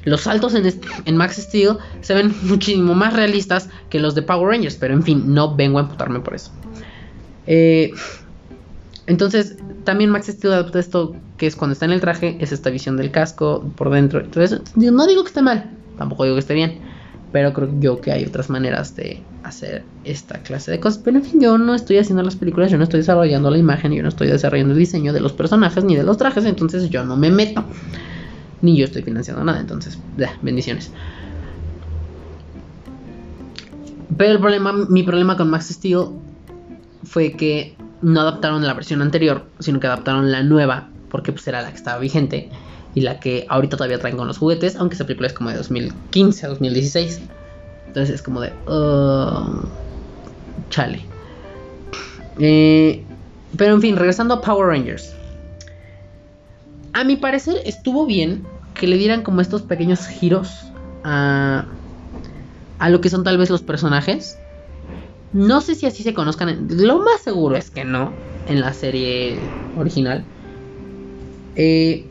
los 0.04 0.20
saltos 0.20 0.54
en, 0.54 0.72
en, 1.04 1.16
Max 1.16 1.36
Steel 1.36 1.78
se 2.00 2.14
ven 2.14 2.32
muchísimo 2.42 2.94
más 2.94 3.12
realistas 3.12 3.68
que 3.88 3.98
los 3.98 4.14
de 4.14 4.22
Power 4.22 4.48
Rangers. 4.48 4.76
Pero 4.76 4.94
en 4.94 5.02
fin, 5.02 5.34
no 5.34 5.56
vengo 5.56 5.78
a 5.78 5.82
emputarme 5.82 6.20
por 6.20 6.34
eso. 6.34 6.52
Eh, 7.48 7.90
entonces, 9.10 9.56
también 9.82 10.08
Max 10.10 10.28
Steel 10.28 10.52
adopta 10.52 10.78
esto 10.78 11.16
que 11.36 11.48
es 11.48 11.56
cuando 11.56 11.72
está 11.72 11.84
en 11.84 11.90
el 11.90 12.00
traje, 12.00 12.36
es 12.38 12.52
esta 12.52 12.70
visión 12.70 12.96
del 12.96 13.10
casco 13.10 13.68
por 13.74 13.90
dentro. 13.90 14.20
Entonces, 14.20 14.60
no 14.76 15.04
digo 15.08 15.24
que 15.24 15.28
esté 15.28 15.42
mal, 15.42 15.68
tampoco 15.98 16.22
digo 16.22 16.36
que 16.36 16.40
esté 16.40 16.54
bien. 16.54 16.78
Pero 17.32 17.52
creo 17.52 17.68
yo 17.80 18.00
que 18.00 18.12
hay 18.12 18.24
otras 18.24 18.50
maneras 18.50 18.94
de 18.94 19.20
hacer 19.42 19.82
esta 20.04 20.38
clase 20.42 20.70
de 20.70 20.78
cosas. 20.78 21.00
Pero 21.02 21.18
en 21.18 21.24
fin, 21.24 21.40
yo 21.40 21.58
no 21.58 21.74
estoy 21.74 21.98
haciendo 21.98 22.22
las 22.22 22.36
películas, 22.36 22.70
yo 22.70 22.78
no 22.78 22.84
estoy 22.84 23.00
desarrollando 23.00 23.50
la 23.50 23.58
imagen, 23.58 23.90
yo 23.92 24.02
no 24.04 24.10
estoy 24.10 24.28
desarrollando 24.28 24.74
el 24.74 24.78
diseño 24.78 25.12
de 25.12 25.20
los 25.20 25.32
personajes 25.32 25.82
ni 25.82 25.96
de 25.96 26.04
los 26.04 26.16
trajes, 26.16 26.44
entonces 26.44 26.88
yo 26.88 27.04
no 27.04 27.16
me 27.16 27.30
meto. 27.30 27.64
Ni 28.62 28.76
yo 28.76 28.84
estoy 28.84 29.02
financiando 29.02 29.42
nada, 29.42 29.58
entonces, 29.58 29.98
bendiciones. 30.40 30.92
Pero 34.16 34.34
el 34.34 34.38
problema, 34.38 34.72
mi 34.72 35.02
problema 35.02 35.36
con 35.36 35.50
Max 35.50 35.68
Steel 35.70 36.10
fue 37.02 37.32
que 37.32 37.74
no 38.02 38.20
adaptaron 38.20 38.66
la 38.66 38.74
versión 38.74 39.02
anterior, 39.02 39.44
sino 39.58 39.80
que 39.80 39.86
adaptaron 39.86 40.30
la 40.30 40.42
nueva, 40.42 40.88
porque 41.10 41.32
pues 41.32 41.46
era 41.46 41.62
la 41.62 41.70
que 41.70 41.76
estaba 41.76 41.98
vigente 41.98 42.50
y 42.94 43.02
la 43.02 43.20
que 43.20 43.46
ahorita 43.48 43.76
todavía 43.76 43.98
traen 43.98 44.16
con 44.16 44.26
los 44.26 44.38
juguetes, 44.38 44.76
aunque 44.76 44.94
esa 44.94 45.04
película 45.04 45.28
es 45.28 45.34
como 45.34 45.50
de 45.50 45.56
2015 45.56 46.46
a 46.46 46.48
2016. 46.48 47.20
Entonces 47.86 48.14
es 48.16 48.22
como 48.22 48.40
de... 48.40 48.52
Uh, 48.66 49.66
chale. 50.70 51.00
Eh, 52.38 53.04
pero 53.56 53.74
en 53.74 53.80
fin, 53.80 53.96
regresando 53.96 54.34
a 54.34 54.40
Power 54.40 54.68
Rangers. 54.68 55.14
A 56.92 57.04
mi 57.04 57.16
parecer 57.16 57.56
estuvo 57.64 58.06
bien 58.06 58.44
que 58.74 58.86
le 58.86 58.96
dieran 58.96 59.22
como 59.22 59.40
estos 59.40 59.62
pequeños 59.62 60.06
giros 60.06 60.64
a, 61.04 61.66
a 62.78 62.88
lo 62.88 63.00
que 63.00 63.10
son 63.10 63.22
tal 63.24 63.38
vez 63.38 63.50
los 63.50 63.62
personajes. 63.62 64.38
No 65.32 65.60
sé 65.60 65.74
si 65.74 65.86
así 65.86 66.02
se 66.02 66.14
conozcan. 66.14 66.68
Lo 66.70 66.98
más 66.98 67.20
seguro 67.22 67.56
es 67.56 67.70
que 67.70 67.84
no. 67.84 68.12
En 68.48 68.60
la 68.60 68.72
serie 68.72 69.38
original. 69.76 70.24
Eh, 71.54 72.06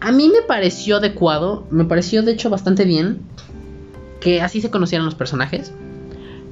a 0.00 0.12
mí 0.12 0.28
me 0.28 0.42
pareció 0.42 0.96
adecuado. 0.96 1.66
Me 1.70 1.84
pareció 1.84 2.22
de 2.22 2.32
hecho 2.32 2.48
bastante 2.48 2.84
bien. 2.84 3.20
Que 4.20 4.40
así 4.40 4.60
se 4.60 4.70
conocieran 4.70 5.04
los 5.04 5.14
personajes. 5.14 5.72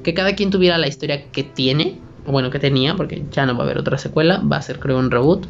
Que 0.02 0.12
cada 0.12 0.34
quien 0.34 0.50
tuviera 0.50 0.76
la 0.76 0.86
historia 0.86 1.30
que 1.30 1.42
tiene. 1.42 2.00
O 2.26 2.32
bueno, 2.32 2.50
que 2.50 2.58
tenía. 2.58 2.96
Porque 2.96 3.24
ya 3.30 3.46
no 3.46 3.54
va 3.54 3.60
a 3.60 3.64
haber 3.64 3.78
otra 3.78 3.96
secuela. 3.96 4.40
Va 4.40 4.58
a 4.58 4.62
ser 4.62 4.78
creo 4.78 4.98
un 4.98 5.10
reboot. 5.10 5.46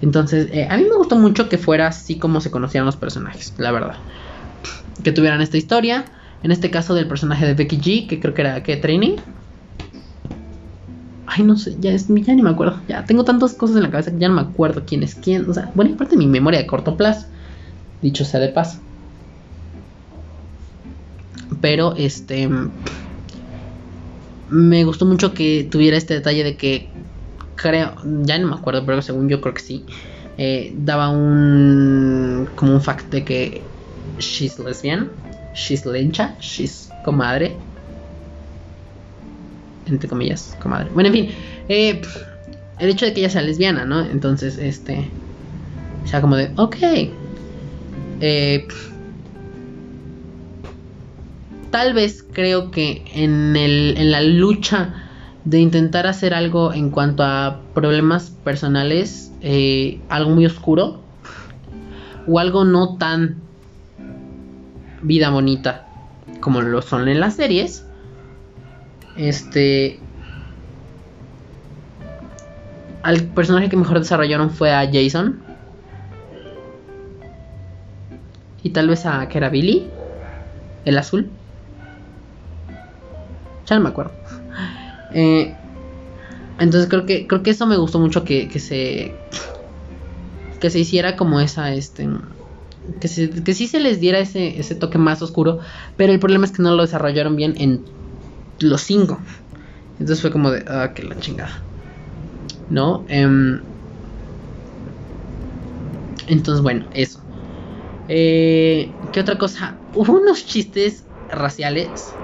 Entonces, 0.00 0.48
eh, 0.52 0.68
a 0.70 0.76
mí 0.76 0.84
me 0.84 0.94
gustó 0.94 1.16
mucho 1.16 1.48
que 1.48 1.58
fuera 1.58 1.88
así 1.88 2.20
como 2.20 2.40
se 2.40 2.52
conocían 2.52 2.84
los 2.84 2.96
personajes. 2.96 3.52
La 3.58 3.72
verdad. 3.72 3.96
Que 5.02 5.10
tuvieran 5.10 5.40
esta 5.40 5.56
historia 5.56 6.04
en 6.42 6.52
este 6.52 6.70
caso 6.70 6.94
del 6.94 7.08
personaje 7.08 7.46
de 7.46 7.54
Becky 7.54 7.78
G, 7.78 8.08
que 8.08 8.20
creo 8.20 8.34
que 8.34 8.42
era 8.42 8.62
que 8.62 8.76
Training. 8.76 9.16
Ay, 11.26 11.42
no 11.44 11.56
sé, 11.56 11.76
ya, 11.80 11.92
es, 11.92 12.06
ya 12.08 12.34
ni 12.34 12.42
me 12.42 12.50
acuerdo. 12.50 12.80
Ya 12.88 13.04
tengo 13.04 13.24
tantas 13.24 13.54
cosas 13.54 13.76
en 13.76 13.82
la 13.82 13.90
cabeza 13.90 14.12
que 14.12 14.18
ya 14.18 14.28
no 14.28 14.34
me 14.34 14.42
acuerdo 14.42 14.84
quién 14.86 15.02
es 15.02 15.14
quién. 15.14 15.48
O 15.48 15.54
sea, 15.54 15.70
bueno, 15.74 15.96
parte 15.96 16.12
de 16.12 16.18
mi 16.18 16.26
memoria 16.26 16.60
de 16.60 16.66
corto 16.66 16.96
plazo. 16.96 17.26
Dicho 18.00 18.24
sea 18.24 18.40
de 18.40 18.48
paso. 18.48 18.78
Pero 21.60 21.94
este. 21.96 22.48
Me 24.48 24.84
gustó 24.84 25.04
mucho 25.04 25.34
que 25.34 25.68
tuviera 25.70 25.96
este 25.96 26.14
detalle 26.14 26.44
de 26.44 26.56
que. 26.56 26.88
Creo. 27.56 27.94
Ya 28.22 28.38
no 28.38 28.48
me 28.48 28.54
acuerdo, 28.54 28.86
pero 28.86 29.02
según 29.02 29.28
yo 29.28 29.40
creo 29.40 29.54
que 29.54 29.62
sí. 29.62 29.84
Eh, 30.38 30.72
daba 30.78 31.10
un. 31.10 32.48
Como 32.54 32.74
un 32.74 32.80
fact 32.80 33.10
de 33.10 33.24
que. 33.24 33.62
She's 34.18 34.58
lesbian 34.58 35.10
she's 35.58 35.84
lencha, 35.84 36.36
she's 36.40 36.90
comadre. 37.04 37.56
Entre 39.86 40.08
comillas, 40.08 40.56
comadre. 40.60 40.90
Bueno, 40.94 41.08
en 41.08 41.12
fin. 41.12 41.30
Eh, 41.68 42.00
el 42.78 42.90
hecho 42.90 43.06
de 43.06 43.12
que 43.12 43.20
ella 43.20 43.30
sea 43.30 43.42
lesbiana, 43.42 43.84
¿no? 43.84 44.00
Entonces, 44.04 44.58
este. 44.58 45.10
O 46.04 46.06
sea, 46.06 46.20
como 46.20 46.36
de, 46.36 46.50
ok. 46.56 46.76
Eh, 48.20 48.66
tal 51.70 51.92
vez 51.94 52.24
creo 52.32 52.70
que 52.70 53.04
en, 53.14 53.56
el, 53.56 53.94
en 53.96 54.10
la 54.10 54.22
lucha 54.22 54.94
de 55.44 55.60
intentar 55.60 56.06
hacer 56.06 56.34
algo 56.34 56.72
en 56.72 56.90
cuanto 56.90 57.22
a 57.22 57.60
problemas 57.74 58.30
personales, 58.44 59.32
eh, 59.40 60.00
algo 60.08 60.30
muy 60.30 60.46
oscuro, 60.46 61.02
o 62.26 62.38
algo 62.38 62.64
no 62.64 62.96
tan 62.96 63.47
vida 65.02 65.30
bonita 65.30 65.88
como 66.40 66.62
lo 66.62 66.82
son 66.82 67.08
en 67.08 67.20
las 67.20 67.34
series. 67.34 67.84
Este. 69.16 69.98
Al 73.02 73.22
personaje 73.22 73.68
que 73.68 73.76
mejor 73.76 73.98
desarrollaron 73.98 74.50
fue 74.50 74.72
a 74.72 74.88
Jason. 74.90 75.40
Y 78.62 78.70
tal 78.70 78.88
vez 78.88 79.06
a 79.06 79.28
que 79.28 79.38
era 79.38 79.48
Billy. 79.48 79.88
El 80.84 80.98
azul. 80.98 81.30
Ya 83.66 83.76
no 83.76 83.82
me 83.82 83.88
acuerdo. 83.90 84.12
Eh, 85.10 85.54
entonces 86.58 86.86
creo 86.90 87.06
que. 87.06 87.26
Creo 87.26 87.42
que 87.42 87.48
eso 87.48 87.66
me 87.66 87.78
gustó 87.78 87.98
mucho 87.98 88.24
que, 88.24 88.46
que 88.46 88.60
se. 88.60 89.14
Que 90.60 90.68
se 90.68 90.80
hiciera 90.80 91.16
como 91.16 91.40
esa. 91.40 91.72
Este 91.72 92.06
que, 93.00 93.54
sí 93.54 93.66
se 93.68 93.80
les 93.80 94.00
diera 94.00 94.18
ese, 94.18 94.58
ese 94.58 94.74
toque 94.74 94.98
más 94.98 95.22
oscuro, 95.22 95.60
pero 95.96 96.12
el 96.12 96.18
problema 96.18 96.46
es 96.46 96.52
que 96.52 96.62
no 96.62 96.74
lo 96.74 96.82
desarrollaron 96.82 97.36
bien 97.36 97.54
en 97.58 97.84
los 98.60 98.82
cinco. 98.82 99.20
Entonces 99.92 100.20
fue 100.20 100.30
como 100.30 100.50
de, 100.50 100.64
ah, 100.68 100.92
que 100.94 101.02
la 101.02 101.16
chingada. 101.16 101.64
¿No? 102.70 103.04
Em, 103.08 103.60
entonces, 106.26 106.62
bueno, 106.62 106.86
eso. 106.92 107.20
Eh, 108.08 108.94
¿Qué 109.12 109.20
otra 109.20 109.38
cosa? 109.38 109.78
Hubo 109.94 110.14
unos 110.14 110.46
chistes 110.46 111.04
raciales. 111.28 112.14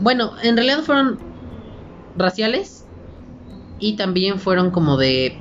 Bueno, 0.00 0.32
en 0.42 0.56
realidad 0.56 0.82
fueron 0.82 1.18
raciales 2.16 2.84
y 3.78 3.96
también 3.96 4.38
fueron 4.38 4.70
como 4.70 4.96
de 4.96 5.36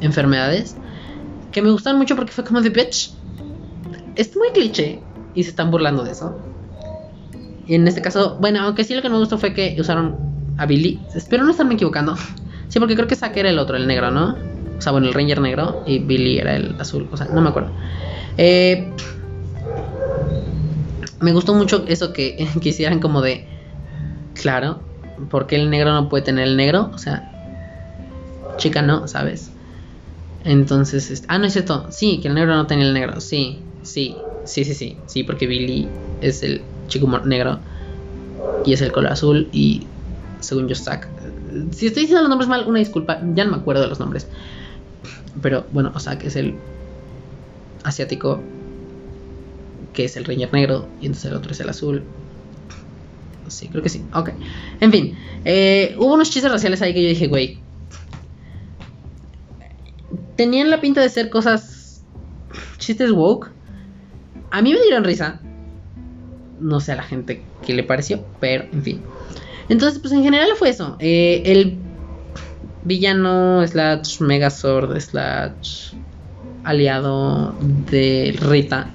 enfermedades 0.00 0.76
que 1.58 1.62
me 1.62 1.72
gustaron 1.72 1.98
mucho 1.98 2.14
porque 2.14 2.32
fue 2.32 2.44
como 2.44 2.60
de 2.60 2.70
bitch. 2.70 3.10
Es 4.14 4.36
muy 4.36 4.50
cliché 4.50 5.00
y 5.34 5.42
se 5.42 5.50
están 5.50 5.70
burlando 5.70 6.04
de 6.04 6.12
eso. 6.12 6.38
Y 7.66 7.74
en 7.74 7.86
este 7.88 8.00
caso, 8.00 8.38
bueno, 8.40 8.60
aunque 8.60 8.84
sí 8.84 8.94
lo 8.94 9.02
que 9.02 9.08
me 9.08 9.18
gustó 9.18 9.38
fue 9.38 9.52
que 9.52 9.76
usaron 9.78 10.16
a 10.56 10.66
Billy. 10.66 11.00
Espero 11.14 11.44
no 11.44 11.50
estarme 11.50 11.74
equivocando. 11.74 12.16
Sí, 12.68 12.78
porque 12.80 12.96
creo 12.96 13.08
que 13.08 13.16
Zack 13.16 13.34
era 13.38 13.48
el 13.48 13.58
otro, 13.58 13.78
el 13.78 13.86
negro, 13.86 14.10
¿no? 14.10 14.36
O 14.76 14.82
sea, 14.82 14.92
bueno, 14.92 15.06
el 15.06 15.14
Ranger 15.14 15.40
negro 15.40 15.82
y 15.86 16.00
Billy 16.00 16.38
era 16.38 16.54
el 16.54 16.78
azul. 16.78 17.08
O 17.10 17.16
sea, 17.16 17.26
no 17.32 17.40
me 17.40 17.48
acuerdo. 17.48 17.70
Eh, 18.36 18.92
me 21.18 21.32
gustó 21.32 21.54
mucho 21.54 21.86
eso 21.88 22.12
que, 22.12 22.46
que 22.60 22.68
hicieran 22.68 23.00
como 23.00 23.22
de. 23.22 23.48
Claro, 24.34 24.82
porque 25.30 25.56
el 25.56 25.70
negro 25.70 25.94
no 25.94 26.10
puede 26.10 26.24
tener 26.24 26.46
el 26.46 26.58
negro? 26.58 26.90
O 26.92 26.98
sea, 26.98 27.32
chica 28.58 28.82
no, 28.82 29.08
¿sabes? 29.08 29.50
Entonces, 30.48 31.10
este, 31.10 31.26
ah, 31.28 31.38
no 31.38 31.44
es 31.44 31.52
cierto. 31.52 31.86
Sí, 31.90 32.20
que 32.22 32.28
el 32.28 32.34
negro 32.34 32.54
no 32.56 32.66
tenía 32.66 32.86
el 32.86 32.94
negro. 32.94 33.20
Sí, 33.20 33.60
sí, 33.82 34.16
sí, 34.46 34.64
sí, 34.64 34.74
sí. 34.74 34.96
Sí, 35.06 35.22
porque 35.22 35.46
Billy 35.46 35.92
es 36.22 36.42
el 36.42 36.64
chico 36.86 37.06
negro 37.26 37.60
y 38.64 38.72
es 38.72 38.80
el 38.80 38.90
color 38.90 39.12
azul. 39.12 39.50
Y 39.52 39.90
según 40.40 40.66
yo, 40.66 40.74
Zack. 40.74 41.12
Si 41.72 41.86
estoy 41.86 42.04
diciendo 42.04 42.22
los 42.22 42.30
nombres 42.30 42.48
mal, 42.48 42.64
una 42.66 42.78
disculpa. 42.78 43.20
Ya 43.34 43.44
no 43.44 43.50
me 43.50 43.56
acuerdo 43.58 43.82
de 43.82 43.88
los 43.88 44.00
nombres. 44.00 44.26
Pero 45.42 45.66
bueno, 45.70 45.92
que 46.18 46.28
es 46.28 46.36
el 46.36 46.54
asiático, 47.84 48.42
que 49.92 50.06
es 50.06 50.16
el 50.16 50.24
Ranger 50.24 50.52
negro, 50.54 50.88
y 50.98 51.06
entonces 51.06 51.30
el 51.30 51.36
otro 51.36 51.52
es 51.52 51.60
el 51.60 51.68
azul. 51.68 52.06
Sí, 53.48 53.68
creo 53.68 53.82
que 53.82 53.90
sí. 53.90 54.08
Ok. 54.14 54.30
En 54.80 54.92
fin, 54.92 55.14
eh, 55.44 55.94
hubo 55.98 56.14
unos 56.14 56.30
chistes 56.30 56.50
raciales 56.50 56.80
ahí 56.80 56.94
que 56.94 57.02
yo 57.02 57.08
dije, 57.10 57.26
güey, 57.26 57.67
tenían 60.38 60.70
la 60.70 60.80
pinta 60.80 61.00
de 61.00 61.08
ser 61.08 61.30
cosas 61.30 62.00
chistes 62.78 63.10
woke. 63.10 63.50
A 64.52 64.62
mí 64.62 64.72
me 64.72 64.80
dieron 64.80 65.02
risa. 65.02 65.40
No 66.60 66.78
sé 66.80 66.92
a 66.92 66.96
la 66.96 67.02
gente 67.02 67.42
qué 67.66 67.74
le 67.74 67.82
pareció, 67.82 68.24
pero 68.38 68.64
en 68.72 68.82
fin. 68.82 69.02
Entonces, 69.68 69.98
pues 69.98 70.12
en 70.12 70.22
general 70.22 70.48
fue 70.56 70.70
eso. 70.70 70.96
Eh, 71.00 71.42
el 71.44 71.76
villano 72.84 73.66
slash 73.66 74.20
megazord 74.20 74.98
slash 75.00 75.92
aliado 76.62 77.52
de 77.90 78.38
Rita 78.40 78.90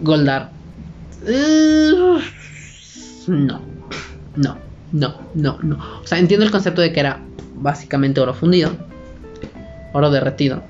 Goldar. 0.00 0.52
Uh, 1.22 2.18
no, 3.28 3.60
no, 4.36 4.58
no, 4.92 5.14
no, 5.34 5.58
no. 5.62 5.78
O 6.02 6.06
sea, 6.06 6.18
entiendo 6.18 6.46
el 6.46 6.50
concepto 6.50 6.80
de 6.80 6.94
que 6.94 7.00
era 7.00 7.20
básicamente 7.56 8.20
oro 8.20 8.32
fundido, 8.32 8.89
oro 9.92 10.10
derretido, 10.10 10.62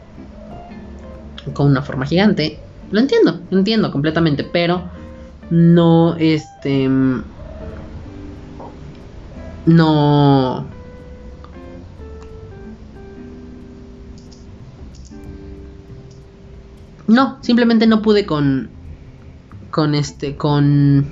con 1.53 1.67
una 1.67 1.83
forma 1.83 2.07
gigante. 2.07 2.59
Lo 2.91 3.01
entiendo, 3.01 3.41
lo 3.51 3.59
entiendo 3.59 3.91
completamente, 3.93 4.45
pero 4.45 4.85
no, 5.51 6.17
este... 6.17 6.89
No... 9.67 10.67
No, 17.11 17.39
simplemente 17.41 17.89
no 17.89 18.03
pude 18.03 18.25
con. 18.25 18.71
Con 19.73 19.97
este. 19.97 20.37
Con. 20.37 21.07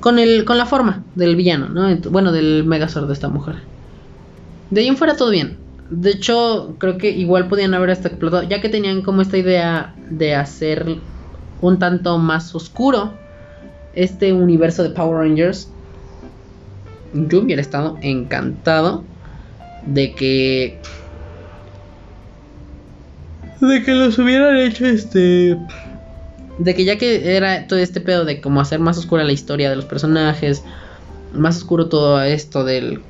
Con 0.00 0.18
el. 0.18 0.46
Con 0.46 0.56
la 0.56 0.64
forma 0.64 1.04
del 1.14 1.36
villano, 1.36 1.68
¿no? 1.68 1.94
Bueno, 2.10 2.32
del 2.32 2.64
Megazord 2.64 3.06
de 3.06 3.12
esta 3.12 3.28
mujer. 3.28 3.56
De 4.70 4.80
ahí 4.80 4.88
en 4.88 4.96
fuera 4.96 5.14
todo 5.14 5.28
bien. 5.28 5.58
De 5.96 6.10
hecho, 6.10 6.74
creo 6.78 6.98
que 6.98 7.10
igual 7.10 7.48
podían 7.48 7.72
haber 7.74 7.90
hasta 7.90 8.08
explotado. 8.08 8.42
Ya 8.42 8.60
que 8.60 8.68
tenían 8.68 9.02
como 9.02 9.22
esta 9.22 9.38
idea 9.38 9.94
de 10.10 10.34
hacer 10.34 10.96
un 11.60 11.78
tanto 11.78 12.18
más 12.18 12.54
oscuro 12.54 13.12
este 13.94 14.32
universo 14.32 14.82
de 14.82 14.90
Power 14.90 15.18
Rangers. 15.18 15.68
Yo 17.12 17.42
hubiera 17.42 17.62
estado 17.62 17.96
encantado 18.02 19.04
de 19.86 20.14
que 20.14 20.80
de 23.60 23.82
que 23.84 23.92
los 23.92 24.18
hubieran 24.18 24.56
hecho 24.56 24.84
este. 24.86 25.56
De 26.58 26.74
que 26.74 26.84
ya 26.84 26.98
que 26.98 27.36
era 27.36 27.68
todo 27.68 27.78
este 27.78 28.00
pedo 28.00 28.24
de 28.24 28.40
como 28.40 28.60
hacer 28.60 28.80
más 28.80 28.98
oscura 28.98 29.22
la 29.22 29.32
historia 29.32 29.70
de 29.70 29.76
los 29.76 29.84
personajes, 29.84 30.64
más 31.32 31.58
oscuro 31.58 31.88
todo 31.88 32.20
esto 32.22 32.64
del. 32.64 33.00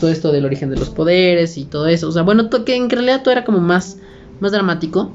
Todo 0.00 0.10
esto 0.10 0.32
del 0.32 0.44
origen 0.44 0.70
de 0.70 0.76
los 0.76 0.90
poderes 0.90 1.56
y 1.56 1.64
todo 1.64 1.86
eso. 1.86 2.08
O 2.08 2.12
sea, 2.12 2.22
bueno, 2.22 2.50
que 2.50 2.76
en 2.76 2.90
realidad 2.90 3.22
todo 3.22 3.32
era 3.32 3.44
como 3.44 3.60
más, 3.60 3.98
más 4.40 4.52
dramático. 4.52 5.12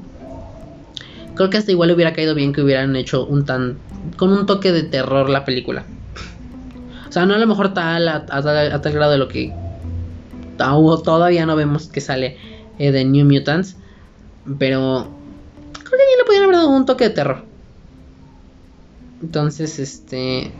Creo 1.34 1.50
que 1.50 1.58
hasta 1.58 1.70
igual 1.70 1.90
hubiera 1.90 2.12
caído 2.12 2.34
bien 2.34 2.52
que 2.52 2.62
hubieran 2.62 2.96
hecho 2.96 3.26
un 3.26 3.44
tan. 3.44 3.78
con 4.16 4.32
un 4.32 4.46
toque 4.46 4.72
de 4.72 4.82
terror 4.82 5.28
la 5.28 5.44
película. 5.44 5.84
O 7.08 7.12
sea, 7.12 7.26
no 7.26 7.34
a 7.34 7.38
lo 7.38 7.46
mejor 7.46 7.74
tal, 7.74 8.08
a, 8.08 8.24
tal 8.26 8.92
grado 8.92 9.12
de 9.12 9.18
lo 9.18 9.28
que 9.28 9.52
todavía 10.58 11.46
no 11.46 11.56
vemos 11.56 11.88
que 11.88 12.00
sale 12.00 12.36
eh, 12.78 12.92
de 12.92 13.04
New 13.04 13.26
Mutants. 13.26 13.76
Pero 14.58 15.08
creo 15.72 15.90
que 15.90 15.96
aquí 15.96 16.18
le 16.18 16.24
podrían 16.24 16.44
haber 16.44 16.56
dado 16.56 16.70
un 16.70 16.86
toque 16.86 17.04
de 17.04 17.10
terror. 17.10 17.44
Entonces, 19.22 19.78
este. 19.78 20.50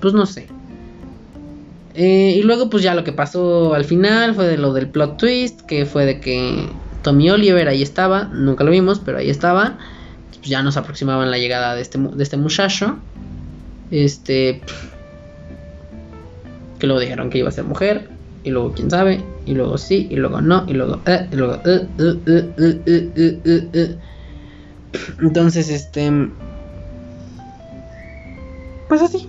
Pues 0.00 0.14
no 0.14 0.26
sé. 0.26 0.48
Eh, 1.96 2.34
y 2.36 2.42
luego, 2.42 2.70
pues 2.70 2.82
ya 2.82 2.94
lo 2.94 3.04
que 3.04 3.12
pasó 3.12 3.74
al 3.74 3.84
final 3.84 4.34
fue 4.34 4.46
de 4.46 4.58
lo 4.58 4.72
del 4.72 4.88
plot 4.88 5.16
twist. 5.16 5.62
Que 5.62 5.86
fue 5.86 6.04
de 6.04 6.20
que 6.20 6.68
Tommy 7.02 7.30
Oliver 7.30 7.68
ahí 7.68 7.82
estaba. 7.82 8.24
Nunca 8.24 8.64
lo 8.64 8.70
vimos, 8.70 9.00
pero 9.04 9.18
ahí 9.18 9.30
estaba. 9.30 9.78
Pues 10.36 10.48
ya 10.48 10.62
nos 10.62 10.76
aproximaban 10.76 11.30
la 11.30 11.38
llegada 11.38 11.74
de 11.74 11.82
este, 11.82 11.98
de 11.98 12.22
este 12.22 12.36
muchacho. 12.36 12.98
Este. 13.90 14.60
Que 16.78 16.86
luego 16.86 17.00
dijeron 17.00 17.30
que 17.30 17.38
iba 17.38 17.48
a 17.48 17.52
ser 17.52 17.64
mujer 17.64 18.16
y 18.46 18.50
luego 18.50 18.72
quién 18.72 18.88
sabe, 18.88 19.24
y 19.44 19.54
luego 19.54 19.76
sí, 19.76 20.06
y 20.08 20.14
luego 20.14 20.40
no, 20.40 20.64
y 20.68 20.74
luego 20.74 21.00
y 21.32 21.34
luego 21.34 21.60
Entonces, 25.20 25.68
este 25.68 26.12
pues 28.88 29.02
así. 29.02 29.28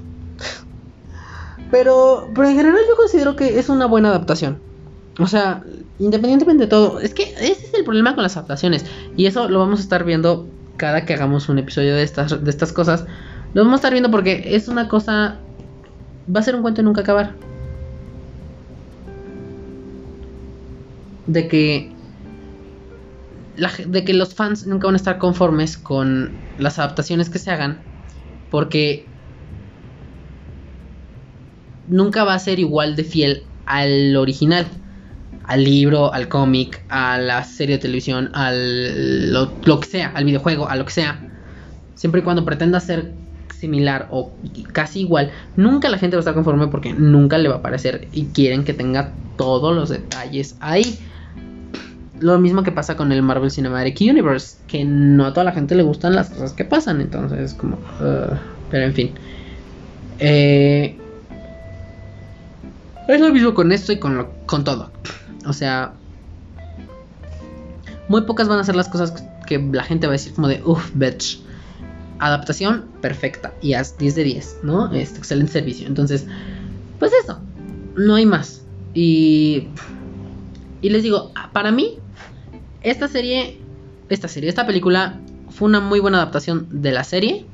Pero, 1.71 2.29
pero 2.33 2.47
en 2.47 2.55
general 2.55 2.79
yo 2.87 2.95
considero 2.95 3.35
que 3.35 3.59
es 3.59 3.69
una 3.69 3.85
buena 3.85 4.09
adaptación. 4.09 4.59
O 5.19 5.27
sea, 5.27 5.63
independientemente 5.99 6.65
de 6.65 6.69
todo, 6.69 6.99
es 6.99 7.13
que 7.13 7.23
ese 7.23 7.65
es 7.65 7.73
el 7.73 7.83
problema 7.83 8.13
con 8.13 8.23
las 8.23 8.37
adaptaciones. 8.37 8.85
Y 9.15 9.25
eso 9.25 9.49
lo 9.49 9.59
vamos 9.59 9.79
a 9.79 9.83
estar 9.83 10.03
viendo 10.03 10.47
cada 10.77 11.05
que 11.05 11.13
hagamos 11.13 11.49
un 11.49 11.57
episodio 11.57 11.95
de 11.95 12.03
estas, 12.03 12.43
de 12.43 12.49
estas 12.49 12.71
cosas. 12.71 13.05
Lo 13.53 13.63
vamos 13.63 13.73
a 13.73 13.77
estar 13.77 13.91
viendo 13.91 14.11
porque 14.11 14.55
es 14.55 14.67
una 14.67 14.87
cosa... 14.87 15.39
Va 16.33 16.41
a 16.41 16.43
ser 16.43 16.55
un 16.55 16.61
cuento 16.61 16.81
y 16.81 16.83
nunca 16.83 17.01
acabar. 17.01 17.33
de 21.27 21.47
que 21.47 21.91
de 23.87 24.05
que 24.05 24.13
los 24.13 24.33
fans 24.35 24.65
nunca 24.67 24.87
van 24.87 24.95
a 24.95 24.97
estar 24.97 25.17
conformes 25.17 25.77
con 25.77 26.31
las 26.57 26.79
adaptaciones 26.79 27.29
que 27.29 27.39
se 27.39 27.51
hagan 27.51 27.79
porque 28.49 29.05
nunca 31.87 32.23
va 32.23 32.33
a 32.33 32.39
ser 32.39 32.59
igual 32.59 32.95
de 32.95 33.03
fiel 33.03 33.43
al 33.65 34.15
original, 34.15 34.67
al 35.45 35.63
libro, 35.63 36.13
al 36.13 36.27
cómic, 36.27 36.83
a 36.89 37.17
la 37.17 37.43
serie 37.43 37.75
de 37.77 37.81
televisión, 37.81 38.29
al 38.33 39.33
lo, 39.33 39.79
que 39.79 39.87
sea, 39.87 40.11
al 40.13 40.25
videojuego, 40.25 40.69
a 40.69 40.75
lo 40.75 40.85
que 40.85 40.91
sea. 40.91 41.19
Siempre 41.95 42.21
y 42.21 42.23
cuando 42.23 42.45
pretenda 42.45 42.79
ser 42.79 43.11
similar 43.57 44.07
o 44.11 44.31
casi 44.71 45.01
igual, 45.01 45.31
nunca 45.55 45.89
la 45.89 45.97
gente 45.97 46.15
va 46.15 46.19
a 46.19 46.21
estar 46.21 46.35
conforme 46.35 46.67
porque 46.67 46.93
nunca 46.93 47.37
le 47.37 47.49
va 47.49 47.55
a 47.55 47.61
parecer 47.61 48.07
y 48.11 48.25
quieren 48.25 48.63
que 48.63 48.73
tenga 48.73 49.13
todos 49.35 49.75
los 49.75 49.89
detalles 49.89 50.55
ahí 50.59 50.99
lo 52.19 52.39
mismo 52.39 52.63
que 52.63 52.71
pasa 52.71 52.95
con 52.95 53.11
el 53.11 53.21
Marvel 53.21 53.51
Cinematic 53.51 54.01
Universe, 54.01 54.57
que 54.67 54.83
no 54.83 55.25
a 55.25 55.33
toda 55.33 55.43
la 55.43 55.51
gente 55.51 55.75
le 55.75 55.83
gustan 55.83 56.15
las 56.15 56.29
cosas 56.29 56.53
que 56.53 56.65
pasan, 56.65 57.01
entonces 57.01 57.53
como... 57.53 57.75
Uh, 57.75 58.35
pero 58.69 58.85
en 58.85 58.93
fin. 58.93 59.11
Eh, 60.19 60.97
es 63.07 63.21
lo 63.21 63.31
mismo 63.31 63.53
con 63.53 63.71
esto 63.71 63.91
y 63.91 63.99
con, 63.99 64.17
lo, 64.17 64.31
con 64.45 64.63
todo. 64.63 64.91
O 65.45 65.53
sea... 65.53 65.93
Muy 68.09 68.21
pocas 68.21 68.47
van 68.47 68.59
a 68.59 68.63
ser 68.63 68.75
las 68.75 68.87
cosas 68.87 69.25
que 69.45 69.59
la 69.59 69.83
gente 69.83 70.07
va 70.07 70.11
a 70.11 70.15
decir 70.15 70.33
como 70.33 70.47
de, 70.47 70.61
uff, 70.63 70.91
bitch. 70.93 71.41
Adaptación 72.19 72.85
perfecta 73.01 73.53
y 73.61 73.73
haz 73.73 73.97
10 73.97 74.15
de 74.15 74.23
10, 74.23 74.57
¿no? 74.63 74.91
Este 74.93 75.19
excelente 75.19 75.51
servicio. 75.51 75.87
Entonces, 75.87 76.25
pues 76.99 77.11
eso, 77.23 77.39
no 77.95 78.15
hay 78.15 78.25
más. 78.25 78.63
Y, 78.93 79.67
y 80.81 80.89
les 80.89 81.03
digo, 81.03 81.31
para 81.53 81.71
mí, 81.71 81.99
esta 82.81 83.07
serie, 83.07 83.59
esta 84.09 84.27
serie, 84.27 84.49
esta 84.49 84.65
película 84.65 85.19
fue 85.49 85.67
una 85.67 85.79
muy 85.79 85.99
buena 85.99 86.17
adaptación 86.17 86.67
de 86.69 86.91
la 86.91 87.03
serie. 87.03 87.45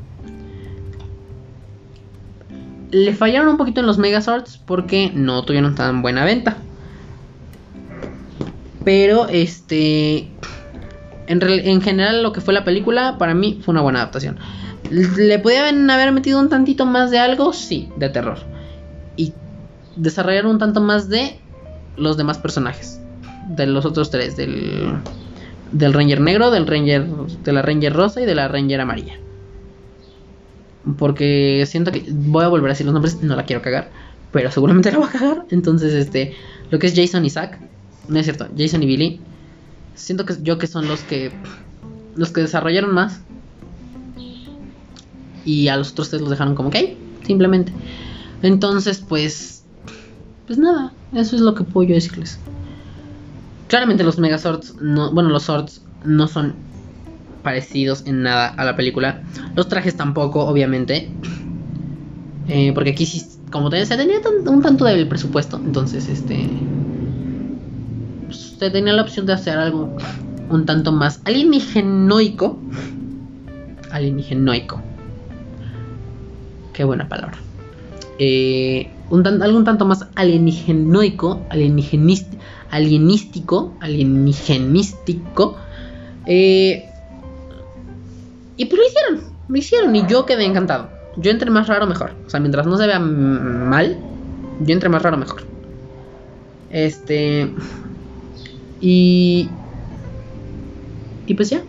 Le 2.94 3.14
fallaron 3.14 3.50
un 3.50 3.58
poquito 3.58 3.82
en 3.82 3.88
los 3.88 3.98
Megazords 3.98 4.58
porque 4.58 5.12
no 5.14 5.44
tuvieron 5.44 5.76
tan 5.76 6.02
buena 6.02 6.24
venta. 6.24 6.56
Pero 8.86 9.28
este 9.28 10.30
en, 11.28 11.41
en, 11.41 11.82
general 11.82 12.24
lo 12.24 12.32
que 12.32 12.39
fue 12.39 12.54
la 12.54 12.64
película 12.64 13.18
para 13.18 13.34
mí 13.34 13.60
fue 13.62 13.74
una 13.74 13.82
buena 13.82 14.00
adaptación. 14.00 14.38
¿Le 14.89 15.39
podían 15.39 15.89
haber 15.89 16.12
metido 16.12 16.39
un 16.39 16.50
tantito 16.50 16.86
más 16.86 17.12
de 17.12 17.20
algo? 17.20 17.52
Sí, 17.52 17.89
de 17.98 18.10
terror. 18.10 18.39
Y 19.18 19.34
desarrollar 19.96 20.46
un 20.46 20.60
tanto 20.60 20.80
más 20.80 21.10
de 21.10 21.39
los 21.98 22.16
demás 22.16 22.38
personajes 22.38 23.04
de 23.48 23.68
los 23.68 23.86
otros 23.86 24.10
tres, 24.10 24.36
del, 24.36 24.94
del 25.72 25.94
Ranger 25.94 26.22
negro, 26.22 26.52
del 26.52 26.68
Ranger, 26.68 27.06
de 27.06 27.54
la 27.54 27.62
Ranger 27.62 27.94
rosa 27.94 28.22
y 28.22 28.26
de 28.26 28.36
la 28.36 28.48
Ranger 28.48 28.82
amarilla. 28.82 29.20
Porque 30.98 31.64
siento 31.68 31.92
que 31.92 32.06
voy 32.10 32.44
a 32.44 32.48
volver 32.48 32.70
a 32.70 32.74
decir 32.74 32.86
los 32.86 32.94
nombres, 32.94 33.22
no 33.22 33.36
la 33.36 33.46
quiero 33.46 33.62
cagar, 33.62 33.90
pero 34.32 34.52
seguramente 34.52 34.92
la 34.92 34.98
voy 34.98 35.08
a 35.08 35.12
cagar. 35.12 35.46
Entonces, 35.50 35.94
este, 35.94 36.36
lo 36.70 36.80
que 36.80 36.88
es 36.88 36.96
Jason 36.96 37.26
y 37.26 37.30
Zack, 37.30 37.60
no 38.08 38.20
es 38.20 38.26
cierto, 38.26 38.48
Jason 38.58 38.84
y 38.84 38.86
Billy, 38.86 39.22
siento 39.96 40.26
que 40.26 40.36
yo 40.42 40.58
que 40.58 40.68
son 40.68 40.88
los 40.88 41.02
que 41.02 41.32
los 42.16 42.32
que 42.32 42.42
desarrollaron 42.42 42.94
más 42.94 43.22
y 45.46 45.68
a 45.68 45.78
los 45.78 45.92
otros 45.92 46.10
tres 46.10 46.22
los 46.22 46.30
dejaron 46.30 46.56
como 46.56 46.70
que 46.70 46.98
simplemente. 47.26 47.72
Entonces, 48.42 49.04
pues 49.08 49.64
pues 50.48 50.60
nada, 50.60 50.92
eso 51.14 51.36
es 51.36 51.42
lo 51.42 51.56
que 51.56 51.64
puedo 51.64 51.88
yo 51.88 51.96
decirles. 51.96 52.40
Claramente 53.68 54.04
los 54.04 54.20
Megazords, 54.20 54.76
no, 54.82 55.12
bueno, 55.14 55.30
los 55.30 55.44
Swords 55.44 55.82
no 56.04 56.28
son 56.28 56.54
parecidos 57.44 58.04
en 58.08 58.24
nada 58.24 58.48
a 58.48 58.66
la 58.66 58.76
película. 58.76 59.22
Los 59.56 59.68
trajes 59.68 59.96
tampoco, 59.96 60.46
obviamente. 60.46 61.10
Eh, 62.48 62.72
porque 62.74 62.91
aquí 62.91 63.06
sí, 63.06 63.24
como 63.52 63.70
te, 63.70 63.86
se 63.86 63.96
tenía 63.96 64.18
un 64.48 64.62
tanto 64.62 64.86
débil 64.86 65.08
presupuesto, 65.08 65.58
entonces 65.58 66.10
este... 66.10 66.50
Se 68.32 68.72
tenía 68.72 68.94
la 68.94 69.02
opción 69.02 69.26
de 69.26 69.34
hacer 69.34 69.58
algo 69.58 69.96
un 70.50 70.66
tanto 70.66 70.91
más 70.91 71.22
alienigenoico. 71.26 72.60
Alienigenoico. 73.91 74.82
Qué 76.72 76.84
buena 76.84 77.08
palabra. 77.08 77.38
Eh, 78.20 78.89
un 79.10 79.28
algo 79.28 79.58
un 79.58 79.66
tanto 79.66 79.86
más 79.86 80.08
alienigenoico, 80.16 81.46
alienígenico 81.50 82.38
alienístico, 82.74 83.76
alienígenístico, 83.82 85.58
eh, 86.26 86.89
Y 88.58 88.66
pues 88.66 88.80
lo 88.80 88.88
hicieron, 88.88 89.34
lo 89.47 89.58
hicieron 89.58 89.95
y 89.95 90.08
yo 90.08 90.26
quedé 90.26 90.45
encantado. 90.45 90.89
Yo 91.18 91.32
entre 91.32 91.49
más 91.49 91.68
raro 91.68 91.88
mejor. 91.88 92.12
O 92.26 92.30
sea, 92.30 92.39
mientras 92.39 92.66
no 92.66 92.78
se 92.78 92.88
vea 92.88 92.99
mal, 92.99 93.97
yo 94.62 94.74
entre 94.74 94.89
más 94.89 95.01
raro 95.01 95.18
mejor. 95.18 95.43
Este... 96.70 97.54
Y... 98.82 99.49
Y 101.26 101.34
pues 101.36 101.49
ya. 101.49 101.62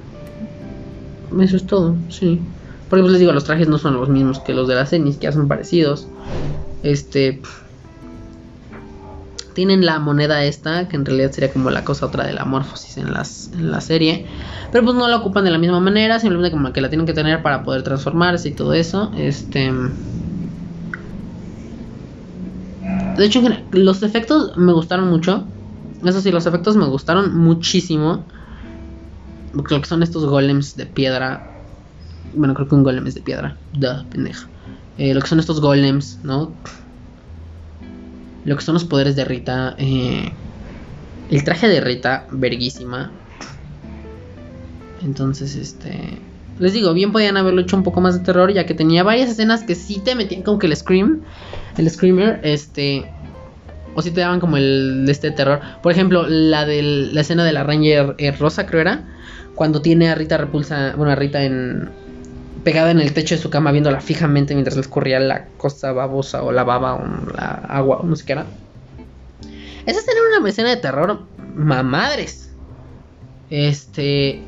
Eso 1.40 1.56
es 1.56 1.66
todo, 1.66 1.96
sí. 2.08 2.40
Porque 2.88 3.02
pues 3.02 3.12
les 3.12 3.20
digo, 3.20 3.32
los 3.32 3.44
trajes 3.44 3.68
no 3.68 3.78
son 3.78 3.94
los 3.94 4.08
mismos 4.08 4.40
que 4.40 4.54
los 4.54 4.68
de 4.68 4.74
la 4.74 4.86
serie, 4.86 5.04
ni 5.04 5.12
siquiera 5.12 5.32
son 5.34 5.48
parecidos. 5.48 6.06
Este 6.82 7.40
tienen 9.54 9.86
la 9.86 9.98
moneda 9.98 10.44
esta, 10.44 10.88
que 10.88 10.96
en 10.96 11.04
realidad 11.04 11.32
sería 11.32 11.52
como 11.52 11.70
la 11.70 11.84
cosa 11.84 12.06
otra 12.06 12.26
de 12.26 12.32
la 12.32 12.44
morfosis 12.44 12.98
en, 12.98 13.12
las, 13.12 13.50
en 13.52 13.70
la 13.70 13.80
serie. 13.80 14.26
Pero 14.72 14.84
pues 14.84 14.96
no 14.96 15.08
la 15.08 15.16
ocupan 15.16 15.44
de 15.44 15.50
la 15.50 15.58
misma 15.58 15.80
manera, 15.80 16.18
simplemente 16.20 16.50
como 16.50 16.72
que 16.72 16.80
la 16.80 16.88
tienen 16.88 17.06
que 17.06 17.14
tener 17.14 17.42
para 17.42 17.62
poder 17.62 17.82
transformarse 17.82 18.48
y 18.48 18.52
todo 18.52 18.74
eso. 18.74 19.12
Este. 19.16 19.72
De 23.16 23.24
hecho, 23.24 23.40
los 23.72 24.02
efectos 24.02 24.56
me 24.56 24.72
gustaron 24.72 25.08
mucho. 25.08 25.46
Eso 26.04 26.20
sí, 26.20 26.30
los 26.30 26.46
efectos 26.46 26.76
me 26.76 26.86
gustaron 26.86 27.36
muchísimo. 27.36 28.24
Lo 29.52 29.62
que 29.62 29.86
son 29.86 30.02
estos 30.02 30.26
golems 30.26 30.76
de 30.76 30.86
piedra. 30.86 31.40
Bueno, 32.34 32.54
creo 32.54 32.68
que 32.68 32.74
un 32.74 32.82
golem 32.82 33.06
es 33.06 33.14
de 33.14 33.20
piedra. 33.20 33.56
Duh, 33.72 34.04
pendeja. 34.10 34.48
Eh, 34.98 35.14
lo 35.14 35.20
que 35.20 35.28
son 35.28 35.38
estos 35.38 35.60
golems, 35.60 36.18
¿no? 36.24 36.52
Lo 38.44 38.56
que 38.56 38.62
son 38.62 38.74
los 38.74 38.84
poderes 38.84 39.16
de 39.16 39.24
Rita. 39.24 39.74
Eh, 39.78 40.32
el 41.30 41.44
traje 41.44 41.68
de 41.68 41.80
Rita, 41.80 42.26
verguísima. 42.30 43.10
Entonces, 45.02 45.56
este. 45.56 46.18
Les 46.58 46.72
digo, 46.72 46.94
bien 46.94 47.10
podían 47.10 47.36
haberlo 47.36 47.62
hecho 47.62 47.76
un 47.76 47.82
poco 47.82 48.00
más 48.00 48.16
de 48.16 48.24
terror, 48.24 48.52
ya 48.52 48.64
que 48.64 48.74
tenía 48.74 49.02
varias 49.02 49.30
escenas 49.30 49.64
que 49.64 49.74
sí 49.74 50.00
te 50.04 50.14
metían 50.14 50.42
como 50.42 50.58
que 50.58 50.66
el 50.66 50.76
Scream. 50.76 51.22
El 51.76 51.90
Screamer, 51.90 52.40
este. 52.42 53.10
O 53.96 54.02
sí 54.02 54.10
te 54.10 54.20
daban 54.20 54.40
como 54.40 54.56
el 54.56 55.04
este 55.08 55.30
terror. 55.30 55.60
Por 55.82 55.92
ejemplo, 55.92 56.26
la 56.28 56.66
de 56.66 56.82
la 56.82 57.20
escena 57.20 57.44
de 57.44 57.52
la 57.52 57.64
Ranger 57.64 58.14
eh, 58.18 58.32
Rosa, 58.32 58.66
creo 58.66 58.82
era. 58.82 59.04
Cuando 59.54 59.80
tiene 59.80 60.10
a 60.10 60.14
Rita 60.14 60.36
repulsa. 60.36 60.94
Bueno, 60.96 61.12
a 61.12 61.14
Rita 61.14 61.42
en 61.44 61.90
pegada 62.64 62.90
en 62.90 63.00
el 63.00 63.12
techo 63.12 63.36
de 63.36 63.40
su 63.40 63.50
cama 63.50 63.70
viéndola 63.70 64.00
fijamente 64.00 64.54
mientras 64.54 64.74
le 64.76 64.80
escurría 64.80 65.20
la 65.20 65.46
cosa 65.58 65.92
babosa 65.92 66.42
o 66.42 66.50
la 66.50 66.64
baba 66.64 66.94
o 66.94 67.32
la 67.36 67.50
agua 67.68 67.98
o 67.98 68.02
no 68.04 68.16
sé 68.16 68.24
qué 68.24 68.32
era. 68.32 68.46
Esa 69.86 70.00
escena 70.00 70.18
era 70.28 70.40
una 70.40 70.48
escena 70.48 70.70
de 70.70 70.76
terror 70.78 71.20
mamadres. 71.54 72.50
Este. 73.50 74.42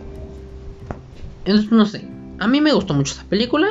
Entonces, 1.44 1.70
no 1.70 1.86
sé. 1.86 2.08
A 2.38 2.46
mí 2.48 2.60
me 2.60 2.72
gustó 2.72 2.94
mucho 2.94 3.12
esa 3.12 3.24
película. 3.24 3.68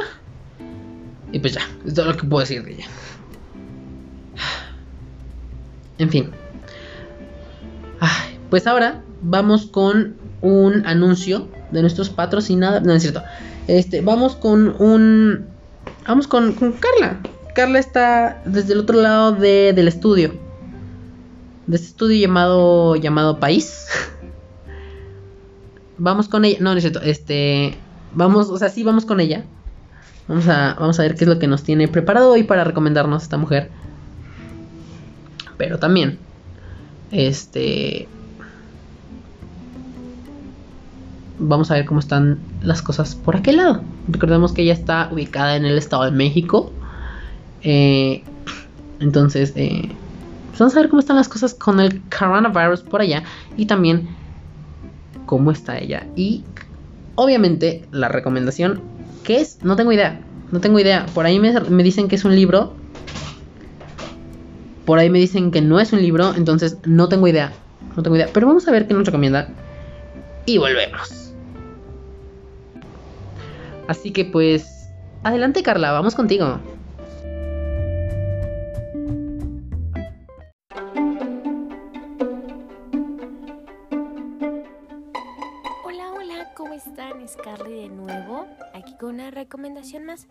Y 1.31 1.39
pues 1.39 1.53
ya, 1.53 1.61
es 1.85 1.93
todo 1.93 2.05
lo 2.05 2.15
que 2.15 2.25
puedo 2.25 2.41
decir 2.41 2.63
de 2.63 2.73
ella. 2.73 2.85
En 5.97 6.09
fin. 6.09 6.31
pues 8.49 8.67
ahora 8.67 9.01
vamos 9.21 9.65
con 9.65 10.17
un 10.41 10.85
anuncio 10.85 11.47
de 11.71 11.81
nuestros 11.81 12.09
patrocinados. 12.09 12.83
No 12.83 12.93
es 12.93 13.01
cierto. 13.01 13.23
Este, 13.67 14.01
vamos 14.01 14.35
con 14.35 14.75
un. 14.79 15.47
Vamos 16.07 16.27
con, 16.27 16.53
Carla. 16.53 17.19
Carla 17.53 17.79
está 17.79 18.41
desde 18.45 18.73
el 18.73 18.79
otro 18.79 19.01
lado 19.01 19.31
de, 19.31 19.73
del 19.73 19.87
estudio. 19.87 20.35
De 21.65 21.75
este 21.75 21.87
estudio 21.87 22.19
llamado. 22.19 22.95
llamado 22.95 23.39
País. 23.39 23.87
vamos 25.97 26.27
con 26.27 26.45
ella. 26.45 26.57
No, 26.61 26.71
no 26.71 26.77
es 26.77 26.83
cierto. 26.83 27.01
Este. 27.01 27.75
Vamos, 28.13 28.49
o 28.49 28.57
sea, 28.57 28.69
sí, 28.69 28.83
vamos 28.83 29.05
con 29.05 29.19
ella. 29.19 29.45
Vamos 30.27 30.47
a, 30.47 30.75
vamos 30.79 30.99
a 30.99 31.03
ver 31.03 31.15
qué 31.15 31.23
es 31.23 31.29
lo 31.29 31.39
que 31.39 31.47
nos 31.47 31.63
tiene 31.63 31.87
preparado 31.87 32.31
hoy 32.31 32.43
para 32.43 32.63
recomendarnos 32.63 33.23
esta 33.23 33.37
mujer. 33.37 33.71
Pero 35.57 35.79
también. 35.79 36.19
Este. 37.11 38.07
Vamos 41.39 41.71
a 41.71 41.75
ver 41.75 41.85
cómo 41.85 41.99
están 41.99 42.39
las 42.61 42.81
cosas 42.81 43.15
por 43.15 43.35
aquel 43.35 43.57
lado. 43.57 43.81
Recordemos 44.07 44.53
que 44.53 44.61
ella 44.61 44.73
está 44.73 45.09
ubicada 45.11 45.55
en 45.55 45.65
el 45.65 45.77
Estado 45.77 46.05
de 46.05 46.11
México. 46.11 46.71
Eh, 47.61 48.23
entonces, 48.99 49.53
eh, 49.55 49.89
pues 50.49 50.59
vamos 50.59 50.75
a 50.75 50.79
ver 50.79 50.89
cómo 50.89 50.99
están 50.99 51.17
las 51.17 51.27
cosas 51.27 51.53
con 51.53 51.79
el 51.79 52.01
coronavirus 52.09 52.81
por 52.81 53.01
allá. 53.01 53.23
Y 53.57 53.65
también 53.65 54.07
cómo 55.25 55.51
está 55.51 55.77
ella. 55.77 56.07
Y 56.15 56.43
obviamente 57.15 57.85
la 57.91 58.07
recomendación, 58.07 58.81
¿qué 59.23 59.41
es? 59.41 59.59
No 59.63 59.75
tengo 59.75 59.91
idea. 59.91 60.21
No 60.51 60.61
tengo 60.61 60.79
idea. 60.79 61.05
Por 61.13 61.25
ahí 61.25 61.39
me, 61.39 61.59
me 61.59 61.83
dicen 61.83 62.07
que 62.07 62.15
es 62.15 62.25
un 62.25 62.35
libro. 62.35 62.73
Por 64.85 64.99
ahí 64.99 65.09
me 65.09 65.19
dicen 65.19 65.51
que 65.51 65.61
no 65.61 65.79
es 65.79 65.91
un 65.91 66.01
libro. 66.01 66.33
Entonces 66.35 66.77
no 66.85 67.09
tengo 67.09 67.27
idea. 67.27 67.51
No 67.97 68.03
tengo 68.03 68.15
idea. 68.15 68.29
Pero 68.31 68.47
vamos 68.47 68.67
a 68.67 68.71
ver 68.71 68.87
qué 68.87 68.93
nos 68.93 69.05
recomienda. 69.05 69.49
Y 70.45 70.57
volvemos. 70.59 71.24
Así 73.87 74.11
que 74.11 74.25
pues, 74.25 74.89
adelante 75.23 75.61
Carla, 75.61 75.91
vamos 75.91 76.15
contigo. 76.15 76.59
Hola, 85.83 86.11
hola, 86.13 86.53
¿cómo 86.55 86.73
están? 86.73 87.21
Es 87.21 87.35
Carly 87.37 87.81
de 87.81 87.89
nuevo, 87.89 88.47
aquí 88.73 88.95
con 88.97 89.15
una 89.15 89.29
recomendación 89.29 90.05
más. 90.05 90.27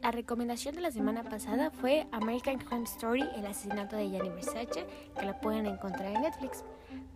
La 0.00 0.10
recomendación 0.10 0.74
de 0.74 0.82
la 0.82 0.90
semana 0.90 1.24
pasada 1.24 1.70
fue 1.70 2.06
American 2.12 2.58
Crime 2.58 2.84
Story, 2.84 3.24
el 3.36 3.46
asesinato 3.46 3.96
de 3.96 4.10
Gianni 4.10 4.28
Versace, 4.28 4.86
que 5.18 5.26
la 5.26 5.40
pueden 5.40 5.66
encontrar 5.66 6.14
en 6.14 6.22
Netflix. 6.22 6.64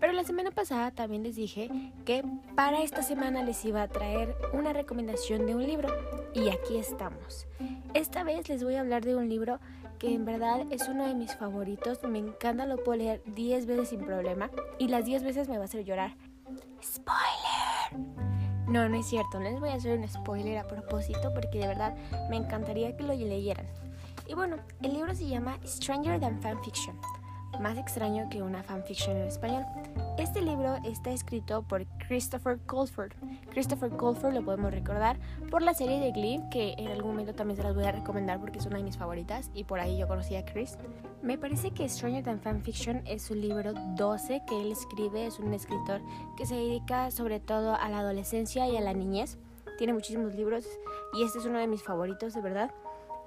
Pero 0.00 0.12
la 0.12 0.24
semana 0.24 0.50
pasada 0.50 0.90
también 0.90 1.22
les 1.22 1.36
dije 1.36 1.70
que 2.04 2.24
para 2.56 2.82
esta 2.82 3.02
semana 3.02 3.42
les 3.42 3.64
iba 3.64 3.82
a 3.82 3.88
traer 3.88 4.34
una 4.52 4.72
recomendación 4.72 5.46
de 5.46 5.54
un 5.54 5.66
libro 5.66 5.88
y 6.34 6.48
aquí 6.48 6.78
estamos. 6.78 7.46
Esta 7.94 8.24
vez 8.24 8.48
les 8.48 8.64
voy 8.64 8.74
a 8.74 8.80
hablar 8.80 9.04
de 9.04 9.14
un 9.14 9.28
libro 9.28 9.60
que 9.98 10.14
en 10.14 10.24
verdad 10.24 10.66
es 10.70 10.88
uno 10.88 11.06
de 11.06 11.14
mis 11.14 11.36
favoritos, 11.36 12.02
me 12.02 12.18
encanta, 12.18 12.64
lo 12.64 12.78
puedo 12.78 12.96
leer 12.96 13.22
10 13.26 13.66
veces 13.66 13.90
sin 13.90 14.00
problema 14.00 14.50
y 14.78 14.88
las 14.88 15.04
10 15.04 15.22
veces 15.22 15.48
me 15.48 15.58
va 15.58 15.64
a 15.64 15.66
hacer 15.66 15.84
llorar. 15.84 16.16
Spoiler. 16.82 18.29
No, 18.70 18.88
no 18.88 18.96
es 18.96 19.06
cierto, 19.06 19.40
no 19.40 19.50
les 19.50 19.58
voy 19.58 19.70
a 19.70 19.74
hacer 19.74 19.98
un 19.98 20.08
spoiler 20.08 20.58
a 20.58 20.68
propósito 20.68 21.34
porque 21.34 21.58
de 21.58 21.66
verdad 21.66 21.94
me 22.30 22.36
encantaría 22.36 22.96
que 22.96 23.02
lo 23.02 23.14
leyeran. 23.14 23.66
Y 24.28 24.34
bueno, 24.34 24.58
el 24.80 24.92
libro 24.92 25.12
se 25.12 25.26
llama 25.26 25.58
Stranger 25.66 26.20
Than 26.20 26.40
Fanfiction 26.40 26.96
más 27.60 27.78
extraño 27.78 28.28
que 28.30 28.42
una 28.42 28.62
fanfiction 28.62 29.16
en 29.16 29.28
español. 29.28 29.64
Este 30.18 30.40
libro 30.40 30.76
está 30.84 31.10
escrito 31.10 31.62
por 31.62 31.86
Christopher 32.08 32.58
Colford. 32.66 33.12
Christopher 33.50 33.90
Colford 33.90 34.34
lo 34.34 34.44
podemos 34.44 34.70
recordar 34.72 35.18
por 35.50 35.62
la 35.62 35.74
serie 35.74 36.00
de 36.00 36.10
Glee, 36.12 36.40
que 36.50 36.74
en 36.78 36.88
algún 36.88 37.12
momento 37.12 37.34
también 37.34 37.56
se 37.56 37.62
las 37.62 37.74
voy 37.74 37.84
a 37.84 37.92
recomendar 37.92 38.40
porque 38.40 38.58
es 38.58 38.66
una 38.66 38.78
de 38.78 38.84
mis 38.84 38.96
favoritas 38.96 39.50
y 39.54 39.64
por 39.64 39.78
ahí 39.78 39.98
yo 39.98 40.08
conocí 40.08 40.34
a 40.36 40.44
Chris. 40.44 40.78
Me 41.22 41.36
parece 41.36 41.70
que 41.72 41.88
Stranger 41.88 42.24
Than 42.24 42.40
Fanfiction 42.40 43.02
es 43.06 43.30
un 43.30 43.40
libro 43.40 43.74
12 43.96 44.42
que 44.48 44.60
él 44.60 44.72
escribe, 44.72 45.26
es 45.26 45.38
un 45.38 45.52
escritor 45.52 46.00
que 46.36 46.46
se 46.46 46.54
dedica 46.54 47.10
sobre 47.10 47.40
todo 47.40 47.74
a 47.74 47.88
la 47.88 47.98
adolescencia 47.98 48.66
y 48.68 48.76
a 48.76 48.80
la 48.80 48.94
niñez. 48.94 49.38
Tiene 49.76 49.92
muchísimos 49.92 50.34
libros 50.34 50.66
y 51.14 51.24
este 51.24 51.38
es 51.38 51.44
uno 51.44 51.58
de 51.58 51.66
mis 51.66 51.82
favoritos, 51.82 52.34
de 52.34 52.40
verdad. 52.40 52.70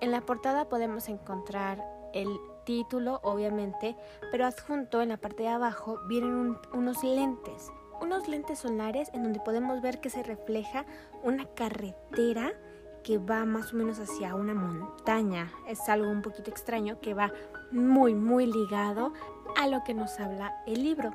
En 0.01 0.11
la 0.11 0.21
portada 0.21 0.69
podemos 0.69 1.07
encontrar 1.07 1.84
el 2.13 2.27
título, 2.66 3.20
obviamente, 3.24 3.95
pero 4.32 4.45
adjunto 4.45 5.01
en 5.01 5.09
la 5.09 5.18
parte 5.18 5.43
de 5.43 5.49
abajo 5.49 5.99
vienen 6.07 6.57
unos 6.74 7.03
lentes, 7.03 7.72
unos 8.01 8.28
lentes 8.28 8.59
solares 8.59 9.09
en 9.14 9.24
donde 9.24 9.39
podemos 9.39 9.82
ver 9.82 10.01
que 10.01 10.09
se 10.09 10.24
refleja 10.24 10.86
una 11.24 11.45
carretera 11.53 12.53
que 13.03 13.18
va 13.18 13.45
más 13.45 13.74
o 13.74 13.76
menos 13.76 13.99
hacia 13.99 14.36
una 14.36 14.53
montaña. 14.53 15.51
Es 15.68 15.88
algo 15.89 16.09
un 16.09 16.22
poquito 16.22 16.49
extraño 16.49 16.99
que 17.01 17.14
va 17.14 17.32
muy, 17.72 18.16
muy 18.16 18.45
ligado 18.45 19.14
a 19.57 19.68
lo 19.68 19.84
que 19.84 19.93
nos 19.93 20.20
habla 20.20 20.53
el 20.66 20.84
libro. 20.84 21.14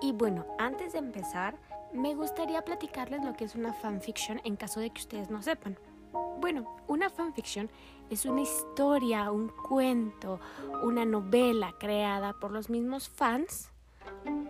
Y 0.00 0.12
bueno, 0.12 0.46
antes 0.58 0.92
de 0.92 0.98
empezar, 0.98 1.56
me 1.92 2.14
gustaría 2.14 2.62
platicarles 2.62 3.24
lo 3.24 3.34
que 3.34 3.44
es 3.44 3.54
una 3.54 3.72
fanfiction 3.72 4.40
en 4.44 4.56
caso 4.56 4.80
de 4.80 4.90
que 4.90 5.00
ustedes 5.00 5.30
no 5.30 5.42
sepan. 5.42 5.78
Bueno, 6.12 6.76
una 6.88 7.08
fanfiction 7.10 7.70
es 8.10 8.26
una 8.26 8.42
historia, 8.42 9.30
un 9.30 9.48
cuento, 9.48 10.40
una 10.82 11.04
novela 11.04 11.74
creada 11.78 12.34
por 12.34 12.50
los 12.50 12.68
mismos 12.68 13.08
fans 13.08 13.70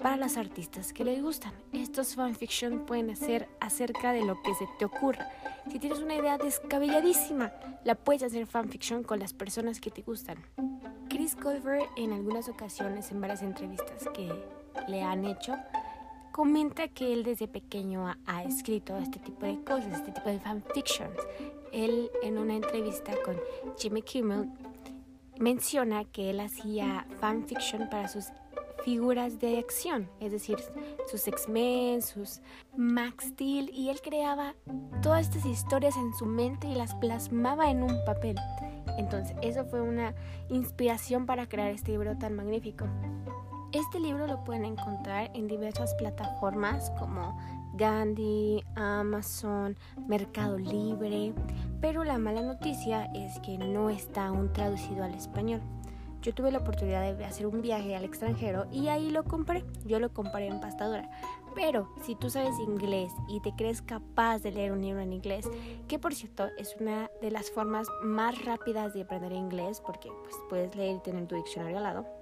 para 0.03 0.17
las 0.17 0.37
artistas 0.37 0.93
que 0.93 1.05
les 1.05 1.23
gustan. 1.23 1.53
Estos 1.73 2.15
fanfiction 2.15 2.87
pueden 2.87 3.15
ser 3.17 3.49
acerca 3.61 4.13
de 4.13 4.25
lo 4.25 4.43
que 4.43 4.55
se 4.55 4.67
te 4.79 4.85
ocurra. 4.85 5.31
Si 5.71 5.79
tienes 5.79 6.01
una 6.01 6.15
idea 6.15 6.39
descabelladísima, 6.39 7.53
la 7.85 7.95
puedes 7.95 8.23
hacer 8.23 8.47
fanfiction 8.47 9.05
con 9.05 9.21
las 9.21 9.33
personas 9.33 9.81
que 9.81 9.91
te 9.91 10.03
gustan. 10.03 10.39
Chris 11.09 11.37
Colfer 11.37 11.83
en 11.97 12.13
algunas 12.13 12.49
ocasiones, 12.49 13.13
en 13.13 13.21
varias 13.21 13.43
entrevistas 13.43 14.09
que 14.13 14.33
le 14.89 15.03
han 15.03 15.25
hecho, 15.25 15.55
comenta 16.33 16.89
que 16.89 17.13
él 17.13 17.23
desde 17.23 17.47
pequeño 17.47 18.13
ha, 18.27 18.43
escrito 18.43 18.97
este 18.97 19.19
tipo 19.19 19.47
de 19.47 19.63
cosas, 19.63 19.93
este 19.93 20.13
tipo 20.13 20.29
de 20.29 20.41
fanfictions. 20.41 21.17
Él 21.73 22.11
en 22.23 22.39
una 22.39 22.55
entrevista 22.55 23.13
con 23.25 23.37
Jimmy 23.79 24.03
Kimmel 24.03 24.51
menciona 25.39 26.05
que 26.05 26.31
él 26.31 26.41
hacía 26.41 27.07
fanfiction 27.21 27.89
para 27.91 28.09
sus 28.09 28.27
figuras 28.85 29.39
de 29.39 29.59
acción, 29.59 30.09
es 30.21 30.33
decir, 30.33 30.57
sus 31.09 31.29
X-Men, 31.29 32.03
sus 32.03 32.41
Max 32.77 33.27
Steel, 33.27 33.71
y 33.73 33.91
él 33.91 34.01
creaba 34.01 34.55
todas 35.03 35.29
estas 35.29 35.47
historias 35.47 35.97
en 35.97 36.13
su 36.15 36.27
mente 36.27 36.67
y 36.67 36.75
las 36.75 36.95
plasmaba 36.97 37.71
en 37.71 37.83
un 37.83 38.05
papel. 38.05 38.37
Entonces, 38.99 39.37
eso 39.43 39.65
fue 39.65 39.81
una 39.81 40.15
inspiración 40.49 41.27
para 41.27 41.49
crear 41.49 41.71
este 41.71 41.93
libro 41.93 42.19
tan 42.19 42.35
magnífico. 42.35 42.87
Este 43.73 43.99
libro 43.99 44.27
lo 44.27 44.45
pueden 44.45 44.67
encontrar 44.67 45.31
en 45.33 45.49
diversas 45.49 45.95
plataformas 45.95 46.91
como 46.99 47.39
Gandhi, 47.73 48.63
Amazon, 48.75 49.79
Mercado 50.07 50.59
Libre, 50.59 51.33
pero 51.81 52.05
la 52.05 52.19
mala 52.19 52.43
noticia 52.43 53.07
es 53.15 53.41
que 53.41 53.57
no 53.57 53.89
está 53.89 54.27
aún 54.27 54.53
traducido 54.53 55.05
al 55.05 55.15
español. 55.15 55.63
Yo 56.21 56.35
tuve 56.35 56.53
la 56.53 56.59
oportunidad 56.59 57.17
de 57.17 57.25
hacer 57.25 57.47
un 57.47 57.63
viaje 57.63 57.97
al 57.97 58.05
extranjero 58.05 58.67
y 58.71 58.89
ahí 58.89 59.11
lo 59.11 59.25
compré. 59.25 59.65
Yo 59.87 59.99
lo 60.01 60.13
compré 60.13 60.49
en 60.49 60.61
pastadora. 60.61 61.11
Pero 61.55 61.89
si 62.03 62.15
tú 62.15 62.29
sabes 62.29 62.59
inglés 62.59 63.11
y 63.27 63.41
te 63.41 63.55
crees 63.57 63.81
capaz 63.81 64.41
de 64.41 64.53
leer 64.53 64.73
un 64.73 64.83
libro 64.83 65.01
en 65.01 65.15
inglés, 65.15 65.49
que 65.89 65.99
por 65.99 66.15
cierto 66.15 66.49
es 66.59 66.77
una 66.79 67.11
de 67.23 67.31
las 67.31 67.51
formas 67.51 67.89
más 68.03 68.45
rápidas 68.45 68.93
de 68.93 69.03
aprender 69.03 69.33
inglés 69.33 69.81
porque 69.81 70.11
pues, 70.23 70.35
puedes 70.51 70.77
leer 70.77 70.97
y 70.97 71.01
tener 71.01 71.27
tu 71.27 71.37
diccionario 71.37 71.79
al 71.79 71.85
lado 71.85 72.22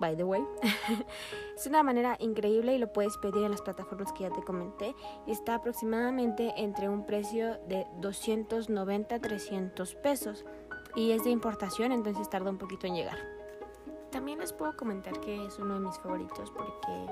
by 0.00 0.16
the 0.16 0.24
way. 0.24 0.42
es 1.56 1.66
una 1.66 1.82
manera 1.82 2.16
increíble 2.18 2.74
y 2.74 2.78
lo 2.78 2.92
puedes 2.92 3.16
pedir 3.18 3.44
en 3.44 3.52
las 3.52 3.62
plataformas 3.62 4.12
que 4.12 4.24
ya 4.24 4.30
te 4.30 4.42
comenté. 4.42 4.96
Está 5.28 5.56
aproximadamente 5.56 6.52
entre 6.56 6.88
un 6.88 7.06
precio 7.06 7.58
de 7.68 7.86
290 8.00 9.14
a 9.14 9.20
300 9.20 9.94
pesos 9.96 10.44
y 10.96 11.12
es 11.12 11.22
de 11.22 11.30
importación, 11.30 11.92
entonces 11.92 12.28
tarda 12.28 12.50
un 12.50 12.58
poquito 12.58 12.86
en 12.86 12.96
llegar. 12.96 13.18
También 14.10 14.40
les 14.40 14.52
puedo 14.52 14.76
comentar 14.76 15.20
que 15.20 15.46
es 15.46 15.58
uno 15.58 15.74
de 15.74 15.80
mis 15.80 15.96
favoritos 15.98 16.50
porque 16.50 17.06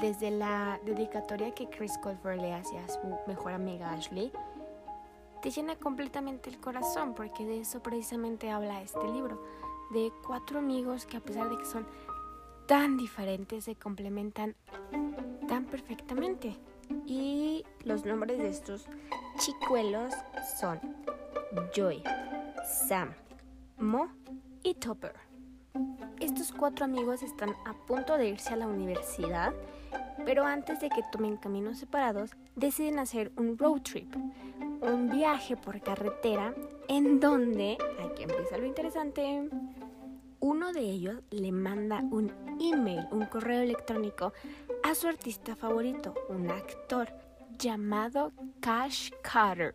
desde 0.00 0.30
la 0.30 0.78
dedicatoria 0.84 1.54
que 1.54 1.70
Chris 1.70 1.96
Colfer 2.02 2.36
le 2.36 2.52
hace 2.52 2.78
a 2.78 2.88
su 2.88 3.00
mejor 3.26 3.52
amiga 3.52 3.92
Ashley, 3.92 4.30
te 5.40 5.50
llena 5.50 5.76
completamente 5.76 6.50
el 6.50 6.58
corazón 6.58 7.14
porque 7.14 7.46
de 7.46 7.60
eso 7.60 7.82
precisamente 7.82 8.50
habla 8.50 8.82
este 8.82 9.06
libro 9.08 9.40
de 9.90 10.12
cuatro 10.26 10.58
amigos 10.58 11.06
que 11.06 11.16
a 11.16 11.20
pesar 11.20 11.48
de 11.48 11.58
que 11.58 11.64
son 11.64 11.86
tan 12.66 12.96
diferentes 12.96 13.64
se 13.64 13.76
complementan 13.76 14.54
tan 15.48 15.64
perfectamente. 15.66 16.56
Y 17.06 17.64
los 17.84 18.04
nombres 18.04 18.38
de 18.38 18.48
estos 18.48 18.86
chicuelos 19.38 20.14
son 20.58 20.80
Joy, 21.74 22.02
Sam, 22.88 23.12
Mo 23.78 24.08
y 24.62 24.74
Topper. 24.74 25.14
Estos 26.20 26.52
cuatro 26.52 26.84
amigos 26.84 27.22
están 27.22 27.50
a 27.66 27.74
punto 27.86 28.16
de 28.16 28.28
irse 28.28 28.54
a 28.54 28.56
la 28.56 28.66
universidad, 28.66 29.52
pero 30.24 30.44
antes 30.44 30.80
de 30.80 30.88
que 30.88 31.02
tomen 31.12 31.36
caminos 31.36 31.78
separados, 31.78 32.30
deciden 32.54 32.98
hacer 32.98 33.32
un 33.36 33.58
road 33.58 33.82
trip, 33.82 34.12
un 34.82 35.10
viaje 35.10 35.56
por 35.56 35.80
carretera 35.80 36.54
en 36.88 37.20
donde, 37.20 37.78
aquí 37.98 38.22
empieza 38.22 38.58
lo 38.58 38.66
interesante, 38.66 39.48
uno 40.40 40.72
de 40.72 40.80
ellos 40.80 41.22
le 41.30 41.50
manda 41.50 42.00
un 42.10 42.32
email, 42.60 43.06
un 43.10 43.26
correo 43.26 43.62
electrónico 43.62 44.32
a 44.84 44.94
su 44.94 45.08
artista 45.08 45.56
favorito, 45.56 46.14
un 46.28 46.50
actor 46.50 47.08
llamado 47.58 48.32
Cash 48.60 49.10
Carter. 49.22 49.74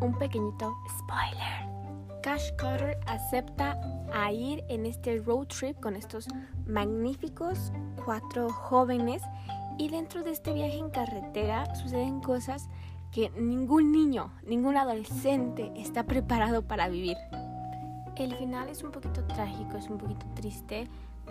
Un 0.00 0.16
pequeñito 0.18 0.74
spoiler. 0.98 1.70
Cash 2.22 2.52
Carter 2.56 2.98
acepta 3.06 3.78
a 4.12 4.32
ir 4.32 4.64
en 4.68 4.86
este 4.86 5.18
road 5.18 5.46
trip 5.48 5.78
con 5.80 5.96
estos 5.96 6.28
magníficos 6.66 7.72
cuatro 8.04 8.50
jóvenes 8.50 9.22
y 9.78 9.88
dentro 9.88 10.22
de 10.22 10.32
este 10.32 10.52
viaje 10.52 10.78
en 10.78 10.90
carretera 10.90 11.74
suceden 11.74 12.20
cosas 12.20 12.68
que 13.12 13.30
ningún 13.30 13.92
niño, 13.92 14.32
ningún 14.44 14.76
adolescente 14.76 15.72
está 15.76 16.04
preparado 16.04 16.62
para 16.62 16.88
vivir. 16.88 17.16
El 18.16 18.34
final 18.36 18.68
es 18.68 18.82
un 18.82 18.92
poquito 18.92 19.24
trágico, 19.24 19.76
es 19.76 19.88
un 19.88 19.98
poquito 19.98 20.26
triste, 20.34 20.88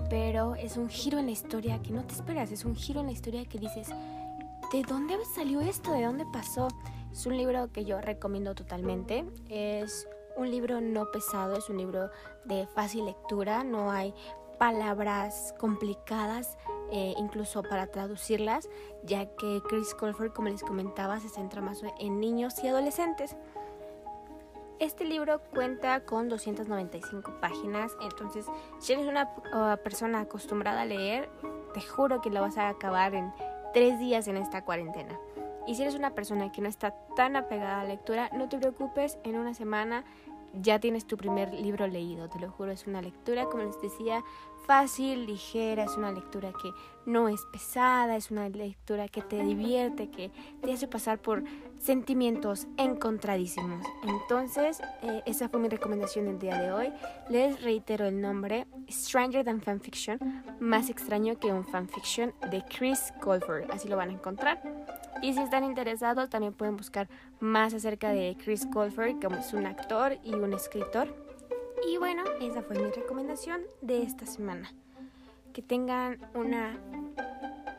pero 0.10 0.56
es 0.56 0.78
un 0.78 0.90
giro 0.90 1.20
en 1.20 1.26
la 1.28 1.32
historia 1.32 1.82
que 1.82 1.92
no 1.92 2.04
te 2.04 2.14
esperas, 2.14 2.52
es 2.52 2.66
un 2.66 2.76
giro 2.76 3.00
en 3.00 3.08
la 3.08 3.12
historia 3.12 3.46
que 3.46 3.60
dices, 3.60 3.90
¿de 4.72 4.82
dónde 4.84 5.18
salió 5.36 5.62
esto? 5.62 5.92
¿De 5.92 6.04
dónde 6.04 6.26
pasó? 6.32 6.68
Es 7.12 7.26
un 7.26 7.38
libro 7.38 7.72
que 7.72 7.86
yo 7.86 8.02
recomiendo 8.02 8.56
totalmente, 8.56 9.26
es 9.50 10.08
un 10.38 10.50
libro 10.50 10.80
no 10.82 11.12
pesado, 11.12 11.58
es 11.58 11.70
un 11.70 11.78
libro 11.78 12.10
de 12.46 12.68
fácil 12.68 13.06
lectura, 13.06 13.64
no 13.64 13.92
hay 13.92 14.14
palabras 14.58 15.54
complicadas, 15.58 16.58
eh, 16.92 17.14
incluso 17.18 17.64
para 17.64 17.88
traducirlas, 17.88 18.70
ya 19.04 19.26
que 19.36 19.62
Chris 19.68 19.94
Colford, 19.94 20.34
como 20.34 20.50
les 20.50 20.64
comentaba, 20.64 21.20
se 21.20 21.30
centra 21.30 21.62
más 21.62 21.82
en 22.00 22.20
niños 22.20 22.64
y 22.64 22.68
adolescentes. 22.68 23.36
Este 24.80 25.04
libro 25.04 25.42
cuenta 25.54 26.06
con 26.06 26.30
295 26.30 27.34
páginas, 27.42 27.92
entonces 28.02 28.46
si 28.80 28.94
eres 28.94 29.08
una 29.08 29.24
uh, 29.54 29.84
persona 29.84 30.22
acostumbrada 30.22 30.82
a 30.82 30.86
leer, 30.86 31.30
te 31.74 31.82
juro 31.82 32.22
que 32.22 32.30
lo 32.30 32.42
vas 32.42 32.58
a 32.58 32.70
acabar 32.70 33.14
en 33.14 33.34
tres 33.74 34.00
días 34.00 34.28
en 34.28 34.38
esta 34.38 34.64
cuarentena. 34.64 35.20
Y 35.68 35.76
si 35.76 35.82
eres 35.84 35.96
una 35.96 36.16
persona 36.16 36.52
que 36.52 36.62
no 36.62 36.70
está 36.70 36.96
tan 37.16 37.36
apegada 37.36 37.82
a 37.82 37.84
la 37.84 37.90
lectura, 37.90 38.30
no 38.34 38.50
te 38.50 38.58
preocupes, 38.58 39.18
en 39.24 39.38
una 39.38 39.54
semana 39.54 40.06
ya 40.54 40.80
tienes 40.80 41.06
tu 41.06 41.18
primer 41.18 41.54
libro 41.54 41.86
leído, 41.88 42.30
te 42.30 42.40
lo 42.40 42.50
juro, 42.50 42.72
es 42.72 42.88
una 42.88 43.02
lectura, 43.02 43.46
como 43.46 43.64
les 43.64 43.80
decía, 43.82 44.24
fácil, 44.70 45.26
ligera, 45.26 45.86
es 45.86 45.98
una 45.98 46.12
lectura 46.12 46.52
que 46.62 46.72
no 47.08 47.28
es 47.28 47.44
pesada, 47.52 48.16
es 48.16 48.30
una 48.30 48.48
lectura 48.50 49.08
que 49.08 49.24
te 49.24 49.42
divierte, 49.44 50.12
que 50.12 50.30
te 50.62 50.72
hace 50.72 50.88
pasar 50.88 51.18
por 51.18 51.44
sentimientos 51.80 52.68
encontradísimos. 52.78 53.84
Entonces, 54.04 54.80
eh, 55.02 55.24
esa 55.26 55.50
fue 55.50 55.60
mi 55.60 55.70
recomendación 55.70 56.26
del 56.26 56.38
día 56.38 56.62
de 56.62 56.72
hoy. 56.72 56.94
Les 57.32 57.64
reitero 57.64 58.06
el 58.06 58.22
nombre, 58.22 58.68
Stranger 58.92 59.44
Than 59.44 59.60
Fanfiction, 59.60 60.20
más 60.60 60.92
extraño 60.92 61.40
que 61.40 61.52
un 61.52 61.66
fanfiction 61.66 62.32
de 62.52 62.64
Chris 62.66 63.12
Colfer, 63.22 63.66
así 63.72 63.88
lo 63.88 63.98
van 63.98 64.12
a 64.12 64.14
encontrar. 64.14 64.62
Y 65.24 65.34
si 65.34 65.42
están 65.42 65.64
interesados, 65.64 66.30
también 66.30 66.54
pueden 66.54 66.78
buscar 66.78 67.10
más 67.40 67.74
acerca 67.74 68.12
de 68.12 68.38
Chris 68.38 68.68
Colfer, 68.68 69.16
como 69.20 69.38
es 69.38 69.52
un 69.52 69.66
actor 69.66 70.20
y 70.24 70.36
un 70.36 70.54
escritor. 70.54 71.29
Y 71.88 71.98
bueno, 71.98 72.24
esa 72.42 72.62
fue 72.62 72.78
mi 72.78 72.92
recomendación 72.92 73.62
de 73.82 74.04
esta 74.04 74.26
semana. 74.26 74.72
Que 75.54 75.62
tengan 75.62 76.20
una 76.34 76.78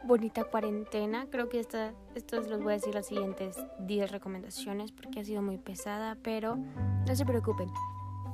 bonita 0.05 0.45
cuarentena. 0.45 1.27
Creo 1.31 1.49
que 1.49 1.61
esta, 1.61 1.93
estos 2.15 2.49
los 2.49 2.63
voy 2.63 2.73
a 2.73 2.77
decir 2.77 2.95
las 2.95 3.07
siguientes 3.07 3.57
10 3.81 4.11
recomendaciones 4.11 4.93
porque 4.93 5.21
ha 5.21 5.25
sido 5.25 5.43
muy 5.43 5.59
pesada, 5.59 6.17
pero 6.23 6.57
no 6.57 7.15
se 7.15 7.25
preocupen. 7.25 7.71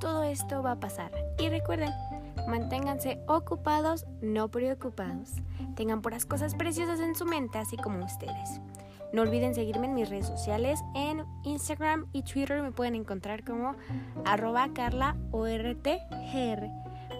Todo 0.01 0.23
esto 0.23 0.63
va 0.63 0.73
a 0.73 0.81
pasar. 0.81 1.13
Y 1.39 1.49
recuerden, 1.49 1.91
manténganse 2.49 3.21
ocupados, 3.27 4.07
no 4.21 4.51
preocupados. 4.51 5.33
Tengan 5.75 6.03
puras 6.03 6.27
cosas 6.27 6.55
preciosas 6.55 7.01
en 7.01 7.15
su 7.15 7.27
mente, 7.27 7.59
así 7.59 7.77
como 7.77 8.05
ustedes. 8.05 8.61
No 9.13 9.23
olviden 9.23 9.55
seguirme 9.55 9.87
en 9.87 9.95
mis 9.95 10.09
redes 10.09 10.27
sociales. 10.27 10.81
En 10.95 11.16
Instagram 11.47 12.07
y 12.13 12.23
Twitter 12.23 12.61
me 12.63 12.73
pueden 12.73 12.95
encontrar 12.95 13.45
como 13.45 13.77
arroba 14.25 14.69
carlaortgr. 14.75 16.69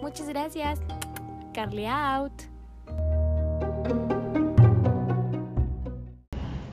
Muchas 0.01 0.29
gracias. 0.29 0.79
Carly 1.53 1.87
out. 1.87 2.33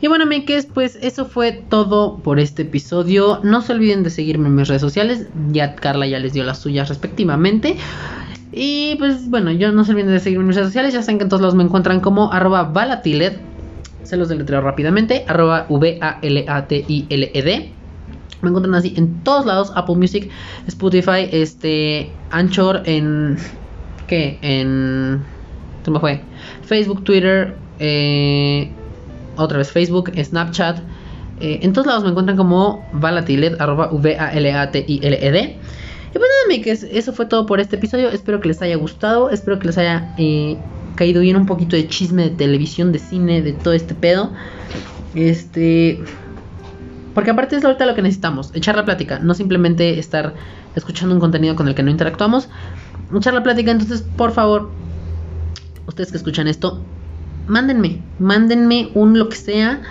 Y 0.00 0.06
bueno, 0.08 0.26
Mikes, 0.26 0.66
pues 0.74 0.98
eso 1.00 1.24
fue 1.24 1.52
todo 1.52 2.18
por 2.18 2.38
este 2.38 2.62
episodio. 2.62 3.40
No 3.42 3.62
se 3.62 3.72
olviden 3.72 4.02
de 4.02 4.10
seguirme 4.10 4.48
en 4.48 4.56
mis 4.56 4.68
redes 4.68 4.82
sociales. 4.82 5.28
Ya 5.50 5.74
Carla 5.76 6.06
ya 6.06 6.18
les 6.18 6.34
dio 6.34 6.44
las 6.44 6.58
suyas 6.58 6.90
respectivamente. 6.90 7.78
Y 8.52 8.96
pues 8.96 9.30
bueno, 9.30 9.50
yo 9.50 9.72
no 9.72 9.82
se 9.84 9.92
olviden 9.92 10.10
de 10.10 10.20
seguirme 10.20 10.42
en 10.42 10.48
mis 10.48 10.56
redes 10.56 10.68
sociales. 10.68 10.92
Ya 10.92 11.02
saben 11.02 11.16
que 11.16 11.22
en 11.22 11.30
todos 11.30 11.40
lados 11.40 11.54
me 11.54 11.64
encuentran 11.64 12.00
como 12.00 12.30
arroba 12.30 12.64
balatilet 12.64 13.40
se 14.04 14.16
los 14.16 14.28
deletreo 14.28 14.60
rápidamente. 14.60 15.24
Arroba 15.26 15.66
V-A-L-A-T-I-L-E-D. 15.68 17.70
Me 18.42 18.48
encuentran 18.48 18.74
así 18.74 18.94
en 18.96 19.22
todos 19.24 19.46
lados. 19.46 19.72
Apple 19.74 19.96
Music, 19.96 20.30
Spotify, 20.66 21.28
este, 21.32 22.10
Anchor, 22.30 22.82
en... 22.84 23.36
¿Qué? 24.06 24.38
En... 24.42 25.22
¿Cómo 25.84 25.96
me 25.96 26.00
fue? 26.00 26.20
Facebook, 26.62 27.04
Twitter, 27.04 27.56
eh, 27.78 28.70
otra 29.36 29.58
vez 29.58 29.72
Facebook, 29.72 30.12
Snapchat. 30.16 30.78
Eh, 31.40 31.60
en 31.62 31.72
todos 31.72 31.86
lados 31.86 32.04
me 32.04 32.10
encuentran 32.10 32.36
como 32.36 32.86
Valatilet, 32.92 33.60
arroba 33.60 33.90
V-A-L-A-T-I-L-E-D. 33.92 35.56
Y 36.14 36.18
pues 36.18 36.22
nada, 36.22 36.90
eso 36.92 37.12
fue 37.12 37.26
todo 37.26 37.46
por 37.46 37.60
este 37.60 37.76
episodio. 37.76 38.10
Espero 38.10 38.40
que 38.40 38.48
les 38.48 38.62
haya 38.62 38.76
gustado. 38.76 39.30
Espero 39.30 39.58
que 39.58 39.66
les 39.66 39.78
haya 39.78 40.14
eh, 40.16 40.56
caído 40.94 41.22
bien 41.22 41.36
un 41.36 41.46
poquito 41.46 41.76
de 41.76 41.88
chisme 41.88 42.24
de 42.24 42.30
televisión, 42.30 42.92
de 42.92 42.98
cine, 42.98 43.42
de 43.42 43.52
todo 43.52 43.74
este 43.74 43.94
pedo. 43.94 44.32
Este. 45.14 46.02
Porque 47.14 47.30
aparte 47.30 47.56
es 47.56 47.64
ahorita 47.64 47.86
lo 47.86 47.94
que 47.94 48.02
necesitamos, 48.02 48.50
echar 48.54 48.74
la 48.74 48.84
plática, 48.84 49.20
no 49.20 49.34
simplemente 49.34 50.00
estar 50.00 50.34
escuchando 50.74 51.14
un 51.14 51.20
contenido 51.20 51.54
con 51.54 51.68
el 51.68 51.74
que 51.74 51.82
no 51.82 51.90
interactuamos. 51.90 52.48
Echar 53.16 53.34
la 53.34 53.44
plática, 53.44 53.70
entonces, 53.70 54.02
por 54.02 54.32
favor, 54.32 54.70
ustedes 55.86 56.10
que 56.10 56.16
escuchan 56.16 56.48
esto, 56.48 56.82
mándenme, 57.46 58.02
mándenme 58.18 58.90
un 58.94 59.16
lo 59.18 59.28
que 59.28 59.36
sea. 59.36 59.82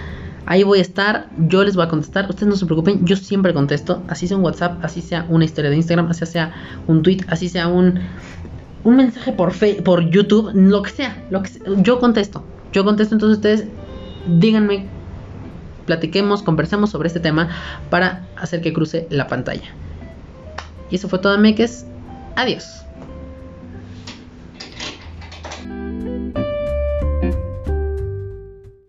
Ahí 0.46 0.64
voy 0.64 0.80
a 0.80 0.82
estar, 0.82 1.30
yo 1.38 1.64
les 1.64 1.78
voy 1.78 1.86
a 1.86 1.88
contestar. 1.88 2.30
Ustedes 2.30 2.50
no 2.50 2.58
se 2.58 2.66
preocupen, 2.66 3.06
yo 3.06 3.16
siempre 3.16 3.54
contesto. 3.54 4.04
Así 4.10 4.28
sea 4.28 4.36
un 4.36 4.44
WhatsApp, 4.44 4.84
así 4.84 5.02
sea 5.02 5.26
una 5.30 5.46
historia 5.46 5.70
de 5.70 5.78
Instagram, 5.78 6.08
así 6.10 6.26
sea 6.26 6.54
un 6.88 7.02
tweet, 7.02 7.20
así 7.30 7.48
sea 7.48 7.70
un, 7.70 8.02
un 8.84 8.98
mensaje 8.98 9.32
por, 9.32 9.54
fe, 9.54 9.82
por 9.82 10.10
YouTube, 10.10 10.52
lo 10.54 10.82
que 10.82 10.90
sea, 10.92 11.24
lo 11.30 11.42
que 11.42 11.50
Yo 11.78 12.00
contesto, 12.00 12.44
yo 12.72 12.84
contesto. 12.84 13.16
Entonces 13.16 13.38
ustedes 13.38 13.66
díganme, 14.28 14.88
platiquemos, 15.86 16.44
conversemos 16.44 16.90
sobre 16.90 17.08
este 17.08 17.20
tema 17.20 17.50
para 17.90 18.26
hacer 18.36 18.62
que 18.62 18.74
cruce 18.74 19.08
la 19.10 19.28
pantalla. 19.28 19.70
Y 20.90 20.96
eso 20.96 21.10
fue 21.10 21.20
todo, 21.20 21.38
Meques. 21.38 21.86
Adiós. 22.36 22.86